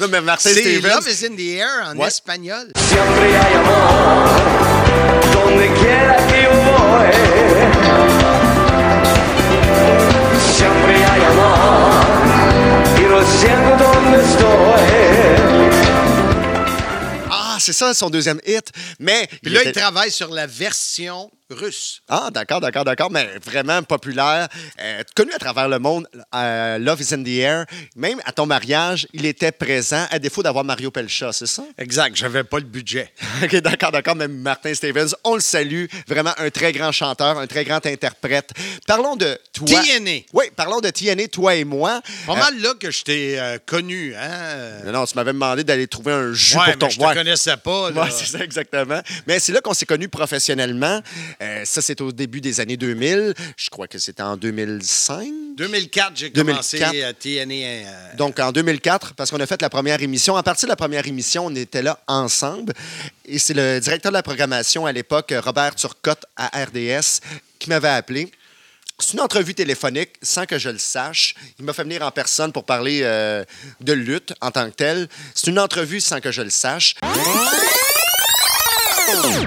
Non, 0.00 0.08
mais 0.08 0.20
Martin 0.22 0.50
C'est. 0.52 0.80
Love 0.80 1.06
is 1.08 1.26
in 1.26 1.36
the 1.36 1.58
air 1.58 1.82
en 1.84 1.96
Ouais. 1.98 2.08
espagnol. 2.08 2.72
Siempre 2.76 3.36
hay 3.36 3.54
amor 3.54 4.30
donde 5.32 5.66
quiera 5.78 6.16
que 6.26 6.42
yo 6.42 6.50
voy. 6.62 7.10
Siempre 10.56 10.94
hay 11.04 11.22
amor 11.24 12.04
y 12.98 13.02
lo 13.08 13.20
siento 13.26 13.84
donde 13.92 14.18
estoy. 14.22 14.84
Ah, 17.30 17.56
c'est 17.60 17.72
ça 17.72 17.92
son 17.94 18.08
deuxième 18.10 18.40
hit. 18.46 18.70
Mais. 18.98 19.28
Puis 19.42 19.52
là, 19.52 19.62
il 19.64 19.72
travaille 19.72 20.10
sur 20.10 20.30
la 20.32 20.46
version 20.46 21.30
russe. 21.50 22.00
Ah, 22.08 22.30
d'accord, 22.32 22.60
d'accord, 22.60 22.84
d'accord, 22.84 23.10
mais 23.10 23.28
vraiment 23.44 23.82
populaire, 23.82 24.48
euh, 24.80 25.02
connu 25.14 25.30
à 25.32 25.38
travers 25.38 25.68
le 25.68 25.78
monde, 25.78 26.06
euh, 26.34 26.78
Love 26.78 27.02
is 27.02 27.14
in 27.14 27.22
the 27.22 27.28
Air. 27.28 27.66
Même 27.96 28.20
à 28.24 28.32
ton 28.32 28.46
mariage, 28.46 29.06
il 29.12 29.26
était 29.26 29.52
présent, 29.52 30.06
à 30.10 30.18
défaut 30.18 30.42
d'avoir 30.42 30.64
Mario 30.64 30.90
Pelcha, 30.90 31.32
c'est 31.32 31.46
ça? 31.46 31.62
Exact, 31.76 32.16
j'avais 32.16 32.44
pas 32.44 32.58
le 32.58 32.64
budget. 32.64 33.12
OK, 33.42 33.56
d'accord, 33.56 33.92
d'accord, 33.92 34.16
même 34.16 34.32
Martin 34.38 34.72
Stevens, 34.74 35.14
on 35.22 35.34
le 35.34 35.40
salue. 35.40 35.84
Vraiment 36.08 36.32
un 36.38 36.50
très 36.50 36.72
grand 36.72 36.92
chanteur, 36.92 37.38
un 37.38 37.46
très 37.46 37.64
grand 37.64 37.84
interprète. 37.84 38.50
Parlons 38.86 39.16
de 39.16 39.38
toi. 39.52 39.66
TNA. 39.82 40.20
Oui, 40.32 40.44
parlons 40.56 40.80
de 40.80 40.88
TNA, 40.90 41.28
toi 41.28 41.54
et 41.54 41.64
moi. 41.64 42.00
Pas 42.26 42.32
Euh, 42.32 42.36
mal 42.36 42.58
là 42.60 42.72
que 42.80 42.90
je 42.90 43.02
t'ai 43.02 43.38
connu, 43.66 44.14
hein? 44.16 44.80
non, 44.86 44.92
non, 44.92 45.04
tu 45.04 45.14
m'avais 45.14 45.32
demandé 45.32 45.62
d'aller 45.62 45.86
trouver 45.88 46.12
un 46.12 46.32
jus 46.32 46.56
ouais, 46.56 46.72
pour 46.72 46.78
ton 46.78 46.86
mais 46.86 46.92
je 46.92 46.98
te 46.98 47.04
ouais. 47.04 47.14
connaissais 47.14 47.56
pas. 47.58 47.90
Ouais, 47.90 48.10
c'est 48.10 48.26
ça, 48.26 48.38
exactement. 48.42 49.00
Mais 49.26 49.38
c'est 49.38 49.52
là 49.52 49.60
qu'on 49.60 49.74
s'est 49.74 49.86
connus 49.86 50.08
professionnellement. 50.08 51.02
Euh, 51.40 51.64
ça, 51.64 51.82
c'est 51.82 52.00
au 52.00 52.12
début 52.12 52.40
des 52.40 52.60
années 52.60 52.76
2000. 52.76 53.34
Je 53.56 53.70
crois 53.70 53.86
que 53.88 53.98
c'était 53.98 54.22
en 54.22 54.36
2005. 54.36 55.28
2004, 55.56 56.12
j'ai 56.16 56.30
2004. 56.30 56.34
commencé 56.80 57.02
à 57.02 57.12
TNA. 57.12 57.54
euh, 57.54 58.16
Donc, 58.16 58.38
en 58.40 58.50
2004, 58.52 59.14
parce 59.14 59.30
qu'on 59.30 59.40
a 59.40 59.46
fait 59.46 59.60
la 59.62 59.70
première 59.70 60.02
émission. 60.02 60.36
À 60.36 60.42
partir 60.42 60.66
de 60.66 60.70
la 60.72 60.76
première 60.76 61.06
émission, 61.06 61.46
on 61.46 61.54
était 61.54 61.82
là 61.82 61.98
ensemble. 62.08 62.72
Et 63.26 63.38
c'est 63.38 63.54
le 63.54 63.78
directeur 63.80 64.10
de 64.12 64.16
la 64.16 64.22
programmation 64.22 64.86
à 64.86 64.92
l'époque, 64.92 65.32
Robert 65.44 65.74
Turcotte, 65.76 66.24
à 66.36 66.48
RDS, 66.64 67.20
qui 67.58 67.68
m'avait 67.68 67.88
appelé. 67.88 68.30
C'est 69.00 69.14
une 69.14 69.20
entrevue 69.20 69.54
téléphonique 69.54 70.10
sans 70.22 70.46
que 70.46 70.56
je 70.58 70.68
le 70.68 70.78
sache. 70.78 71.34
Il 71.58 71.64
m'a 71.64 71.72
fait 71.72 71.82
venir 71.82 72.02
en 72.02 72.12
personne 72.12 72.52
pour 72.52 72.64
parler 72.64 73.00
euh, 73.02 73.44
de 73.80 73.92
lutte 73.92 74.32
en 74.40 74.52
tant 74.52 74.70
que 74.70 74.74
telle. 74.76 75.08
C'est 75.34 75.48
une 75.50 75.58
entrevue 75.58 76.00
sans 76.00 76.20
que 76.20 76.30
je 76.30 76.42
le 76.42 76.50
sache. 76.50 76.94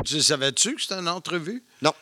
Tu 0.06 0.22
savais-tu 0.22 0.76
que 0.76 0.82
c'était 0.82 0.96
une 0.96 1.10
entrevue? 1.10 1.64
Non. 1.82 1.94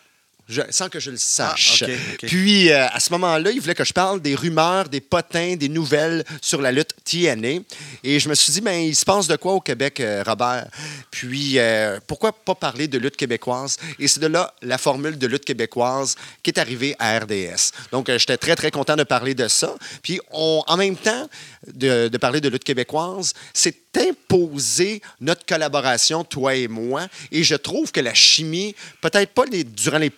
Je- 0.47 0.61
sans 0.69 0.89
que 0.89 0.99
je 0.99 1.09
le 1.09 1.17
sache. 1.17 1.83
Ah. 1.87 1.91
Puis, 2.21 2.69
euh, 2.69 2.85
à 2.89 2.99
ce 2.99 3.11
moment-là, 3.13 3.49
il 3.49 3.59
voulait 3.59 3.73
que 3.73 3.83
je 3.83 3.93
parle 3.93 4.21
des 4.21 4.35
rumeurs, 4.35 4.87
des 4.89 5.01
potins, 5.01 5.55
des 5.55 5.69
nouvelles 5.69 6.23
sur 6.39 6.61
la 6.61 6.71
lutte 6.71 6.91
TNA. 7.03 7.61
Et 8.03 8.19
je 8.19 8.29
me 8.29 8.35
suis 8.35 8.53
dit, 8.53 8.61
ben, 8.61 8.73
il 8.79 8.95
se 8.95 9.03
passe 9.05 9.25
de 9.27 9.37
quoi 9.37 9.53
au 9.53 9.59
Québec, 9.59 9.99
euh, 9.99 10.21
Robert? 10.23 10.67
Puis, 11.09 11.57
euh, 11.57 11.99
pourquoi 12.05 12.31
pas 12.31 12.53
parler 12.53 12.87
de 12.87 12.99
lutte 12.99 13.15
québécoise? 13.17 13.77
Et 13.97 14.07
c'est 14.07 14.19
de 14.19 14.27
là 14.27 14.53
la 14.61 14.77
formule 14.77 15.17
de 15.17 15.25
lutte 15.25 15.45
québécoise 15.45 16.13
qui 16.43 16.51
est 16.51 16.59
arrivée 16.59 16.95
à 16.99 17.17
RDS. 17.17 17.71
Donc, 17.91 18.09
euh, 18.09 18.19
j'étais 18.19 18.37
très, 18.37 18.55
très 18.55 18.69
content 18.69 18.95
de 18.95 19.03
parler 19.03 19.33
de 19.33 19.47
ça. 19.47 19.73
Puis, 20.03 20.19
on, 20.31 20.63
en 20.67 20.77
même 20.77 20.95
temps 20.95 21.27
de, 21.65 22.07
de 22.07 22.17
parler 22.19 22.39
de 22.39 22.49
lutte 22.49 22.63
québécoise, 22.63 23.33
c'est 23.51 23.84
imposer 23.97 25.01
notre 25.19 25.45
collaboration, 25.45 26.23
toi 26.23 26.55
et 26.55 26.67
moi. 26.67 27.07
Et 27.31 27.43
je 27.43 27.55
trouve 27.55 27.91
que 27.91 27.99
la 27.99 28.13
chimie, 28.13 28.75
peut-être 29.01 29.31
pas 29.33 29.45
les, 29.45 29.63
durant 29.63 29.97
les 29.97 30.11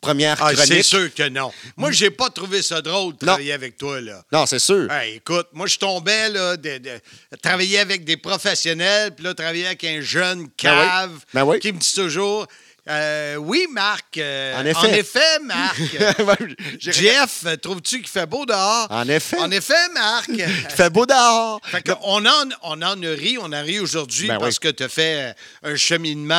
premières 0.00 0.36
Ah, 0.42 0.50
c'est 0.54 0.66
chroniques. 0.66 0.84
sûr 0.84 1.14
que 1.14 1.28
non. 1.30 1.50
Moi, 1.78 1.90
j'ai 1.90 2.10
pas 2.10 2.28
trouvé 2.28 2.60
ça 2.62 2.82
drôle 2.82 3.14
de 3.16 3.24
Non. 3.24 3.32
travailler 3.32 3.52
avec 3.54 3.78
toi, 3.78 4.00
là. 4.02 4.22
Non, 4.30 4.44
c'est 4.44 4.58
sûr. 4.58 4.90
Hey, 4.92 5.16
écoute, 5.16 5.46
moi, 5.54 5.66
je 5.66 5.78
tombais, 5.78 6.28
là, 6.28 6.56
de, 6.58 6.76
de- 6.78 7.00
travailler 7.42 7.78
avec 7.78 8.04
des 8.04 8.18
professionnels, 8.18 9.12
puis 9.14 9.24
là, 9.24 9.32
travailler 9.32 9.64
avec 9.66 9.82
un 9.84 10.02
jeune 10.02 10.50
cave 10.58 11.10
Ben 11.32 11.44
oui. 11.44 11.58
qui 11.58 11.72
me 11.72 11.78
dit 11.78 11.92
toujours 11.94 12.46
euh, 12.88 13.36
Oui, 13.36 13.66
Marc. 13.70 14.18
euh, 14.18 14.60
En 14.60 14.64
effet. 14.64 15.38
Marc. 15.42 15.80
Jeff, 16.78 17.44
trouves-tu 17.62 17.98
qu'il 18.00 18.08
fait 18.08 18.26
beau 18.26 18.44
dehors? 18.46 18.86
En 18.90 19.08
effet. 19.08 19.38
En 19.38 19.50
effet, 19.50 19.88
Marc. 19.94 20.28
Il 20.28 20.44
fait 20.68 20.90
beau 20.90 21.06
dehors. 21.06 21.60
Fait 21.64 21.82
que 21.82 21.92
on, 22.02 22.24
en, 22.26 22.48
on 22.62 22.82
en 22.82 23.02
a 23.02 23.08
ri, 23.10 23.38
on 23.40 23.50
aujourd'hui 23.80 24.28
Ben 24.28 24.38
parce 24.38 24.56
oui. 24.56 24.60
que 24.60 24.68
tu 24.68 24.82
as 24.82 24.88
fait 24.88 25.34
euh, 25.64 25.72
un 25.72 25.76
cheminement, 25.76 26.34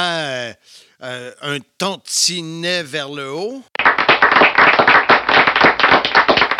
euh, 1.04 1.32
un 1.42 1.58
tantinet 1.78 2.84
vers 2.84 3.10
le 3.10 3.32
haut. 3.32 3.64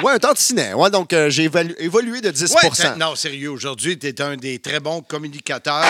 Ouais, 0.04 0.14
un 0.14 0.20
tantinet. 0.20 0.74
Ouais, 0.74 0.90
donc, 0.90 1.12
j'ai 1.30 1.48
évalu- 1.48 1.76
évolué 1.80 2.22
de 2.22 2.30
10 2.30 2.54
Ouais, 2.54 2.70
non, 2.98 3.16
sérieux, 3.16 3.50
aujourd'hui, 3.50 3.98
tu 3.98 4.08
es 4.08 4.22
un 4.22 4.36
des 4.36 4.60
très 4.60 4.80
bons 4.80 5.02
communicateurs. 5.02 5.84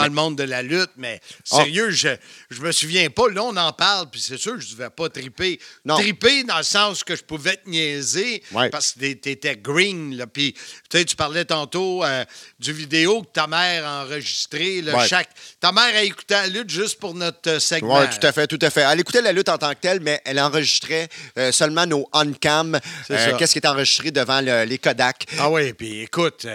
Dans 0.00 0.06
le 0.06 0.10
monde 0.14 0.36
de 0.36 0.42
la 0.44 0.62
lutte, 0.62 0.90
mais 0.96 1.20
Ah. 1.50 1.56
sérieux, 1.56 1.90
je, 1.90 2.08
je 2.50 2.60
me 2.60 2.72
souviens 2.72 3.08
pas. 3.10 3.28
Là, 3.28 3.42
on 3.44 3.56
en 3.56 3.72
parle, 3.72 4.08
puis 4.10 4.20
c'est 4.20 4.36
sûr 4.38 4.54
que 4.54 4.60
je 4.60 4.72
devais 4.74 4.90
pas 4.90 5.08
triper. 5.08 5.60
Non. 5.84 5.96
Triper 5.96 6.44
dans 6.44 6.58
le 6.58 6.62
sens 6.64 7.04
que 7.04 7.14
je 7.16 7.22
pouvais 7.22 7.56
te 7.56 7.68
niaiser 7.68 8.42
Ouais. 8.52 8.70
parce 8.70 8.92
que 8.92 9.12
t'étais 9.14 9.56
green. 9.56 10.16
Là, 10.16 10.26
puis, 10.26 10.52
tu 10.88 10.98
sais, 10.98 11.04
tu 11.04 11.16
parlais 11.16 11.44
tantôt 11.44 12.04
euh, 12.04 12.24
du 12.58 12.72
vidéo 12.72 13.22
que 13.22 13.28
ta 13.32 13.46
mère 13.46 13.86
a 13.86 14.04
enregistré. 14.04 14.82
là, 14.82 14.96
Ouais. 14.96 15.08
chaque... 15.08 15.28
Ta 15.60 15.72
mère 15.72 15.94
a 15.94 16.02
écouté 16.02 16.34
la 16.34 16.46
lutte 16.46 16.70
juste 16.70 16.98
pour 16.98 17.14
notre 17.14 17.48
euh, 17.50 17.60
segment. 17.60 17.98
Oui, 18.00 18.06
tout 18.10 18.26
à 18.26 18.32
fait, 18.32 18.46
tout 18.46 18.58
à 18.62 18.70
fait. 18.70 18.80
Elle 18.82 19.00
écoutait 19.00 19.22
la 19.22 19.32
lutte 19.32 19.48
en 19.48 19.58
tant 19.58 19.70
que 19.70 19.80
telle, 19.80 20.00
mais 20.00 20.20
elle 20.24 20.40
enregistrait 20.40 21.08
euh, 21.38 21.52
seulement 21.52 21.86
nos 21.86 22.08
on-cam. 22.12 22.78
Euh. 23.10 23.36
Qu'est-ce 23.38 23.52
qui 23.52 23.58
est 23.58 23.66
enregistré 23.66 24.10
devant 24.10 24.40
le- 24.40 24.64
les 24.64 24.78
Kodak. 24.78 25.26
Ah 25.38 25.50
oui, 25.50 25.72
puis 25.72 26.00
écoute, 26.02 26.46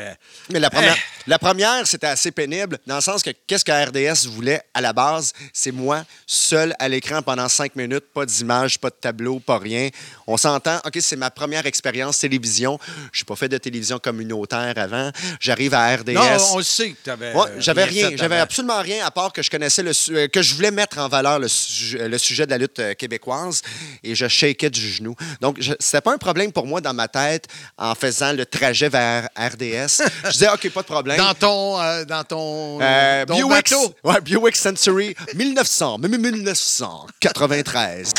Mais 0.50 0.60
la 0.60 0.70
première, 0.70 0.96
Eh. 0.98 1.24
la 1.30 1.40
première, 1.40 1.86
c'était 1.88 2.08
assez 2.08 2.32
pénible, 2.32 2.78
dans 2.86 2.96
le 2.96 3.02
sens 3.02 3.22
que 3.24 3.30
qu'est-ce 3.48 3.64
que 3.66 3.72
RDS 3.72 4.28
voulait 4.30 4.62
à 4.74 4.82
la 4.82 4.94
base? 4.94 5.34
C'est 5.54 5.72
moi, 5.72 6.04
seul 6.28 6.76
à 6.80 6.88
l'écran 6.90 7.22
pendant 7.22 7.48
cinq 7.50 7.76
minutes, 7.76 8.06
pas 8.14 8.26
d'image, 8.26 8.80
pas 8.80 8.90
de 8.90 8.96
tableau, 9.00 9.40
pas 9.40 9.58
rien. 9.58 9.90
On 10.28 10.38
s'entend, 10.38 10.78
OK, 10.86 10.98
c'est 11.02 11.16
ma 11.16 11.30
première 11.30 11.66
expérience 11.66 12.20
télévision. 12.20 12.80
Je 13.12 13.22
n'ai 13.22 13.26
pas 13.26 13.36
fait 13.36 13.50
de 13.50 13.58
télévision 13.58 14.00
communautaire 14.00 14.74
avant. 14.78 15.12
J'arrive 15.40 15.74
à 15.74 15.96
RDS. 15.96 16.14
non, 16.14 16.22
on 16.54 16.58
le 16.58 16.64
sait 16.64 16.92
que 16.92 16.98
t'avais. 17.04 17.34
Ouais, 17.34 17.48
euh, 17.50 17.56
j'avais 17.60 17.84
rien, 17.84 18.10
j'avais 18.16 18.38
absolument 18.40 18.82
rien 18.82 19.06
à 19.06 19.12
part 19.12 19.32
que 19.34 19.42
je 19.42 19.50
connaissais 19.50 19.84
le 19.84 19.94
su- 19.94 20.16
euh, 20.16 20.28
que 20.28 20.42
je 20.42 20.56
voulais 20.56 20.72
mettre 20.72 20.98
en 20.98 21.08
valeur 21.08 21.40
le, 21.40 21.48
sujet- 21.48 22.08
le 22.08 22.18
sujet 22.18 22.46
de 22.46 22.52
la 22.52 22.58
lutte 22.58 22.80
euh, 22.80 22.94
québécoise 22.94 23.62
et 24.04 24.16
je 24.16 24.28
shakeais 24.28 24.70
du 24.70 24.82
genou. 24.90 25.16
Donc 25.42 25.58
je- 25.60 25.74
c'était 25.80 26.02
pas 26.02 26.14
un 26.14 26.18
problème 26.18 26.52
pour 26.52 26.66
moi 26.68 26.82
dans 26.82 26.94
ma 26.94 27.08
tête 27.08 27.46
en 27.78 27.94
faisant 27.96 28.34
le 28.34 28.46
trajet 28.46 28.90
vers 28.90 29.30
RDS. 29.38 30.02
je 30.26 30.30
disais 30.32 30.50
OK, 30.50 30.70
pas 30.72 30.82
de 30.82 30.88
problème. 30.88 31.18
Dans 31.18 31.34
ton. 31.34 31.80
euh, 31.82 32.06
dans 32.06 32.24
ton. 32.24 32.80
Euh, 32.82 33.25
ton 33.26 33.36
Buick, 33.36 33.50
bateau. 33.72 33.94
ouais, 34.04 34.22
Buick 34.22 34.56
Century 34.56 35.16
1900, 35.36 35.98
même 36.00 36.18
1993. 36.18 38.14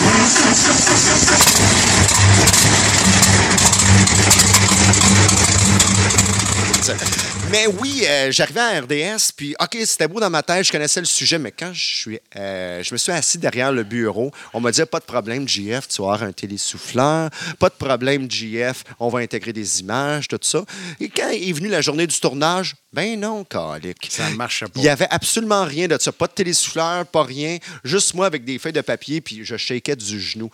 Mais 7.51 7.67
oui, 7.67 8.05
euh, 8.07 8.31
j'arrivais 8.31 8.61
à 8.61 8.81
RDS, 8.81 9.33
puis 9.37 9.55
OK, 9.61 9.77
c'était 9.85 10.07
beau 10.09 10.21
dans 10.21 10.31
ma 10.31 10.43
tête, 10.43 10.65
je 10.65 10.73
connaissais 10.73 11.01
le 11.01 11.07
sujet, 11.07 11.39
mais 11.39 11.53
quand 11.53 11.73
je, 11.73 11.95
suis, 11.95 12.19
euh, 12.37 12.83
je 12.83 12.93
me 12.93 12.99
suis 12.99 13.13
assis 13.13 13.39
derrière 13.39 13.73
le 13.73 13.83
bureau, 13.83 14.31
on 14.53 14.61
m'a 14.61 14.71
dit 14.71 14.85
pas 14.85 15.01
de 15.01 15.05
problème, 15.05 15.49
JF, 15.49 15.89
tu 15.89 16.03
vas 16.03 16.15
avoir 16.15 16.23
un 16.25 16.33
télésouffleur, 16.33 17.31
pas 17.59 17.69
de 17.69 17.75
problème, 17.75 18.31
JF, 18.31 18.85
on 19.01 19.09
va 19.09 19.21
intégrer 19.21 19.53
des 19.53 19.81
images, 19.81 20.29
tout 20.29 20.39
ça. 20.43 20.65
Et 21.01 21.09
quand 21.09 21.29
est 21.31 21.53
venue 21.53 21.69
la 21.69 21.81
journée 21.81 22.07
du 22.07 22.19
tournage, 22.21 22.75
ben 22.93 23.19
non, 23.19 23.45
calique. 23.45 24.09
Ça 24.11 24.31
ne 24.31 24.37
marchait 24.37 24.67
pas. 24.67 24.73
Il 24.77 24.83
n'y 24.83 24.89
avait 24.89 25.09
absolument 25.11 25.65
rien 25.65 25.89
de 25.89 25.97
ça. 26.01 26.13
Pas 26.13 26.27
de 26.27 26.33
télésouffleur, 26.33 27.07
pas 27.07 27.25
rien. 27.25 27.59
Juste 27.85 28.15
moi 28.15 28.27
avec 28.27 28.45
des 28.45 28.59
feuilles 28.59 28.73
de 28.73 28.81
papier, 28.81 29.21
puis 29.21 29.45
je 29.45 29.57
shakeais 29.57 29.97
du 29.97 30.21
genou. 30.21 30.51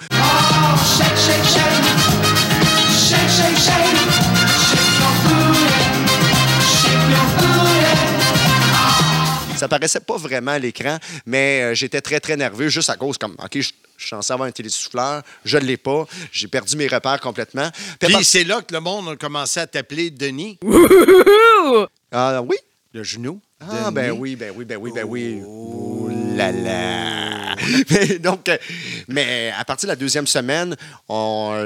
Ça 9.62 9.68
paraissait 9.68 10.00
pas 10.00 10.16
vraiment 10.16 10.50
à 10.50 10.58
l'écran, 10.58 10.98
mais 11.24 11.62
euh, 11.62 11.74
j'étais 11.76 12.00
très, 12.00 12.18
très 12.18 12.36
nerveux, 12.36 12.68
juste 12.68 12.90
à 12.90 12.96
cause, 12.96 13.16
comme, 13.16 13.36
OK, 13.38 13.50
je, 13.54 13.60
je 13.60 13.68
suis 13.98 14.08
censé 14.08 14.32
avoir 14.32 14.48
un 14.48 14.50
télésouffleur, 14.50 15.22
je 15.44 15.56
ne 15.56 15.62
l'ai 15.62 15.76
pas, 15.76 16.04
j'ai 16.32 16.48
perdu 16.48 16.74
mes 16.76 16.88
repères 16.88 17.20
complètement. 17.20 17.70
Puis 18.00 18.24
c'est 18.24 18.42
là 18.42 18.60
que 18.60 18.74
le 18.74 18.80
monde 18.80 19.10
a 19.10 19.14
commencé 19.14 19.60
à 19.60 19.68
t'appeler 19.68 20.10
Denis. 20.10 20.58
Ah 22.10 22.42
oui? 22.42 22.56
Le 22.92 23.04
genou. 23.04 23.40
Ah, 23.60 23.84
Denis. 23.84 23.94
ben 23.94 24.10
oui, 24.10 24.34
ben 24.36 24.52
oui, 24.54 24.64
ben 24.64 24.78
oui, 24.78 24.90
ben 24.92 25.04
oui. 25.08 25.40
Oh 25.46 26.10
là 26.36 26.50
là. 26.50 27.51
Mais 27.90 28.18
donc, 28.18 28.48
euh, 28.48 28.56
mais 29.08 29.52
à 29.56 29.64
partir 29.64 29.86
de 29.86 29.92
la 29.92 29.96
deuxième 29.96 30.26
semaine, 30.26 30.76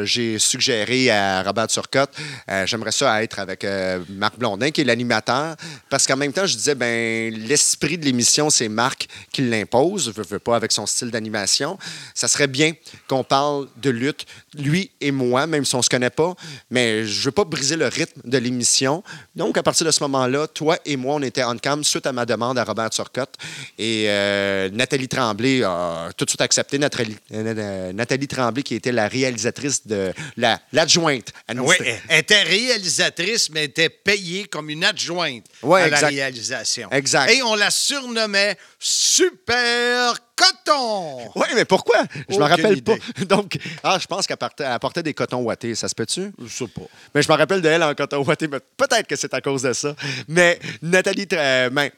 j'ai 0.04 0.38
suggéré 0.38 1.10
à 1.10 1.42
Robert 1.42 1.68
Turcotte, 1.68 2.10
euh, 2.50 2.66
j'aimerais 2.66 2.92
ça 2.92 3.22
être 3.22 3.38
avec 3.38 3.64
euh, 3.64 4.00
Marc 4.08 4.38
Blondin, 4.38 4.70
qui 4.70 4.80
est 4.80 4.84
l'animateur, 4.84 5.56
parce 5.88 6.06
qu'en 6.06 6.16
même 6.16 6.32
temps, 6.32 6.46
je 6.46 6.56
disais, 6.56 6.74
ben 6.74 7.32
l'esprit 7.34 7.98
de 7.98 8.04
l'émission, 8.04 8.50
c'est 8.50 8.68
Marc 8.68 9.06
qui 9.32 9.42
l'impose, 9.42 10.12
je 10.16 10.22
veux 10.22 10.38
pas 10.38 10.56
avec 10.56 10.72
son 10.72 10.86
style 10.86 11.10
d'animation. 11.10 11.78
Ça 12.14 12.28
serait 12.28 12.46
bien 12.46 12.72
qu'on 13.08 13.24
parle 13.24 13.68
de 13.76 13.90
lutte, 13.90 14.26
lui 14.58 14.90
et 15.00 15.10
moi, 15.10 15.46
même 15.46 15.64
si 15.64 15.74
on 15.74 15.82
se 15.82 15.88
connaît 15.88 16.10
pas, 16.10 16.34
mais 16.70 17.04
je 17.06 17.24
veux 17.24 17.30
pas 17.32 17.44
briser 17.44 17.76
le 17.76 17.86
rythme 17.86 18.20
de 18.24 18.38
l'émission. 18.38 19.02
Donc, 19.34 19.56
à 19.58 19.62
partir 19.62 19.86
de 19.86 19.90
ce 19.90 20.02
moment-là, 20.04 20.46
toi 20.48 20.78
et 20.84 20.96
moi, 20.96 21.14
on 21.16 21.22
était 21.22 21.44
on 21.44 21.56
cam 21.58 21.82
suite 21.84 22.06
à 22.06 22.12
ma 22.12 22.24
demande 22.26 22.58
à 22.58 22.64
Robert 22.64 22.90
Turcotte. 22.90 23.34
Et 23.78 24.06
euh, 24.08 24.68
Nathalie 24.70 25.08
Tremblay 25.08 25.62
a 25.62 26.10
tout 26.16 26.24
de 26.24 26.30
suite 26.30 26.40
accepté. 26.40 26.78
Nathalie, 26.78 27.16
euh, 27.32 27.92
Nathalie 27.92 28.28
Tremblay, 28.28 28.62
qui 28.62 28.74
était 28.74 28.92
la 28.92 29.08
réalisatrice 29.08 29.86
de 29.86 30.12
la- 30.36 30.60
l'adjointe. 30.72 31.32
Oui, 31.56 31.76
elle 32.08 32.20
était 32.20 32.42
réalisatrice, 32.42 33.50
mais 33.50 33.60
elle 33.64 33.70
était 33.70 33.88
payée 33.88 34.44
comme 34.46 34.70
une 34.70 34.84
adjointe 34.84 35.44
Ouais, 35.62 35.82
à 35.82 35.88
la 35.88 35.98
réalisation. 36.08 36.88
Exact. 36.92 37.30
Et 37.30 37.42
on 37.42 37.54
la 37.54 37.70
surnommait 37.70 38.56
Super 38.78 40.14
Coton. 40.36 41.30
Oui, 41.34 41.46
mais 41.54 41.64
pourquoi? 41.64 42.02
Je 42.28 42.36
me 42.36 42.42
rappelle 42.44 42.76
idée. 42.76 42.96
pas. 42.96 43.24
Donc, 43.24 43.58
ah, 43.82 43.98
je 43.98 44.06
pense 44.06 44.26
qu'elle 44.26 44.36
portait, 44.36 44.64
elle 44.64 44.78
portait 44.78 45.02
des 45.02 45.14
cotons 45.14 45.42
ouatés. 45.42 45.74
Ça 45.74 45.88
se 45.88 45.94
peut-tu? 45.94 46.30
Je 46.44 46.48
sais 46.48 46.66
pas. 46.68 46.82
Mais 47.14 47.22
je 47.22 47.32
me 47.32 47.36
rappelle 47.36 47.62
d'elle 47.62 47.82
en 47.82 47.94
coton 47.94 48.22
ouaté, 48.22 48.46
mais 48.46 48.58
peut-être 48.76 49.06
que 49.06 49.16
c'est 49.16 49.32
à 49.32 49.40
cause 49.40 49.62
de 49.62 49.72
ça. 49.72 49.94
Mais 50.28 50.58
Nathalie, 50.82 51.26
euh, 51.32 51.70
ben, 51.70 51.90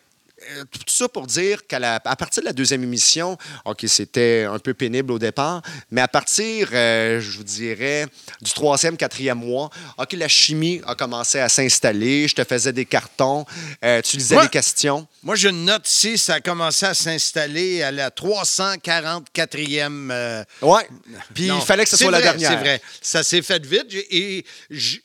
tout 0.70 0.80
ça 0.86 1.08
pour 1.08 1.26
dire 1.26 1.66
qu'à 1.66 1.78
la- 1.78 2.00
à 2.04 2.16
partir 2.16 2.42
de 2.42 2.46
la 2.46 2.52
deuxième 2.52 2.82
émission, 2.82 3.36
OK, 3.64 3.84
c'était 3.86 4.46
un 4.48 4.58
peu 4.58 4.74
pénible 4.74 5.12
au 5.12 5.18
départ, 5.18 5.62
mais 5.90 6.00
à 6.00 6.08
partir, 6.08 6.68
euh, 6.72 7.20
je 7.20 7.36
vous 7.38 7.44
dirais, 7.44 8.06
du 8.40 8.52
troisième, 8.52 8.96
quatrième 8.96 9.38
mois, 9.38 9.70
OK, 9.98 10.12
la 10.14 10.28
chimie 10.28 10.80
a 10.86 10.94
commencé 10.94 11.38
à 11.40 11.48
s'installer. 11.48 12.28
Je 12.28 12.34
te 12.34 12.44
faisais 12.44 12.72
des 12.72 12.84
cartons, 12.84 13.44
euh, 13.84 14.00
tu 14.02 14.16
lisais 14.16 14.36
Ouais. 14.36 14.42
les 14.44 14.48
questions. 14.48 15.06
Moi, 15.22 15.36
une 15.36 15.64
note 15.64 15.88
ici, 15.88 16.16
ça 16.18 16.34
a 16.34 16.40
commencé 16.40 16.86
à 16.86 16.94
s'installer 16.94 17.82
à 17.82 17.90
la 17.90 18.10
344e. 18.10 20.10
euh, 20.10 20.44
Ouais. 20.62 20.86
Puis 21.34 21.46
il 21.46 21.60
fallait 21.62 21.84
que 21.84 21.90
ce 21.90 21.96
soit 21.96 22.10
la 22.10 22.20
dernière. 22.20 22.50
C'est 22.50 22.56
vrai. 22.56 22.82
Ça 23.02 23.22
s'est 23.22 23.42
fait 23.42 23.64
vite 23.64 23.86
et 24.10 24.44
je 24.70 24.98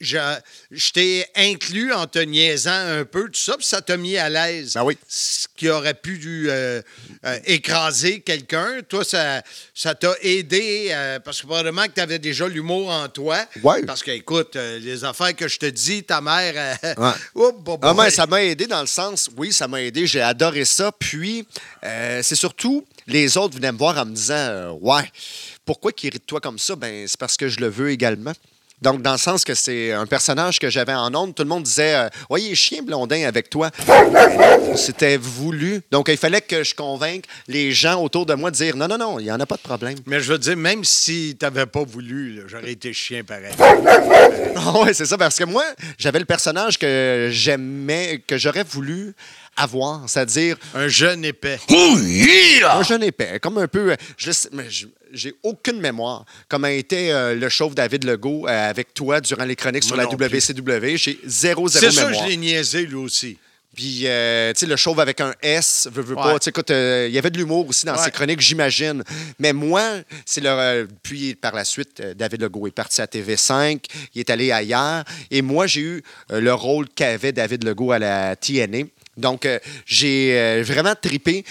je 0.72 0.92
t'ai 0.92 1.26
inclus 1.36 1.94
en 1.94 2.08
te 2.08 2.20
niaisant 2.20 2.72
un 2.72 3.06
peu, 3.06 3.26
tout 3.30 3.40
ça, 3.40 3.56
puis 3.58 3.66
ça 3.66 3.82
t'a 3.82 3.98
mis 3.98 4.18
à 4.18 4.30
l'aise. 4.30 4.74
Ben 4.74 4.84
oui. 4.84 4.98
Qui 5.56 5.70
aurait 5.70 5.94
pu 5.94 6.46
euh, 6.48 6.82
euh, 7.26 7.40
écraser 7.46 8.22
quelqu'un. 8.22 8.82
Toi, 8.88 9.04
ça 9.04 9.42
ça 9.74 9.96
t'a 9.96 10.14
aidé 10.22 10.88
euh, 10.92 11.20
parce 11.20 11.42
que 11.42 11.48
probablement 11.48 11.84
que 11.86 11.92
tu 11.92 12.02
avais 12.02 12.20
déjà 12.20 12.48
l'humour 12.48 12.90
en 12.90 13.08
toi. 13.10 13.46
Ouais. 13.64 13.84
Parce 13.86 14.04
que, 14.04 14.12
écoute, 14.12 14.56
les 14.56 15.04
affaires 15.04 15.36
que 15.36 15.48
je 15.48 15.60
te 15.60 15.66
dis, 15.66 16.04
ta 16.04 16.22
mère. 16.22 16.78
Ouais. 16.84 16.94
bah, 17.64 17.78
Ah, 17.82 17.94
mais 17.94 18.10
ça 18.10 18.26
m'a 18.26 18.44
aidé 18.44 18.68
dans 18.68 18.82
le 18.82 18.88
sens, 18.88 19.30
oui, 19.38 19.54
ça 19.54 19.68
m'a 19.68 19.82
aidé, 19.82 20.08
j'ai 20.08 20.22
adoré 20.22 20.66
ça. 20.66 20.92
Puis, 20.92 21.48
c'est 21.82 22.36
surtout, 22.36 22.86
les 23.08 23.38
autres 23.38 23.56
venaient 23.56 23.72
me 23.72 23.78
voir 23.78 23.98
en 23.98 24.06
me 24.06 24.16
disant, 24.16 24.78
ouais, 24.82 25.10
pourquoi 25.66 25.92
qu'il 25.92 26.10
rit 26.12 26.20
de 26.20 26.24
toi 26.24 26.42
comme 26.42 26.60
ça? 26.60 26.76
Ben, 26.76 27.08
c'est 27.08 27.20
parce 27.20 27.38
que 27.38 27.48
je 27.48 27.60
le 27.60 27.68
veux 27.68 27.92
également. 27.92 28.34
Donc, 28.84 29.02
dans 29.02 29.14
le 29.14 29.18
sens 29.18 29.46
que 29.46 29.54
c'est 29.54 29.94
un 29.94 30.06
personnage 30.06 30.60
que 30.60 30.70
j'avais 30.70 30.94
en 30.94 31.14
ondes, 31.16 31.34
tout 31.34 31.44
le 31.44 31.48
monde 31.50 31.64
disait, 31.64 31.96
euh, 31.96 32.36
est 32.38 32.54
chien 32.56 32.82
blondin 32.84 33.26
avec 33.26 33.50
toi. 33.50 33.72
C'était 34.76 35.16
voulu. 35.18 35.82
Donc, 35.90 36.10
il 36.10 36.18
fallait 36.18 36.42
que 36.42 36.64
je 36.66 36.76
convainque 36.76 37.24
les 37.48 37.72
gens 37.72 38.02
autour 38.04 38.26
de 38.26 38.34
moi 38.34 38.52
de 38.52 38.56
dire, 38.58 38.76
non, 38.76 38.88
non, 38.90 38.98
non, 38.98 39.20
il 39.20 39.24
n'y 39.24 39.32
en 39.32 39.40
a 39.40 39.46
pas 39.46 39.56
de 39.56 39.62
problème. 39.62 39.96
Mais 40.06 40.20
je 40.20 40.34
veux 40.34 40.38
dire, 40.38 40.58
même 40.58 40.84
si 40.84 41.36
tu 41.40 41.46
n'avais 41.46 41.66
pas 41.66 41.84
voulu, 41.84 42.42
j'aurais 42.48 42.72
été 42.72 42.92
chien 42.94 43.24
pareil. 43.24 43.54
Ah 44.56 44.80
ouais, 44.82 44.94
c'est 44.94 45.06
ça, 45.08 45.18
parce 45.18 45.38
que 45.38 45.44
moi, 45.46 45.64
j'avais 45.98 46.20
le 46.20 46.26
personnage 46.26 46.78
que 46.78 47.30
j'aimais, 47.32 48.22
que 48.26 48.38
j'aurais 48.38 48.64
voulu 48.64 49.14
avoir, 49.58 50.02
c'est-à-dire 50.08 50.58
Un 50.76 50.88
jeune 50.88 51.26
épais. 51.26 51.60
un 51.70 52.84
jeune 52.84 53.04
épais, 53.04 53.40
comme 53.42 53.58
un 53.58 53.68
peu. 53.68 53.92
euh, 53.92 53.96
Je, 54.16 54.32
je- 54.70 54.86
j'ai 55.14 55.34
aucune 55.44 55.80
mémoire. 55.80 56.26
Comment 56.50 56.68
était 56.68 57.12
euh, 57.12 57.36
le 57.36 57.50
chauve 57.50 57.76
David 57.76 58.04
Legault 58.04 58.48
euh, 58.48 58.70
avec 58.70 58.94
toi 58.94 59.22
durant 59.22 59.46
les 59.46 59.56
chroniques 59.56 59.84
sur 59.84 59.96
Moi 59.96 60.04
la 60.06 60.12
non 60.12 60.18
plus. 60.18 60.26
WCW? 60.28 60.98
J'ai 60.98 61.20
zéro, 61.26 61.68
zéro 61.68 61.92
C'est 61.92 62.04
mémoire. 62.06 62.24
je 62.26 62.30
l'ai 62.30 62.38
niaisé 62.38 62.86
lui 62.86 62.96
aussi. 62.96 63.38
Puis, 63.76 64.02
euh, 64.06 64.54
tu 64.54 64.60
sais, 64.60 64.66
le 64.68 64.76
chauve 64.76 65.00
avec 65.00 65.20
un 65.20 65.34
S, 65.42 65.88
veut, 65.92 66.04
veut 66.04 66.16
Ouais. 66.16 66.22
pas. 66.22 66.38
Tu 66.38 66.44
sais, 66.44 66.50
écoute, 66.52 66.70
euh, 66.70 67.08
il 67.10 67.14
y 67.16 67.18
avait 67.18 67.32
de 67.32 67.40
l'humour 67.40 67.68
aussi 67.68 67.88
dans 67.88 67.94
Ouais. 67.96 68.04
ses 68.04 68.12
chroniques, 68.12 68.40
j'imagine. 68.40 69.04
Mais 69.40 69.52
moi, 69.52 69.82
c'est 70.28 70.42
le. 70.42 70.50
euh, 70.50 70.86
puis, 71.02 71.34
par 71.34 71.56
la 71.56 71.66
suite, 71.66 72.00
euh, 72.00 72.14
David 72.14 72.44
Legault 72.44 72.68
est 72.68 72.72
parti 72.72 73.02
à 73.02 73.08
TV5, 73.08 73.84
il 74.14 74.20
est 74.20 74.30
allé 74.30 74.52
ailleurs. 74.52 75.04
Et 75.32 75.42
moi, 75.42 75.66
j'ai 75.66 75.82
eu 75.82 76.04
euh, 76.32 76.40
le 76.40 76.54
rôle 76.54 76.88
qu'avait 76.88 77.32
David 77.32 77.64
Legault 77.64 77.92
à 77.94 77.98
la 77.98 78.36
TNA. 78.36 78.84
Donc, 79.18 79.48
euh, 79.48 79.58
j'ai 79.88 80.38
euh, 80.38 80.64
vraiment 80.64 80.94
tripé. 80.94 81.44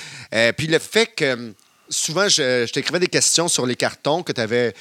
Puis, 0.56 0.68
le 0.68 0.78
fait 0.78 1.06
que 1.06 1.52
souvent, 1.92 2.28
je, 2.28 2.64
je 2.66 2.72
t'écrivais 2.72 2.98
des 2.98 3.06
questions 3.06 3.46
sur 3.46 3.66
les 3.66 3.76
cartons 3.76 4.22
que 4.22 4.32
tu 4.32 4.40
avais. 4.40 4.74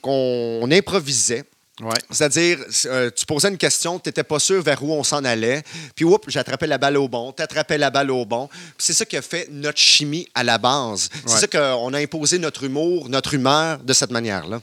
qu'on 0.00 0.68
improvisait. 0.70 1.44
Ouais. 1.80 1.94
C'est-à-dire, 2.10 2.58
euh, 2.86 3.10
tu 3.10 3.24
posais 3.24 3.48
une 3.48 3.56
question, 3.56 3.98
tu 3.98 4.08
n'étais 4.08 4.22
pas 4.22 4.38
sûr 4.38 4.62
vers 4.62 4.82
où 4.84 4.92
on 4.92 5.02
s'en 5.02 5.24
allait, 5.24 5.62
puis 5.94 6.04
oups, 6.04 6.28
j'attrapais 6.28 6.66
la 6.66 6.76
balle 6.76 6.98
au 6.98 7.08
bon, 7.08 7.32
tu 7.32 7.42
attrapais 7.42 7.78
la 7.78 7.90
balle 7.90 8.10
au 8.10 8.26
bon. 8.26 8.48
C'est 8.78 8.92
ça 8.92 9.04
qui 9.04 9.16
a 9.16 9.22
fait 9.22 9.48
notre 9.50 9.78
chimie 9.78 10.28
à 10.34 10.44
la 10.44 10.58
base. 10.58 11.08
C'est 11.26 11.38
ça 11.38 11.46
qu'on 11.46 11.94
a 11.94 11.98
imposé 11.98 12.38
notre 12.38 12.64
humour, 12.64 13.08
notre 13.08 13.34
humeur 13.34 13.78
de 13.78 13.92
cette 13.94 14.10
manière-là. 14.10 14.60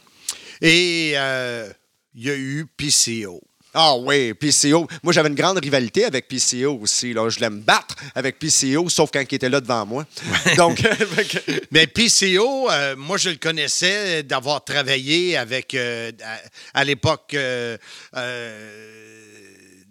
Et 0.62 1.14
euh, 1.16 1.70
il 2.14 2.26
y 2.26 2.30
a 2.30 2.36
eu 2.36 2.68
PCO. 2.78 3.42
Ah 3.74 3.96
oui, 3.98 4.34
PCO. 4.34 4.88
Moi, 5.04 5.14
j'avais 5.14 5.30
une 5.30 5.36
grande 5.36 5.60
rivalité 5.60 6.06
avec 6.06 6.28
PCO 6.28 6.80
aussi. 6.82 7.14
Là. 7.14 7.30
Je 7.30 7.40
l'aime 7.40 7.60
battre 7.60 7.96
avec 8.16 8.40
PCO, 8.40 8.90
sauf 8.90 9.12
quand 9.14 9.22
il 9.30 9.36
était 9.36 9.48
là 9.50 9.62
devant 9.62 9.86
moi. 9.86 10.06
Donc, 10.58 10.82
Mais 11.72 11.86
PCO, 11.86 12.70
euh, 12.72 12.96
moi, 12.96 13.18
je 13.18 13.30
le 13.30 13.36
connaissais 13.36 14.24
d'avoir 14.24 14.64
travaillé 14.66 15.38
avec, 15.38 15.76
euh, 15.76 16.12
à, 16.74 16.80
à 16.80 16.84
l'époque, 16.84 17.36
euh, 17.36 17.78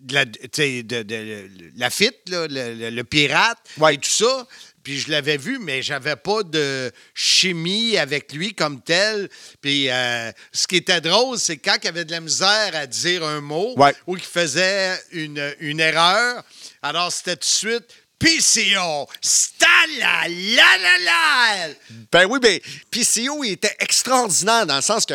de 0.00 0.14
la, 0.14 0.24
tu 0.26 0.38
sais, 0.52 0.82
de, 0.82 1.02
de- 1.02 1.48
la 1.76 1.90
FIT, 1.90 2.12
là, 2.30 2.46
le, 2.48 2.74
le- 2.74 2.90
le 2.90 3.04
pirate 3.04 3.58
Ouais. 3.78 3.94
et 3.94 3.98
tout 3.98 4.10
ça. 4.10 4.46
Puis 4.88 5.00
je 5.00 5.10
l'avais 5.10 5.36
vu, 5.36 5.58
mais 5.58 5.82
j'avais 5.82 6.16
pas 6.16 6.42
de 6.42 6.90
chimie 7.12 7.98
avec 7.98 8.32
lui 8.32 8.54
comme 8.54 8.80
tel. 8.80 9.28
Puis 9.60 9.90
euh, 9.90 10.32
ce 10.50 10.66
qui 10.66 10.76
était 10.76 11.02
drôle, 11.02 11.38
c'est 11.38 11.58
quand 11.58 11.76
il 11.82 11.88
avait 11.88 12.06
de 12.06 12.10
la 12.10 12.20
misère 12.20 12.70
à 12.74 12.86
dire 12.86 13.22
un 13.22 13.42
mot 13.42 13.74
Ouais. 13.76 13.94
ou 14.06 14.14
qu'il 14.16 14.24
faisait 14.24 14.98
une, 15.12 15.54
une 15.60 15.78
erreur, 15.78 16.42
alors 16.80 17.12
c'était 17.12 17.36
tout 17.36 17.40
de 17.40 17.44
suite 17.44 17.84
PCO, 18.18 19.06
stala 19.20 20.26
la 20.26 20.78
la 20.78 20.98
la. 21.04 21.68
Ben 22.10 22.24
oui, 22.24 22.38
ben, 22.40 22.58
PCO, 22.90 23.44
il 23.44 23.52
était 23.52 23.76
extraordinaire 23.80 24.64
dans 24.64 24.76
le 24.76 24.82
sens 24.82 25.04
que, 25.04 25.14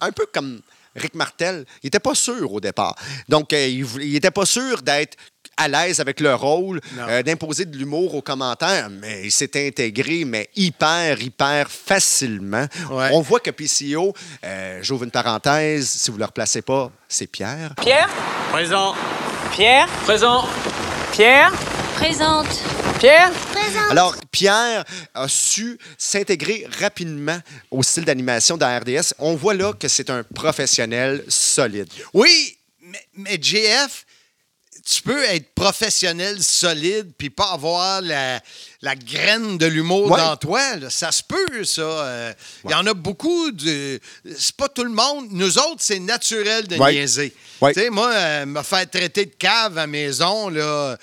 un 0.00 0.10
peu 0.10 0.24
comme 0.32 0.62
Rick 0.96 1.14
Martel, 1.14 1.66
il 1.82 1.88
était 1.88 2.00
pas 2.00 2.14
sûr 2.14 2.50
au 2.50 2.60
départ. 2.60 2.96
Donc, 3.28 3.52
euh, 3.52 3.66
il, 3.66 3.84
vou- 3.84 4.00
il 4.00 4.16
était 4.16 4.30
pas 4.30 4.46
sûr 4.46 4.80
d'être 4.82 5.16
à 5.56 5.68
l'aise 5.68 6.00
avec 6.00 6.20
le 6.20 6.34
rôle, 6.34 6.80
euh, 6.98 7.22
d'imposer 7.22 7.64
de 7.64 7.76
l'humour 7.76 8.14
aux 8.14 8.22
commentaires, 8.22 8.88
mais 8.90 9.22
il 9.24 9.32
s'est 9.32 9.66
intégré, 9.66 10.24
mais 10.24 10.48
hyper, 10.56 11.20
hyper 11.20 11.70
facilement. 11.70 12.66
Ouais. 12.90 13.10
On 13.12 13.20
voit 13.20 13.40
que 13.40 13.50
PCO, 13.50 14.14
euh, 14.44 14.80
j'ouvre 14.82 15.04
une 15.04 15.10
parenthèse, 15.10 15.88
si 15.88 16.10
vous 16.10 16.16
ne 16.16 16.22
le 16.22 16.26
replacez 16.26 16.62
pas, 16.62 16.90
c'est 17.08 17.26
Pierre. 17.26 17.74
Pierre? 17.80 18.08
Présent. 18.50 18.94
Pierre? 19.52 19.86
Présent. 20.04 20.44
Pierre? 21.12 21.52
Présente. 21.96 22.48
Pierre? 22.98 23.30
Alors, 23.90 24.16
Pierre 24.30 24.84
a 25.14 25.28
su 25.28 25.78
s'intégrer 25.98 26.66
rapidement 26.80 27.38
au 27.70 27.82
style 27.82 28.04
d'animation 28.04 28.56
de 28.56 28.62
la 28.62 28.78
RDS. 28.78 29.14
On 29.18 29.34
voit 29.34 29.54
là 29.54 29.72
que 29.72 29.88
c'est 29.88 30.10
un 30.10 30.22
professionnel 30.22 31.24
solide. 31.28 31.88
Oui, 32.14 32.56
mais, 32.80 33.04
mais 33.16 33.38
JF, 33.40 34.06
tu 34.84 35.02
peux 35.02 35.22
être 35.24 35.54
professionnel 35.54 36.42
solide 36.42 37.12
puis 37.16 37.30
pas 37.30 37.52
avoir 37.52 38.00
la, 38.02 38.40
la 38.80 38.96
graine 38.96 39.56
de 39.58 39.66
l'humour 39.66 40.10
Ouais. 40.10 40.18
dans 40.18 40.36
toi. 40.36 40.76
là. 40.76 40.90
Ça 40.90 41.12
se 41.12 41.22
peut, 41.22 41.64
ça. 41.64 41.82
Euh, 41.82 42.32
Il 42.64 42.70
y 42.70 42.74
en 42.74 42.86
a 42.86 42.94
beaucoup. 42.94 43.50
De... 43.52 44.00
C'est 44.36 44.56
pas 44.56 44.68
tout 44.68 44.84
le 44.84 44.90
monde. 44.90 45.28
Nous 45.30 45.58
autres, 45.58 45.80
c'est 45.80 45.98
naturel 46.00 46.66
de 46.66 46.76
Ouais. 46.76 46.92
niaiser. 46.92 47.32
Ouais. 47.60 47.72
Tu 47.74 47.80
sais, 47.80 47.90
moi, 47.90 48.10
euh, 48.12 48.46
me 48.46 48.62
faire 48.62 48.88
traiter 48.90 49.26
de 49.26 49.34
cave 49.38 49.78
à 49.78 49.86
maison, 49.86 50.48
là. 50.48 50.96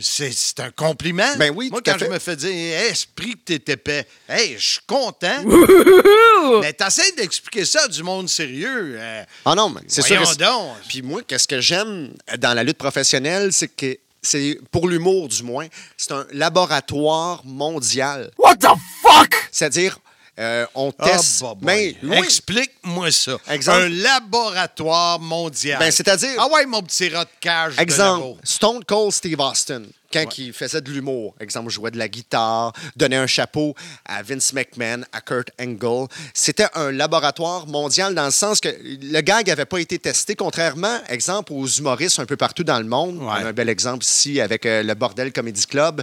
C'est 0.00 0.60
un 0.60 0.70
compliment. 0.70 1.36
Ben 1.38 1.52
oui, 1.54 1.68
Moi, 1.70 1.80
quand 1.84 1.96
je 1.98 2.04
me 2.06 2.18
fais 2.18 2.36
dire, 2.36 2.50
hey, 2.50 2.90
esprit 2.90 3.32
que 3.32 3.56
t'es 3.56 3.72
épais, 3.72 4.06
hey, 4.28 4.56
je 4.58 4.68
suis 4.72 4.80
content. 4.86 5.42
mais 6.60 6.72
t'essaies 6.72 7.12
d'expliquer 7.12 7.64
ça 7.64 7.82
à 7.84 7.88
du 7.88 8.02
monde 8.02 8.28
sérieux. 8.28 8.96
euh, 8.98 9.24
Ah 9.44 9.54
non, 9.54 9.68
mais 9.70 9.80
c'est 9.88 10.02
sûr. 10.02 10.36
Donc. 10.36 10.76
Puis 10.88 11.02
moi, 11.02 11.22
qu'est-ce 11.26 11.48
que 11.48 11.60
j'aime 11.60 12.12
dans 12.38 12.54
la 12.54 12.62
lutte 12.62 12.78
professionnelle, 12.78 13.52
c'est 13.52 13.68
que 13.68 13.98
c'est 14.22 14.58
pour 14.70 14.86
l'humour 14.88 15.28
du 15.28 15.42
moins, 15.42 15.66
c'est 15.96 16.12
un 16.12 16.26
laboratoire 16.32 17.42
mondial. 17.44 18.30
What 18.38 18.56
the 18.56 18.68
fuck? 19.02 19.34
C'est-à-dire, 19.50 19.98
euh, 20.40 20.66
on 20.74 20.92
Ah, 20.98 21.10
teste. 21.10 21.42
bah, 21.42 21.48
bah. 21.54 21.58
mais 21.66 21.94
oui, 22.02 22.16
Explique-moi 22.18 23.10
ça. 23.12 23.36
Exemple. 23.48 23.82
Un 23.82 23.88
laboratoire 23.88 25.20
mondial. 25.20 25.78
Ben, 25.78 25.90
c'est-à-dire- 25.90 26.30
Ah 26.38 26.48
ouais, 26.52 26.66
mon 26.66 26.82
petit 26.82 27.08
rat 27.08 27.24
de 27.24 27.30
cage. 27.40 27.76
de 27.76 27.82
Exemple, 27.82 28.20
labo. 28.20 28.38
Stone 28.42 28.84
Cold 28.84 29.12
Steve 29.12 29.38
Austin, 29.40 29.82
quand 30.12 30.38
il 30.38 30.52
faisait 30.52 30.80
de 30.80 30.90
l'humour, 30.90 31.34
exemple, 31.40 31.70
jouait 31.70 31.90
de 31.92 31.98
la 31.98 32.08
guitare, 32.08 32.72
donnait 32.96 33.16
un 33.16 33.26
chapeau 33.28 33.74
à 34.04 34.22
Vince 34.22 34.52
McMahon, 34.52 35.02
à 35.12 35.20
Kurt 35.20 35.50
Angle, 35.60 36.08
c'était 36.34 36.66
un 36.74 36.90
laboratoire 36.90 37.66
mondial 37.68 38.14
dans 38.14 38.24
le 38.24 38.30
sens 38.32 38.60
que 38.60 38.68
le 38.82 39.20
gag 39.20 39.46
n'avait 39.46 39.66
pas 39.66 39.78
été 39.78 39.98
testé, 39.98 40.34
contrairement, 40.34 40.98
exemple, 41.08 41.52
aux 41.52 41.66
humoristes 41.66 42.18
un 42.18 42.26
peu 42.26 42.36
partout 42.36 42.64
dans 42.64 42.78
le 42.78 42.86
monde. 42.86 43.18
On 43.20 43.28
a 43.28 43.38
un 43.44 43.52
bel 43.52 43.68
exemple 43.68 44.04
ici 44.04 44.40
avec 44.40 44.66
euh, 44.66 44.82
le 44.82 44.94
Bordel 44.94 45.32
Comedy 45.32 45.66
Club. 45.66 46.02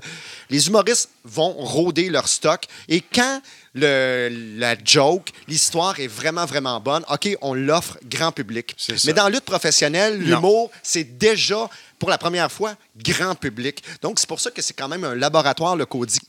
Les 0.50 0.68
humoristes 0.68 1.10
vont 1.26 1.52
rôder 1.54 2.10
leur 2.10 2.28
stock 2.30 2.64
et 2.88 3.02
quand 3.02 3.42
le, 3.78 4.30
la 4.58 4.76
joke, 4.84 5.30
l'histoire 5.48 6.00
est 6.00 6.08
vraiment, 6.08 6.46
vraiment 6.46 6.80
bonne, 6.80 7.04
OK, 7.10 7.30
on 7.42 7.54
l'offre 7.54 7.98
grand 8.06 8.32
public. 8.32 8.76
Mais 9.06 9.14
dans 9.14 9.26
la 9.26 9.30
lutte 9.30 9.46
professionnelle, 9.46 10.18
l'humour, 10.20 10.72
c'est 10.84 11.18
déjà, 11.18 11.70
pour 12.00 12.10
la 12.10 12.18
première 12.18 12.52
fois, 12.52 12.76
grand 13.02 13.36
public. 13.36 13.84
Donc, 14.02 14.20
c'est 14.20 14.28
pour 14.28 14.40
ça 14.40 14.52
que 14.52 14.62
c'est 14.62 14.74
quand 14.74 14.88
même 14.88 15.04
un 15.04 15.16
laboratoire, 15.16 15.76
le, 15.76 15.86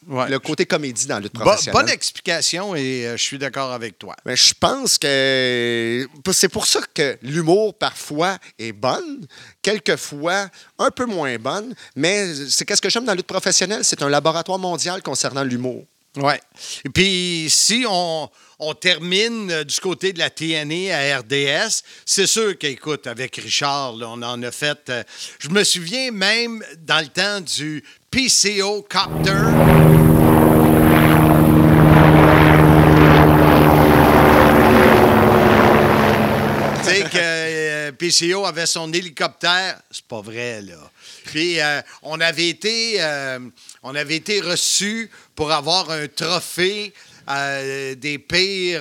Ouais. 0.08 0.28
le 0.28 0.38
côté 0.38 0.64
comédie 0.66 1.06
dans 1.06 1.16
la 1.16 1.20
lutte 1.20 1.34
Bo- 1.34 1.40
professionnelle. 1.40 1.80
bonne 1.82 1.90
explication 1.92 2.74
et 2.74 3.06
euh, 3.06 3.16
je 3.16 3.22
suis 3.22 3.38
d'accord 3.38 3.72
avec 3.72 3.98
toi. 3.98 4.14
Mais 4.24 4.36
je 4.36 4.54
pense 4.58 4.96
que 4.98 6.06
c'est 6.32 6.48
pour 6.48 6.66
ça 6.66 6.80
que 6.94 7.18
l'humour, 7.22 7.74
parfois, 7.74 8.38
est 8.58 8.72
bonne, 8.72 9.26
quelquefois 9.62 10.48
un 10.78 10.90
peu 10.90 11.04
moins 11.06 11.36
bonne, 11.38 11.74
mais 11.96 12.34
c'est 12.48 12.64
qu'est-ce 12.64 12.80
que 12.82 12.88
j'aime 12.90 13.04
dans 13.04 13.12
la 13.12 13.16
lutte 13.16 13.26
professionnelle? 13.26 13.84
C'est 13.84 14.02
un 14.02 14.08
laboratoire 14.08 14.58
mondial 14.58 15.02
concernant 15.02 15.42
l'humour. 15.44 15.84
Et 16.84 16.88
puis, 16.88 17.46
si 17.48 17.84
on, 17.88 18.28
on 18.58 18.74
termine 18.74 19.50
euh, 19.50 19.64
du 19.64 19.78
côté 19.78 20.12
de 20.12 20.18
la 20.18 20.30
TNA 20.30 20.96
à 20.96 21.18
RDS, 21.18 21.82
c'est 22.04 22.26
sûr 22.26 22.58
qu'écoute, 22.58 23.06
avec 23.06 23.36
Richard, 23.36 23.94
on 23.94 24.22
en 24.22 24.42
a 24.42 24.50
fait. 24.50 24.88
euh, 24.88 25.02
je 25.38 25.48
me 25.48 25.62
souviens 25.64 26.10
même 26.10 26.64
dans 26.78 27.00
le 27.00 27.08
temps 27.08 27.40
du 27.40 27.84
PCO 28.10 28.82
Copter. 28.88 29.32
Tu 36.82 36.84
sais 36.90 37.02
que 37.02 37.18
euh, 37.18 37.92
PCO 37.92 38.44
avait 38.46 38.66
son 38.66 38.92
hélicoptère. 38.92 39.80
C'est 39.90 40.04
pas 40.04 40.20
vrai, 40.20 40.62
là. 40.62 40.90
Puis 41.28 41.60
euh, 41.60 41.82
on 42.02 42.20
avait 42.20 42.48
été 42.48 42.96
euh, 43.00 43.38
on 43.82 43.94
avait 43.94 44.16
été 44.16 44.40
reçus 44.40 45.10
pour 45.34 45.52
avoir 45.52 45.90
un 45.90 46.08
trophée 46.08 46.94
euh, 47.28 47.94
des 47.94 48.18
pires. 48.18 48.80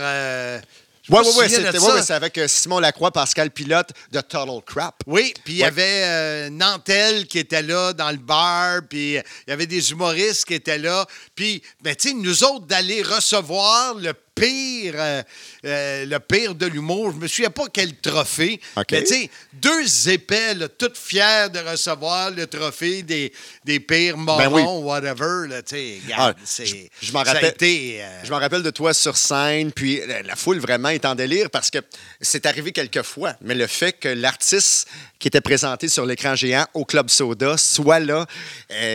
Oui, 1.10 1.20
oui, 1.24 1.32
oui, 1.38 1.50
c'était 1.50 1.78
ouais, 1.78 1.94
ouais, 1.94 2.12
avec 2.12 2.40
Simon 2.48 2.80
Lacroix, 2.80 3.12
Pascal 3.12 3.52
Pilote 3.52 3.92
de 4.12 4.20
Total 4.20 4.62
Crap. 4.66 5.04
Oui, 5.06 5.34
puis 5.46 5.54
il 5.54 5.60
y 5.60 5.64
avait 5.64 6.04
euh, 6.04 6.50
Nantel 6.50 7.28
qui 7.28 7.40
était 7.40 7.62
là 7.62 7.94
dans 7.94 8.12
le 8.12 8.18
bar, 8.18 8.82
puis 8.90 9.14
il 9.14 9.24
y 9.48 9.52
avait 9.52 9.68
des 9.68 9.92
humoristes 9.92 10.46
qui 10.46 10.54
étaient 10.54 10.78
là. 10.78 11.06
Puis, 11.34 11.62
ben, 11.82 11.96
tu 11.96 12.10
sais, 12.10 12.14
nous 12.14 12.44
autres, 12.44 12.66
d'aller 12.66 13.04
recevoir 13.04 13.96
le 13.96 14.14
pire, 14.40 14.94
euh, 14.98 15.24
euh, 15.66 16.06
le 16.06 16.20
pire 16.20 16.54
de 16.56 16.66
l'humour, 16.68 17.12
je 17.12 17.18
me 17.18 17.28
souviens 17.28 17.50
pas 17.50 17.66
quel 17.72 17.96
trophée, 17.96 18.60
OK. 18.76 18.86
mais 18.92 19.04
tu 19.04 19.08
sais, 19.14 19.30
deux 19.54 20.10
épais, 20.10 20.54
là, 20.54 20.68
toutes 20.68 20.98
fiers 20.98 21.50
de 21.52 21.60
recevoir 21.60 22.30
le 22.32 22.46
trophée 22.48 23.02
des, 23.04 23.34
des 23.66 23.80
pires 23.80 24.18
morons, 24.18 24.38
Ben 24.38 24.52
oui. 24.52 24.62
whatever, 24.64 25.48
là, 25.48 25.62
regarde, 25.72 26.36
Ah, 26.38 26.42
c'est... 26.46 26.66
je- 27.02 27.12
m'en 27.12 27.24
rappelle- 27.24 27.56
euh, 27.62 28.20
Je 28.24 28.30
me 28.32 28.36
rappelle 28.38 28.64
de 28.64 28.70
toi 28.70 28.94
sur 28.94 29.18
scène, 29.18 29.72
puis 29.72 30.02
la, 30.08 30.22
la 30.22 30.36
foule 30.36 30.60
vraiment 30.60 30.90
est 30.90 31.06
en 31.06 31.16
délire 31.16 31.50
parce 31.50 31.72
que 31.72 31.80
c'est 32.22 32.46
arrivé 32.46 32.72
quelques 32.72 33.02
fois. 33.04 33.34
Mais 33.42 33.56
le 33.56 33.68
fait 33.68 33.94
que 33.94 34.10
l'artiste 34.10 34.88
qui 35.20 35.28
était 35.30 35.42
présenté 35.42 35.88
sur 35.90 36.06
l'écran 36.06 36.36
géant 36.36 36.68
au 36.76 36.86
Club 36.86 37.10
Soda 37.10 37.58
soit 37.58 38.00
là, 38.00 38.26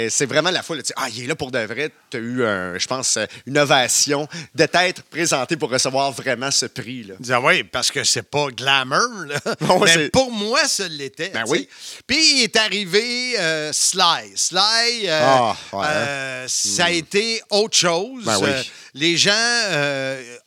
c'est 0.08 0.26
vraiment 0.26 0.50
la 0.50 0.62
foule. 0.62 0.82
Ah, 0.96 1.08
il 1.12 1.24
est 1.24 1.26
là 1.26 1.34
pour 1.34 1.50
de 1.50 1.58
vrai. 1.58 1.90
Tu 2.10 2.16
as 2.16 2.20
eu, 2.20 2.44
un, 2.44 2.78
je 2.78 2.86
pense, 2.86 3.18
une 3.46 3.58
ovation 3.58 4.28
de 4.54 4.66
t'être 4.66 5.02
présenté 5.04 5.31
pour 5.58 5.70
recevoir 5.70 6.12
vraiment 6.12 6.50
ce 6.50 6.66
prix. 6.66 7.04
Là. 7.04 7.14
Ah 7.30 7.40
oui, 7.40 7.62
parce 7.64 7.90
que 7.90 8.04
c'est 8.04 8.22
pas 8.22 8.48
glamour, 8.48 9.26
là. 9.26 9.40
Mais 9.84 10.08
pour 10.08 10.30
moi, 10.30 10.66
ça 10.66 10.88
l'était. 10.88 11.30
Ben 11.30 11.44
oui. 11.48 11.68
Puis 12.06 12.38
il 12.38 12.42
est 12.42 12.56
arrivé 12.56 13.38
euh, 13.38 13.72
Sly. 13.72 14.32
Sly, 14.34 15.06
euh, 15.06 15.20
Ah, 15.22 15.56
ouais, 15.72 15.86
euh, 15.86 16.44
ça 16.48 16.86
a 16.86 16.90
été 16.90 17.42
autre 17.50 17.76
chose. 17.76 18.24
Ben 18.24 18.38
oui. 18.40 18.50
Les 18.94 19.16
gens 19.16 19.30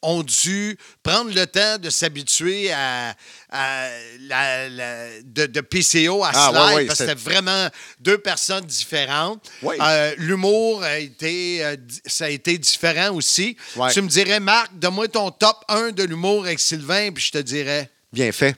ont 0.06 0.24
dû 0.24 0.78
prendre 1.04 1.34
le 1.34 1.46
temps 1.48 1.78
de 1.78 1.90
s'habituer 1.90 2.72
à, 2.72 3.16
à 3.52 3.88
la- 4.22 4.70
la- 4.70 5.22
de, 5.24 5.46
de 5.48 5.62
PCO 5.62 6.24
à 6.24 6.32
Ah, 6.34 6.52
ouais, 6.52 6.76
ouais, 6.76 6.86
parce 6.86 7.00
que 7.00 7.06
c'était 7.06 7.20
vraiment 7.20 7.68
deux 8.00 8.18
personnes 8.18 8.66
différentes. 8.66 9.44
Euh, 9.82 10.14
L'humour 10.18 10.84
a 10.84 10.98
été, 11.00 11.64
euh, 11.64 11.76
ça 12.06 12.26
a 12.26 12.30
été 12.30 12.58
différent 12.58 13.14
aussi. 13.16 13.58
Tu 13.92 14.02
me 14.02 14.08
dirais, 14.10 14.40
Marc, 14.40 14.72
donne-moi 14.78 15.08
ton 15.08 15.32
top 15.32 15.58
1 15.68 15.92
de 15.92 16.04
l'humour 16.04 16.46
avec 16.46 16.60
Sylvain, 16.60 17.12
puis 17.12 17.24
je 17.24 17.32
te 17.32 17.38
dirais. 17.40 17.90
Bien 18.14 18.32
fait. 18.32 18.56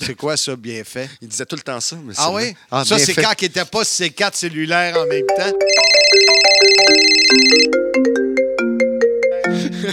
C'est 0.00 0.14
quoi 0.14 0.36
ça, 0.36 0.54
bien 0.56 0.82
fait? 0.84 1.10
Il 1.20 1.28
disait 1.28 1.44
tout 1.44 1.56
le 1.56 1.62
temps 1.62 1.80
ça. 1.80 1.96
mais 2.02 2.14
Ah 2.16 2.30
oui? 2.30 2.54
Ah, 2.70 2.84
ça, 2.84 2.98
c'est 2.98 3.12
quand 3.14 3.32
il 3.40 3.44
n'était 3.44 3.64
pas 3.64 3.84
ses 3.84 4.10
quatre 4.10 4.36
cellulaires 4.36 4.96
en 4.96 5.06
même 5.06 5.26
temps. 5.36 5.52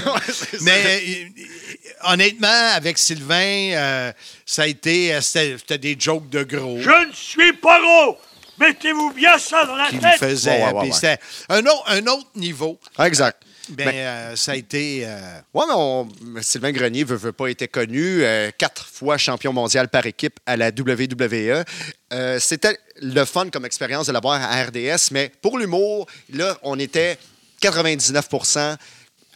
Mais 0.61 0.83
euh, 0.85 2.11
honnêtement, 2.11 2.47
avec 2.73 2.97
Sylvain, 2.97 3.71
euh, 3.73 4.11
ça 4.45 4.63
a 4.63 4.67
été 4.67 5.13
euh, 5.15 5.21
c'était 5.21 5.77
des 5.77 5.95
jokes 5.99 6.29
de 6.29 6.43
gros 6.43 6.79
Je 6.81 7.07
ne 7.07 7.13
suis 7.13 7.53
pas 7.53 7.79
gros. 7.81 8.17
Mettez-vous 8.59 9.11
bien 9.13 9.37
ça 9.37 9.65
dans 9.65 9.75
la 9.75 9.87
qu'il 9.89 9.97
me 9.97 10.01
tête. 10.01 10.17
faisait. 10.19 10.49
Ouais, 10.51 10.57
ouais, 10.65 10.73
ouais, 10.73 10.79
Puis 10.81 10.89
ouais. 10.89 10.95
c'était 10.95 11.19
un 11.49 11.59
autre, 11.65 11.83
un 11.87 12.05
autre 12.07 12.27
niveau. 12.35 12.79
Exact. 12.99 13.41
Ben, 13.69 13.85
Ben- 13.85 13.95
euh, 13.95 14.35
ça 14.37 14.53
a 14.53 14.55
été. 14.55 15.01
euh, 15.05 15.19
Ouais, 15.53 15.65
mais 15.67 15.73
on- 15.75 16.07
Sylvain 16.41 16.71
Grenier 16.71 17.03
veut, 17.03 17.17
veut 17.17 17.33
pas 17.33 17.49
été 17.49 17.67
connu, 17.67 18.23
euh, 18.23 18.49
quatre 18.57 18.85
fois 18.87 19.17
champion 19.17 19.51
mondial 19.53 19.89
par 19.89 20.05
équipe 20.05 20.39
à 20.45 20.55
la 20.57 20.71
WWE. 20.71 21.65
Euh, 22.13 22.39
C'était 22.39 22.79
le 23.01 23.25
fun 23.25 23.49
comme 23.49 23.65
expérience 23.65 24.07
de 24.07 24.13
l'avoir 24.13 24.41
à 24.41 24.63
RDS, 24.63 25.11
mais 25.11 25.31
pour 25.41 25.59
l'humour, 25.59 26.07
là, 26.33 26.57
on 26.63 26.79
était 26.79 27.17
99 27.59 28.29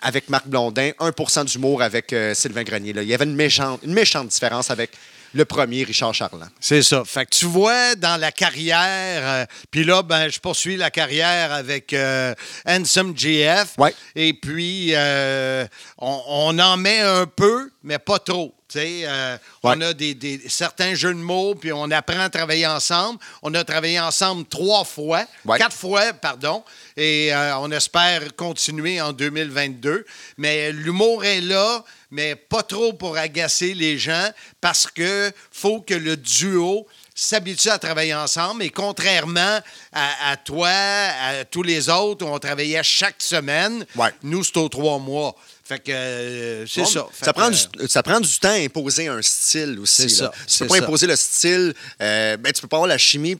avec 0.02 0.30
Marc 0.30 0.48
Blondin, 0.48 0.92
1% 1.00 1.46
d'humour 1.46 1.82
avec 1.82 2.14
euh, 2.14 2.34
Sylvain 2.34 2.64
Grenier. 2.64 2.94
là. 2.94 3.04
Il 3.04 3.10
y 3.10 3.14
avait 3.14 3.26
une 3.26 3.36
méchante, 3.36 3.80
une 3.84 3.94
méchante 3.94 4.28
différence 4.28 4.72
avec 4.72 4.92
le 5.34 5.46
premier, 5.46 5.84
Richard 5.84 6.14
Charland. 6.14 6.50
C'est 6.60 6.84
ça. 6.84 7.04
Fait 7.06 7.26
que 7.26 7.36
tu 7.36 7.46
vois, 7.46 7.96
dans 7.96 8.20
la 8.20 8.32
carrière, 8.32 9.22
euh, 9.24 9.46
puis 9.70 9.84
là, 9.84 10.04
ben, 10.04 10.30
je 10.30 10.40
poursuis 10.40 10.76
la 10.76 10.92
carrière 10.92 11.54
avec 11.54 11.94
euh, 11.94 12.34
Handsome 12.68 13.14
GF. 13.16 13.76
Ouais. 13.78 13.94
Et 14.16 14.34
puis, 14.34 14.92
euh, 14.94 15.66
on, 15.98 16.22
on 16.28 16.60
en 16.60 16.78
met 16.78 17.00
un 17.00 17.26
peu, 17.26 17.72
mais 17.84 18.00
pas 18.00 18.20
trop. 18.20 18.54
Euh, 18.80 19.38
Ouais. 19.64 19.74
On 19.78 19.82
a 19.82 19.94
des, 19.94 20.14
des- 20.16 20.42
certains 20.50 20.96
jeux 20.96 21.14
de 21.14 21.20
mots, 21.20 21.54
puis 21.56 21.72
on 21.72 21.90
apprend 21.92 22.20
à 22.22 22.30
travailler 22.30 22.66
ensemble. 22.66 23.20
On 23.44 23.54
a 23.54 23.64
travaillé 23.64 24.00
ensemble 24.00 24.46
trois 24.46 24.84
fois, 24.84 25.26
Ouais. 25.46 25.58
quatre 25.60 25.76
fois, 25.76 26.14
pardon, 26.14 26.64
et 26.98 27.34
euh, 27.34 27.58
on 27.60 27.70
espère 27.72 28.36
continuer 28.36 29.00
en 29.00 29.14
2022. 29.14 30.06
Mais 30.38 30.72
l'humour 30.72 31.24
est 31.26 31.42
là, 31.42 31.84
mais 32.10 32.36
pas 32.36 32.64
trop 32.64 32.94
pour 32.94 33.18
agacer 33.18 33.74
les 33.76 33.98
gens, 34.00 34.30
parce 34.60 34.88
que 34.88 35.32
faut 35.52 35.82
que 35.82 35.94
le 35.94 36.18
duo 36.18 36.88
s'habitue 37.14 37.70
à 37.70 37.78
travailler 37.78 38.16
ensemble. 38.16 38.64
Et 38.64 38.70
contrairement 38.72 39.60
à, 39.94 40.32
à 40.32 40.38
toi, 40.38 40.70
à 40.70 41.46
tous 41.46 41.62
les 41.64 41.88
autres, 41.90 42.26
où 42.26 42.30
on 42.30 42.40
travaillait 42.40 42.82
chaque 42.84 43.22
semaine, 43.22 43.86
Ouais. 43.96 44.10
nous, 44.24 44.44
c'est 44.44 44.58
aux 44.58 44.70
trois 44.70 44.98
mois. 44.98 45.36
Fait 45.72 45.80
que 45.80 45.92
euh, 45.94 46.68
c'est 46.68 46.82
Bon, 46.82 46.88
ça. 46.88 47.08
Que, 47.22 47.32
prend, 47.32 47.48
euh, 47.48 47.52
du, 47.82 47.88
ça 47.88 48.04
prend 48.04 48.20
du 48.20 48.40
temps 48.40 48.50
à 48.50 48.56
imposer 48.60 49.08
un 49.08 49.22
style 49.22 49.80
aussi. 49.80 50.02
C'est 50.04 50.10
ça, 50.10 50.32
Tu 50.48 50.60
peux 50.60 50.68
pas 50.68 50.76
ça. 50.78 50.84
imposer 50.84 51.08
le 51.08 51.16
style. 51.16 51.74
Euh, 52.02 52.36
ben, 52.36 52.52
tu 52.52 52.62
peux 52.62 52.68
pas 52.68 52.76
avoir 52.78 52.90
la 52.90 52.98
chimie 52.98 53.38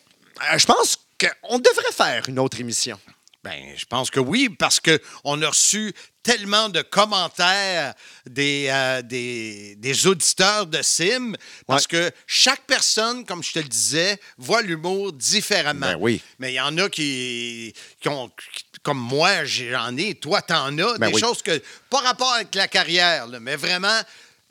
euh, 0.53 0.59
je 0.59 0.67
pense 0.67 0.97
qu'on 1.21 1.59
devrait 1.59 1.93
faire 1.93 2.29
une 2.29 2.39
autre 2.39 2.61
émission. 2.61 2.99
Ben, 3.45 3.73
je 3.77 3.85
pense 3.87 4.11
que 4.11 4.21
oui, 4.21 4.49
parce 4.51 4.79
qu'on 4.81 5.43
a 5.43 5.49
reçu 5.49 5.93
tellement 6.23 6.69
de 6.69 6.83
commentaires 6.83 7.95
des, 8.27 8.67
euh, 8.71 9.01
des, 9.03 9.75
des 9.77 10.07
auditeurs 10.07 10.67
de 10.67 10.83
Sim, 10.83 11.33
parce 11.67 11.87
que 11.87 12.11
chaque 12.27 12.63
personne, 12.67 13.25
comme 13.25 13.43
je 13.43 13.53
te 13.53 13.59
le 13.61 13.65
disais, 13.69 14.19
voit 14.37 14.61
l'humour 14.63 15.13
différemment. 15.13 15.87
Ben 15.93 15.97
oui. 15.99 16.21
Mais 16.39 16.53
il 16.53 16.57
y 16.57 16.61
en 16.61 16.77
a 16.79 16.89
qui, 16.89 17.73
qui 18.01 18.09
ont, 18.09 18.29
qui- 18.29 18.65
comme 18.89 18.99
moi, 18.99 19.45
j'en 19.45 19.95
ai, 19.99 20.15
toi, 20.15 20.41
t'en 20.41 20.69
as, 20.79 20.97
Ben 20.99 21.09
des 21.09 21.15
oui. 21.15 21.21
choses 21.21 21.43
que, 21.43 21.61
pas 21.91 21.99
rapport 22.01 22.33
avec 22.33 22.55
la 22.55 22.69
carrière, 22.69 23.27
là, 23.27 23.39
mais 23.39 23.55
vraiment 23.57 24.01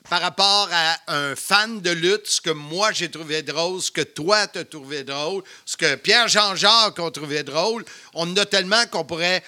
par 0.08 0.20
rapport 0.22 0.68
à 0.72 0.96
un 1.08 1.34
fan 1.34 1.80
de 1.80 1.90
lutte, 1.90 2.26
ce 2.28 2.40
que 2.40 2.50
moi 2.50 2.92
j'ai 2.92 3.10
trouvé 3.10 3.42
drôle, 3.42 3.82
ce 3.82 3.90
que 3.90 4.00
toi 4.00 4.46
t'as 4.46 4.62
trouvé 4.64 5.02
drôle, 5.02 5.42
ce 5.66 5.76
que 5.76 5.96
Pierre 5.96 6.28
Jean-Jacques 6.28 6.98
a 7.00 7.10
trouvé 7.10 7.42
drôle, 7.42 7.84
on 8.14 8.30
en 8.30 8.36
a 8.36 8.46
tellement 8.46 8.86
qu'on 8.86 9.04
pourrait 9.04 9.42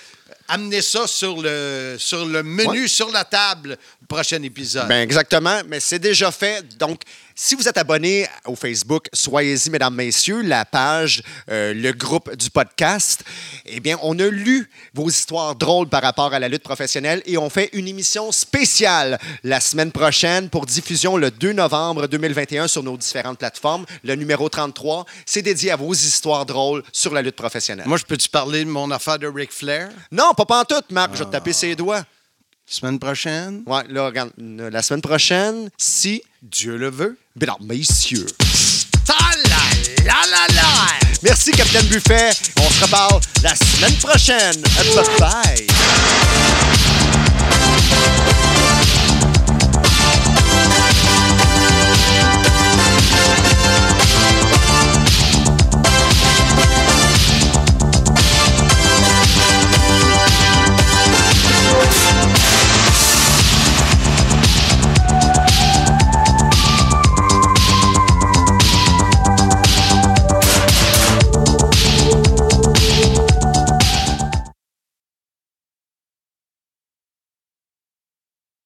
amener 0.49 0.83
ça 0.83 1.07
sur 1.07 1.41
le, 1.41 1.97
sur 1.99 2.27
le 2.27 2.43
menu, 2.43 2.83
Ouais. 2.83 2.89
sur 2.89 3.11
la 3.13 3.25
table, 3.25 3.79
le 4.00 4.00
prochain 4.11 4.43
épisode. 4.43 4.89
Ben 4.89 5.03
exactement, 5.03 5.61
mais 5.69 5.79
c'est 5.79 6.01
déjà 6.01 6.33
fait. 6.33 6.77
Donc, 6.77 7.03
si 7.37 7.55
vous 7.55 7.69
êtes 7.69 7.79
abonné 7.79 8.27
au 8.45 8.57
Facebook, 8.57 9.07
soyez-y, 9.13 9.71
mesdames, 9.71 9.95
messieurs, 9.95 10.43
la 10.43 10.65
page, 10.65 11.23
euh, 11.49 11.73
le 11.73 11.93
groupe 11.93 12.35
du 12.35 12.51
podcast, 12.51 13.23
eh 13.65 13.79
bien, 13.79 13.97
on 14.03 14.19
a 14.19 14.27
lu 14.27 14.69
vos 14.95 15.09
histoires 15.09 15.55
drôles 15.55 15.89
par 15.89 16.03
rapport 16.03 16.35
à 16.35 16.41
la 16.41 16.49
lutte 16.49 16.65
professionnelle 16.65 17.23
et 17.25 17.39
on 17.39 17.49
fait 17.49 17.71
une 17.73 17.87
émission 17.87 18.33
spéciale 18.33 19.19
la 19.45 19.61
semaine 19.61 19.93
prochaine 19.93 20.51
pour 20.51 20.67
diffusion 20.67 21.17
le 21.17 21.31
2 21.31 21.53
novembre 21.53 22.09
2021 22.09 22.67
sur 22.67 22.83
nos 22.83 22.97
différentes 22.97 23.39
plateformes. 23.39 23.87
Le 24.03 24.17
numéro 24.17 24.49
33, 24.49 25.07
c'est 25.25 25.43
dédié 25.43 25.71
à 25.71 25.77
vos 25.77 25.95
histoires 25.95 26.45
drôles 26.45 26.83
sur 26.93 27.15
la 27.15 27.23
lutte 27.23 27.37
professionnelle. 27.37 27.87
moi, 27.87 27.97
je 27.97 28.05
peux-tu 28.05 28.29
parler 28.29 28.65
de 28.65 28.71
mon 28.71 28.91
affaire 28.91 29.21
de 29.21 29.29
Ric 29.29 29.53
Flair? 29.53 29.91
Non, 30.11 30.33
pas 30.37 30.47
pantoute, 30.47 30.91
Marc, 30.91 31.13
je 31.15 31.21
vais 31.21 31.27
te 31.27 31.31
taper 31.31 31.53
ses 31.53 31.77
doigts. 31.77 32.05
Semaine 32.73 33.01
prochaine? 33.01 33.65
Ouais, 33.67 33.83
là, 33.89 34.07
regarde, 34.07 34.31
la 34.39 34.81
semaine 34.81 35.01
prochaine, 35.03 35.71
si 35.77 36.23
Dieu 36.41 36.77
le 36.77 36.89
veut, 36.89 37.19
ben 37.35 37.47
mesdames, 37.59 37.67
messieurs. 37.67 38.27
Ah 39.09 39.33
Merci, 41.25 41.51
Capitaine 41.51 41.87
Buffet. 41.87 42.31
On 42.61 42.71
se 42.71 42.85
reparle 42.85 43.21
la 43.43 43.57
semaine 43.57 43.95
prochaine. 43.95 44.63
Bye 44.95 45.05
bye. 45.19 45.67